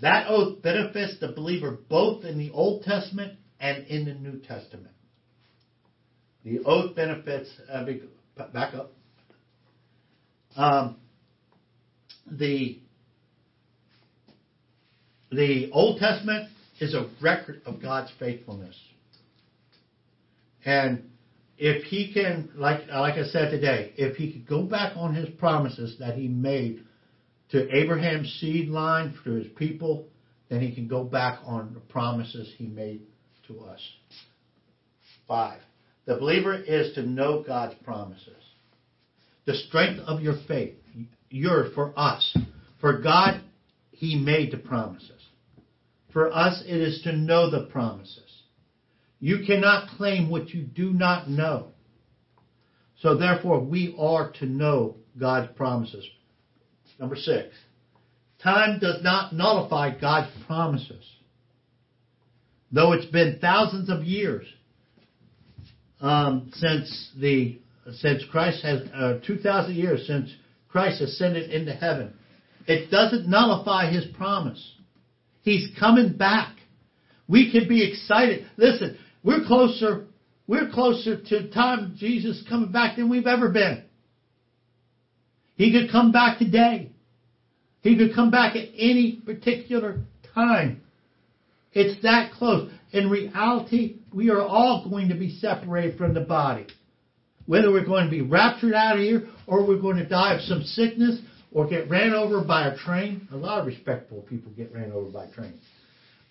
That 0.02 0.28
oath 0.30 0.62
benefits 0.62 1.20
the 1.20 1.32
believer 1.32 1.78
both 1.90 2.24
in 2.24 2.38
the 2.38 2.52
Old 2.52 2.84
Testament 2.84 3.38
and 3.60 3.86
in 3.88 4.06
the 4.06 4.14
New 4.14 4.40
Testament. 4.40 4.94
The 6.44 6.60
oath 6.60 6.96
benefits, 6.96 7.50
uh, 7.72 7.86
back 8.54 8.74
up. 8.74 8.92
Um, 10.56 10.98
the 12.32 12.80
the 15.32 15.70
Old 15.72 16.00
Testament 16.00 16.50
is 16.80 16.94
a 16.94 17.10
record 17.22 17.62
of 17.66 17.82
God's 17.82 18.12
faithfulness. 18.20 18.76
And 20.66 21.10
if 21.58 21.84
he 21.84 22.14
can, 22.14 22.50
like 22.56 22.88
like 22.88 23.16
I 23.16 23.24
said 23.26 23.52
today, 23.52 23.94
if 23.98 24.16
he 24.16 24.32
could 24.32 24.48
go 24.48 24.64
back 24.64 24.94
on 24.96 25.14
his 25.14 25.30
promises 25.38 25.98
that 26.00 26.16
he 26.16 26.28
made 26.28 26.84
to 27.52 27.76
Abraham's 27.76 28.32
seed 28.40 28.70
line, 28.70 29.18
to 29.24 29.32
his 29.32 29.48
people, 29.56 30.08
then 30.50 30.62
he 30.62 30.74
can 30.74 30.88
go 30.88 31.04
back 31.04 31.40
on 31.46 31.74
the 31.74 31.80
promises 31.80 32.54
he 32.58 32.68
made 32.68 33.02
to 33.48 33.60
us. 33.62 33.82
Five. 35.28 35.60
The 36.06 36.16
believer 36.16 36.56
is 36.56 36.96
to 36.96 37.04
know 37.04 37.44
God's 37.46 37.76
promises. 37.84 38.34
The 39.46 39.54
strength 39.54 40.00
of 40.08 40.22
your 40.22 40.36
faith, 40.48 40.76
yours 41.30 41.72
for 41.76 41.94
us. 41.98 42.36
For 42.82 43.00
God, 43.00 43.42
he 43.92 44.16
made 44.16 44.52
the 44.52 44.58
promises. 44.58 45.19
For 46.12 46.34
us, 46.34 46.64
it 46.66 46.76
is 46.76 47.02
to 47.04 47.12
know 47.12 47.52
the 47.52 47.66
promises. 47.68 48.44
You 49.20 49.44
cannot 49.46 49.90
claim 49.98 50.30
what 50.30 50.50
you 50.50 50.64
do 50.64 50.92
not 50.92 51.30
know. 51.30 51.68
So 53.02 53.18
therefore, 53.18 53.64
we 53.64 53.96
are 54.00 54.32
to 54.40 54.46
know 54.46 54.96
God's 55.20 55.56
promises. 55.56 56.06
Number 57.00 57.16
six, 57.16 57.54
time 58.42 58.80
does 58.80 59.04
not 59.04 59.34
nullify 59.34 59.98
God's 60.00 60.32
promises. 60.48 61.06
Though 62.72 62.94
it's 62.94 63.06
been 63.06 63.40
thousands 63.40 63.90
of 63.90 64.04
years 64.04 64.46
um, 66.02 66.52
since 66.54 67.12
the 67.20 67.60
since 67.94 68.24
Christ 68.30 68.64
has 68.64 68.82
uh, 68.94 69.20
two 69.26 69.38
thousand 69.38 69.76
years 69.76 70.06
since 70.06 70.30
Christ 70.70 71.02
ascended 71.02 71.50
into 71.52 71.74
heaven, 71.74 72.14
it 72.68 72.92
doesn't 72.92 73.28
nullify 73.28 73.92
His 73.92 74.06
promise. 74.18 74.74
He's 75.50 75.72
coming 75.80 76.16
back. 76.16 76.56
We 77.28 77.52
can 77.52 77.68
be 77.68 77.90
excited. 77.90 78.46
Listen, 78.56 79.00
we're 79.24 79.46
closer. 79.48 80.06
We're 80.46 80.70
closer 80.70 81.20
to 81.20 81.50
time 81.50 81.96
Jesus 81.98 82.44
coming 82.48 82.72
back 82.72 82.98
than 82.98 83.10
we've 83.10 83.26
ever 83.26 83.50
been. 83.50 83.84
He 85.56 85.72
could 85.72 85.92
come 85.92 86.12
back 86.12 86.38
today. 86.38 86.92
He 87.82 87.98
could 87.98 88.14
come 88.14 88.30
back 88.30 88.56
at 88.56 88.68
any 88.78 89.24
particular 89.26 90.02
time. 90.36 90.84
It's 91.74 92.00
that 92.04 92.32
close. 92.34 92.72
In 92.92 93.10
reality, 93.10 93.96
we 94.14 94.30
are 94.30 94.44
all 94.44 94.88
going 94.88 95.10
to 95.10 95.16
be 95.16 95.32
separated 95.40 95.98
from 95.98 96.14
the 96.14 96.22
body. 96.22 96.68
Whether 97.48 97.72
we're 97.72 97.86
going 97.86 98.06
to 98.06 98.12
be 98.12 98.22
raptured 98.22 98.76
out 98.76 98.98
of 98.98 99.02
here 99.02 99.28
or 99.48 99.66
we're 99.66 99.82
going 99.82 99.98
to 99.98 100.08
die 100.08 100.36
of 100.36 100.42
some 100.42 100.62
sickness 100.62 101.20
or 101.52 101.68
get 101.68 101.90
ran 101.90 102.14
over 102.14 102.44
by 102.44 102.68
a 102.68 102.78
train. 102.78 103.28
A 103.32 103.38
lot 103.38 103.60
of 103.60 103.68
respectable 103.68 104.22
people 104.22 104.52
get 104.56 104.74
ran 104.74 104.92
over 104.92 105.10
by 105.10 105.28
trains. 105.28 105.62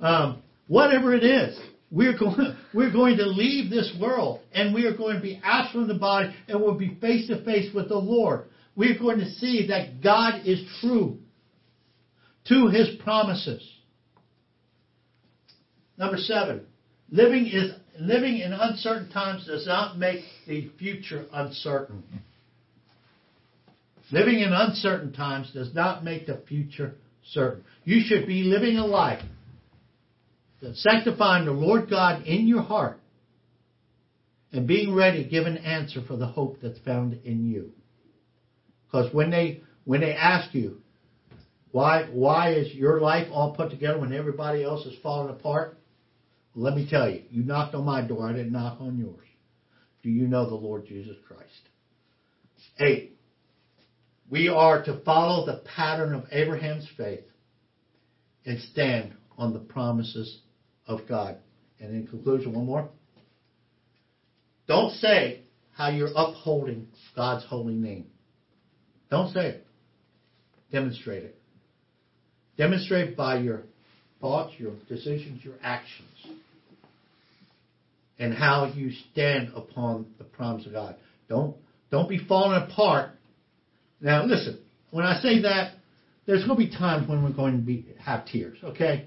Um, 0.00 0.42
whatever 0.68 1.14
it 1.14 1.24
is, 1.24 1.58
we're 1.90 2.16
going, 2.16 2.56
we're 2.74 2.92
going 2.92 3.16
to 3.16 3.26
leave 3.26 3.70
this 3.70 3.94
world 4.00 4.40
and 4.52 4.74
we 4.74 4.86
are 4.86 4.96
going 4.96 5.16
to 5.16 5.22
be 5.22 5.40
absent 5.42 5.72
from 5.72 5.88
the 5.88 5.98
body 5.98 6.34
and 6.46 6.60
we'll 6.60 6.78
be 6.78 6.96
face 7.00 7.26
to 7.28 7.44
face 7.44 7.72
with 7.74 7.88
the 7.88 7.98
Lord. 7.98 8.44
We're 8.76 8.98
going 8.98 9.18
to 9.18 9.30
see 9.32 9.66
that 9.68 10.02
God 10.02 10.46
is 10.46 10.62
true 10.80 11.18
to 12.48 12.68
his 12.68 12.96
promises. 13.02 13.62
Number 15.96 16.16
seven, 16.16 16.64
living 17.10 17.46
is 17.46 17.72
living 17.98 18.38
in 18.38 18.52
uncertain 18.52 19.10
times 19.10 19.46
does 19.46 19.66
not 19.66 19.98
make 19.98 20.22
the 20.46 20.70
future 20.78 21.26
uncertain. 21.32 22.04
Living 24.10 24.40
in 24.40 24.52
uncertain 24.52 25.12
times 25.12 25.50
does 25.52 25.74
not 25.74 26.04
make 26.04 26.26
the 26.26 26.42
future 26.48 26.94
certain. 27.32 27.64
You 27.84 28.00
should 28.06 28.26
be 28.26 28.44
living 28.44 28.76
a 28.76 28.86
life 28.86 29.22
that's 30.62 30.82
sanctifying 30.82 31.44
the 31.44 31.52
Lord 31.52 31.90
God 31.90 32.26
in 32.26 32.48
your 32.48 32.62
heart 32.62 33.00
and 34.52 34.66
being 34.66 34.94
ready 34.94 35.22
to 35.22 35.28
give 35.28 35.46
an 35.46 35.58
answer 35.58 36.00
for 36.06 36.16
the 36.16 36.26
hope 36.26 36.58
that's 36.62 36.78
found 36.80 37.20
in 37.24 37.46
you. 37.46 37.72
Because 38.86 39.12
when 39.12 39.30
they 39.30 39.60
when 39.84 40.00
they 40.00 40.14
ask 40.14 40.54
you 40.54 40.78
why 41.70 42.04
why 42.10 42.54
is 42.54 42.72
your 42.74 43.00
life 43.00 43.28
all 43.30 43.54
put 43.54 43.70
together 43.70 44.00
when 44.00 44.14
everybody 44.14 44.64
else 44.64 44.86
is 44.86 44.98
falling 45.02 45.30
apart? 45.30 45.78
Let 46.54 46.74
me 46.74 46.88
tell 46.90 47.08
you, 47.08 47.22
you 47.30 47.44
knocked 47.44 47.74
on 47.74 47.84
my 47.84 48.00
door, 48.00 48.28
I 48.28 48.32
didn't 48.32 48.52
knock 48.52 48.80
on 48.80 48.98
yours. 48.98 49.26
Do 50.02 50.08
you 50.08 50.26
know 50.26 50.48
the 50.48 50.56
Lord 50.56 50.86
Jesus 50.86 51.16
Christ? 51.26 51.44
Eight, 52.80 53.17
we 54.30 54.48
are 54.48 54.82
to 54.84 55.00
follow 55.04 55.46
the 55.46 55.62
pattern 55.76 56.14
of 56.14 56.24
Abraham's 56.30 56.88
faith 56.96 57.24
and 58.44 58.58
stand 58.60 59.14
on 59.36 59.52
the 59.52 59.58
promises 59.58 60.40
of 60.86 61.00
God. 61.08 61.36
And 61.80 61.94
in 61.94 62.06
conclusion, 62.06 62.52
one 62.52 62.66
more. 62.66 62.88
Don't 64.66 64.90
say 64.94 65.42
how 65.72 65.88
you're 65.88 66.10
upholding 66.14 66.88
God's 67.14 67.44
holy 67.46 67.74
name. 67.74 68.06
Don't 69.10 69.32
say 69.32 69.46
it. 69.46 69.66
Demonstrate 70.70 71.24
it. 71.24 71.38
Demonstrate 72.58 73.16
by 73.16 73.38
your 73.38 73.62
thoughts, 74.20 74.52
your 74.58 74.72
decisions, 74.88 75.42
your 75.44 75.54
actions, 75.62 76.26
and 78.18 78.34
how 78.34 78.72
you 78.74 78.90
stand 79.12 79.52
upon 79.54 80.06
the 80.18 80.24
promise 80.24 80.66
of 80.66 80.72
God. 80.72 80.96
Don't 81.28 81.56
don't 81.90 82.08
be 82.08 82.18
falling 82.18 82.60
apart. 82.62 83.10
Now 84.00 84.24
listen, 84.24 84.58
when 84.90 85.04
I 85.04 85.20
say 85.20 85.42
that, 85.42 85.74
there's 86.26 86.44
going 86.44 86.60
to 86.60 86.66
be 86.66 86.76
times 86.76 87.08
when 87.08 87.22
we're 87.24 87.32
going 87.32 87.56
to 87.56 87.62
be 87.62 87.86
have 88.00 88.26
tears. 88.26 88.58
Okay. 88.62 89.06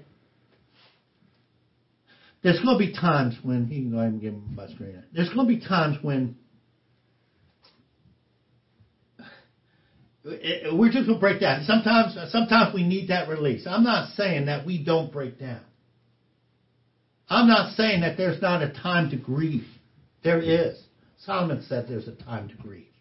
There's 2.42 2.60
going 2.60 2.76
to 2.76 2.84
be 2.84 2.92
times 2.92 3.36
when 3.42 3.66
he 3.66 3.76
can 3.76 3.92
go 3.92 3.98
ahead 3.98 4.12
and 4.12 4.20
give 4.20 4.34
him 4.34 4.54
my 4.56 4.66
screen. 4.68 5.00
There's 5.14 5.32
going 5.32 5.46
to 5.46 5.54
be 5.54 5.64
times 5.64 5.98
when 6.02 6.36
we're 10.24 10.90
just 10.90 11.06
going 11.06 11.14
to 11.14 11.20
break 11.20 11.40
down. 11.40 11.62
Sometimes, 11.64 12.18
sometimes 12.32 12.74
we 12.74 12.82
need 12.82 13.10
that 13.10 13.28
release. 13.28 13.66
I'm 13.68 13.84
not 13.84 14.14
saying 14.16 14.46
that 14.46 14.66
we 14.66 14.82
don't 14.82 15.12
break 15.12 15.38
down. 15.38 15.60
I'm 17.28 17.46
not 17.46 17.76
saying 17.76 18.00
that 18.00 18.16
there's 18.16 18.42
not 18.42 18.62
a 18.62 18.72
time 18.72 19.10
to 19.10 19.16
grieve. 19.16 19.66
There 20.24 20.40
is. 20.40 20.82
Solomon 21.24 21.64
said 21.68 21.86
there's 21.88 22.08
a 22.08 22.16
time 22.16 22.48
to 22.48 22.54
grieve. 22.56 22.91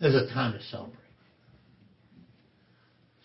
There's 0.00 0.14
a 0.14 0.32
time 0.32 0.54
to 0.54 0.62
celebrate. 0.64 0.96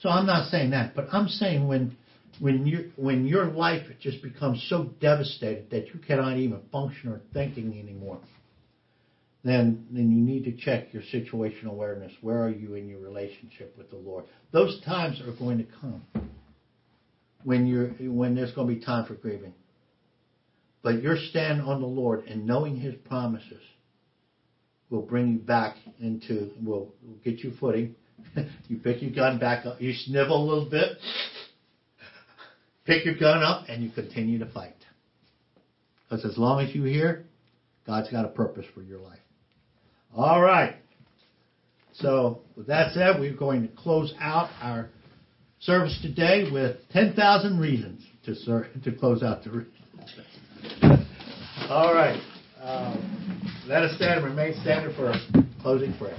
So 0.02 0.10
I'm 0.10 0.26
not 0.26 0.50
saying 0.50 0.72
that, 0.72 0.96
but 0.96 1.08
I'm 1.12 1.28
saying 1.28 1.68
when 1.68 1.98
when 2.40 2.66
you 2.68 2.92
when 2.98 3.26
your 3.26 3.46
life 3.46 3.88
just 4.02 4.22
becomes 4.22 4.66
so 4.70 4.90
devastated 5.00 5.70
that 5.72 5.88
you 5.94 6.00
cannot 6.06 6.38
even 6.38 6.60
function 6.72 7.12
or 7.12 7.22
thinking 7.34 7.80
anymore, 7.80 8.20
then 9.44 9.88
then 9.90 10.12
you 10.12 10.22
need 10.22 10.44
to 10.44 10.52
check 10.52 10.94
your 10.94 11.02
situational 11.14 11.72
awareness. 11.72 12.12
Where 12.22 12.44
are 12.44 12.50
you 12.50 12.76
in 12.76 12.90
your 12.90 13.00
relationship 13.00 13.76
with 13.78 13.90
the 13.90 13.96
Lord? 13.96 14.26
Those 14.52 14.82
times 14.84 15.22
are 15.22 15.32
going 15.40 15.60
to 15.60 15.68
come 15.80 16.04
when 17.44 17.66
you're 17.66 17.88
when 18.12 18.36
there's 18.36 18.52
going 18.52 18.68
to 18.68 18.76
be 18.76 18.86
time 18.86 19.06
for 19.06 19.16
grieving. 19.16 19.54
But 20.84 21.02
your 21.02 21.18
stand 21.18 21.62
on 21.62 21.80
the 21.80 21.88
Lord 21.88 22.26
and 22.28 22.46
knowing 22.46 22.76
His 22.76 22.96
promises 23.06 23.64
will 24.90 25.02
bring 25.02 25.34
you 25.34 25.40
back 25.40 25.76
into 26.00 26.52
will 26.64 26.94
get 27.24 27.40
you 27.40 27.54
footing. 27.60 27.96
you 28.68 28.78
pick 28.78 29.02
your 29.02 29.12
gun 29.12 29.40
back 29.40 29.66
up. 29.66 29.82
You 29.82 29.94
snivel 29.94 30.44
a 30.44 30.46
little 30.46 30.70
bit. 30.70 30.98
Pick 32.86 33.06
your 33.06 33.18
gun 33.18 33.42
up 33.42 33.66
and 33.68 33.84
you 33.84 33.90
continue 33.90 34.40
to 34.40 34.52
fight. 34.52 34.76
Because 36.04 36.26
as 36.26 36.38
long 36.38 36.64
as 36.64 36.74
you're 36.76 36.88
here, 36.88 37.26
God's 37.86 38.10
got 38.12 38.26
a 38.26 38.30
purpose 38.30 38.66
for 38.74 38.82
your 38.82 39.00
life. 39.00 39.20
All 40.16 40.42
right. 40.42 40.76
So, 41.96 42.42
with 42.56 42.68
that 42.68 42.94
said, 42.94 43.20
we're 43.20 43.36
going 43.36 43.68
to 43.68 43.74
close 43.76 44.14
out 44.20 44.50
our 44.62 44.90
service 45.60 45.98
today 46.02 46.50
with 46.52 46.78
10,000 46.92 47.60
reasons 47.60 48.04
to, 48.26 48.36
ser- 48.36 48.70
to 48.84 48.92
close 48.92 49.24
out 49.24 49.44
the. 49.44 49.66
All 51.70 51.94
right. 51.94 52.22
Um, 52.62 53.15
let 53.68 53.84
us 53.84 53.96
stand 53.96 54.24
and 54.24 54.26
remain 54.26 54.54
standing 54.62 54.96
for 54.96 55.10
a 55.10 55.18
closing 55.62 55.94
prayer. 55.98 56.16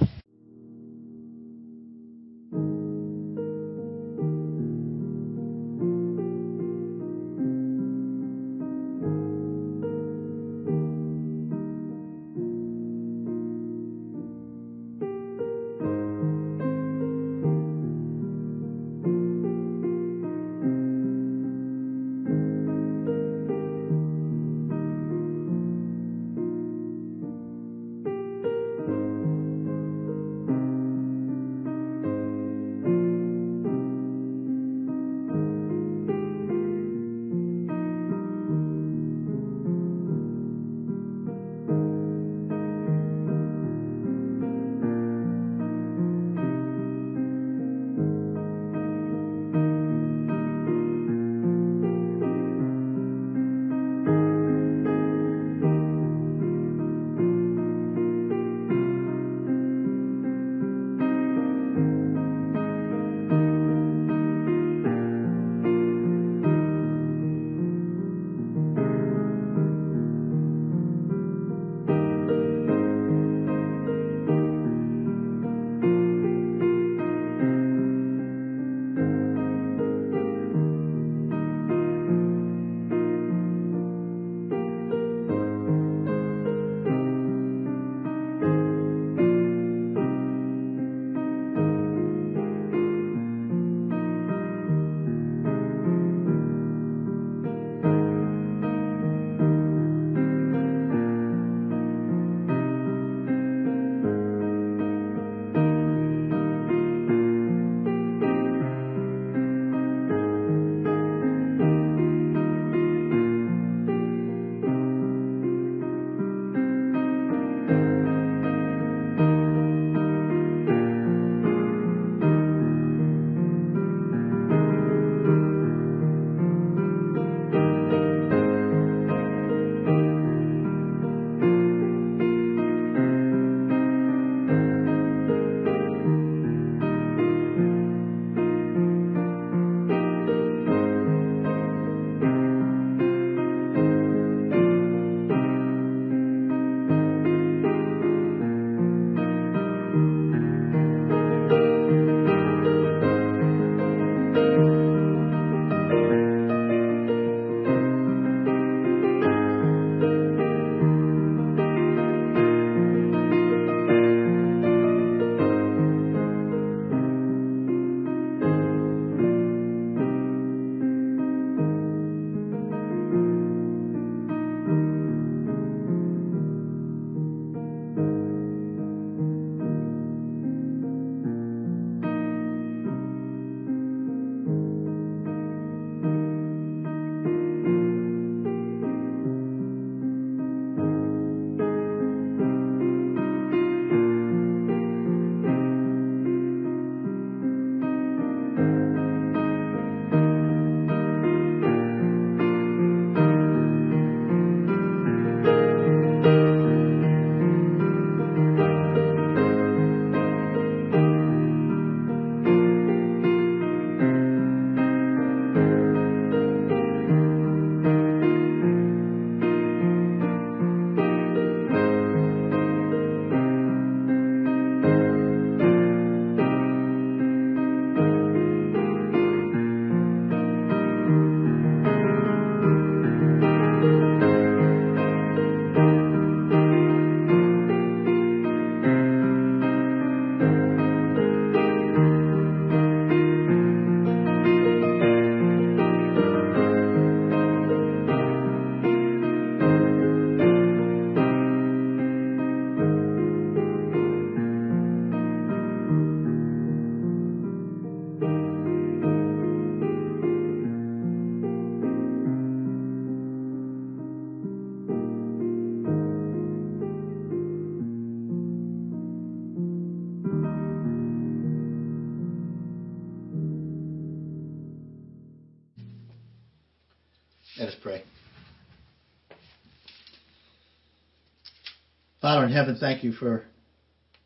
Father 282.27 282.45
in 282.45 282.51
heaven, 282.51 282.75
thank 282.77 283.05
you 283.05 283.13
for 283.13 283.45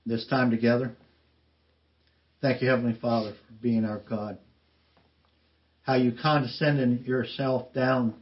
this 0.08 0.26
time 0.26 0.50
together. 0.50 0.96
Thank 2.42 2.64
you, 2.64 2.68
Heavenly 2.68 2.98
Father, 3.00 3.34
for 3.34 3.54
being 3.62 3.86
our 3.86 4.00
God. 4.00 4.40
How 5.84 5.94
you 5.94 6.12
condescended 6.20 7.06
yourself 7.06 7.72
down 7.76 8.16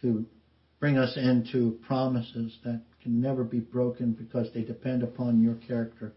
to 0.00 0.24
bring 0.80 0.96
us 0.96 1.14
into 1.18 1.78
promises 1.86 2.56
that 2.64 2.80
can 3.02 3.20
never 3.20 3.44
be 3.44 3.60
broken 3.60 4.12
because 4.12 4.48
they 4.54 4.62
depend 4.62 5.02
upon 5.02 5.42
your 5.42 5.56
character. 5.56 6.14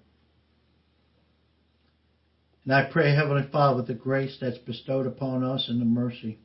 And 2.64 2.74
I 2.74 2.90
pray, 2.90 3.14
Heavenly 3.14 3.50
Father, 3.52 3.76
with 3.76 3.88
the 3.88 3.94
grace 3.94 4.38
that's 4.40 4.58
bestowed 4.60 5.06
upon 5.06 5.44
us 5.44 5.68
and 5.68 5.82
the 5.82 5.86
mercy, 5.86 6.40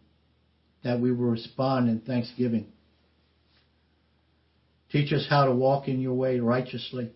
that 0.82 0.98
we 0.98 1.12
will 1.12 1.30
respond 1.30 1.88
in 1.88 2.00
thanksgiving. 2.00 2.72
Teach 4.96 5.12
us 5.12 5.26
how 5.28 5.44
to 5.44 5.52
walk 5.52 5.88
in 5.88 6.00
your 6.00 6.14
way 6.14 6.40
righteously, 6.40 7.10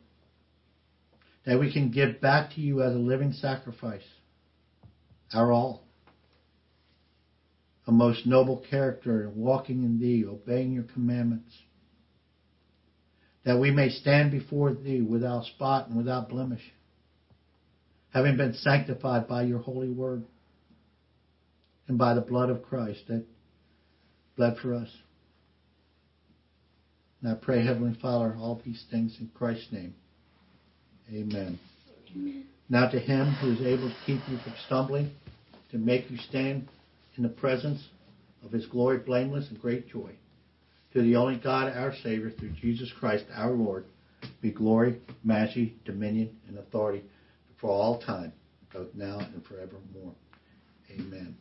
that 1.46 1.58
we 1.58 1.72
can 1.72 1.90
give 1.90 2.20
back 2.20 2.50
to 2.50 2.60
you 2.60 2.82
as 2.82 2.92
a 2.94 2.98
living 2.98 3.32
sacrifice, 3.32 4.04
our 5.32 5.50
all. 5.50 5.86
A 7.86 7.90
most 7.90 8.26
noble 8.26 8.62
character, 8.68 9.22
in 9.22 9.34
walking 9.34 9.82
in 9.82 9.98
thee, 9.98 10.26
obeying 10.26 10.74
your 10.74 10.82
commandments, 10.82 11.54
that 13.46 13.58
we 13.58 13.70
may 13.70 13.88
stand 13.88 14.30
before 14.30 14.74
thee 14.74 15.00
without 15.00 15.46
spot 15.46 15.88
and 15.88 15.96
without 15.96 16.28
blemish 16.28 16.60
having 18.10 18.36
been 18.36 18.52
sanctified 18.52 19.26
by 19.26 19.40
your 19.40 19.60
holy 19.60 19.88
word 19.88 20.22
and 21.88 21.96
by 21.96 22.12
the 22.12 22.20
blood 22.20 22.50
of 22.50 22.62
Christ 22.62 23.00
that 23.08 23.24
bled 24.36 24.58
for 24.60 24.74
us. 24.74 24.88
And 27.22 27.32
I 27.32 27.34
pray, 27.34 27.64
Heavenly 27.64 27.98
Father, 28.00 28.34
all 28.38 28.60
these 28.64 28.84
things 28.90 29.16
in 29.20 29.30
Christ's 29.34 29.72
name. 29.72 29.94
Amen. 31.12 31.58
Amen. 32.14 32.46
Now 32.68 32.88
to 32.88 32.98
him 32.98 33.32
who 33.40 33.52
is 33.52 33.60
able 33.60 33.88
to 33.88 33.96
keep 34.06 34.20
you 34.28 34.38
from 34.38 34.54
stumbling, 34.66 35.10
to 35.70 35.78
make 35.78 36.10
you 36.10 36.16
stand 36.18 36.68
in 37.16 37.22
the 37.22 37.28
presence 37.28 37.82
of 38.44 38.52
his 38.52 38.66
glory 38.66 38.98
blameless 38.98 39.48
and 39.50 39.60
great 39.60 39.88
joy. 39.88 40.12
To 40.94 41.02
the 41.02 41.16
only 41.16 41.36
God, 41.36 41.72
our 41.76 41.94
Savior, 42.02 42.30
through 42.30 42.52
Jesus 42.60 42.90
Christ, 42.98 43.24
our 43.34 43.52
Lord, 43.52 43.84
be 44.40 44.50
glory, 44.50 45.00
majesty, 45.22 45.76
dominion, 45.84 46.36
and 46.48 46.58
authority 46.58 47.04
for 47.60 47.70
all 47.70 48.00
time, 48.00 48.32
both 48.72 48.88
now 48.94 49.18
and 49.18 49.44
forevermore. 49.44 50.14
Amen. 50.90 51.36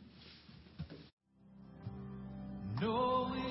Knowing 2.80 3.49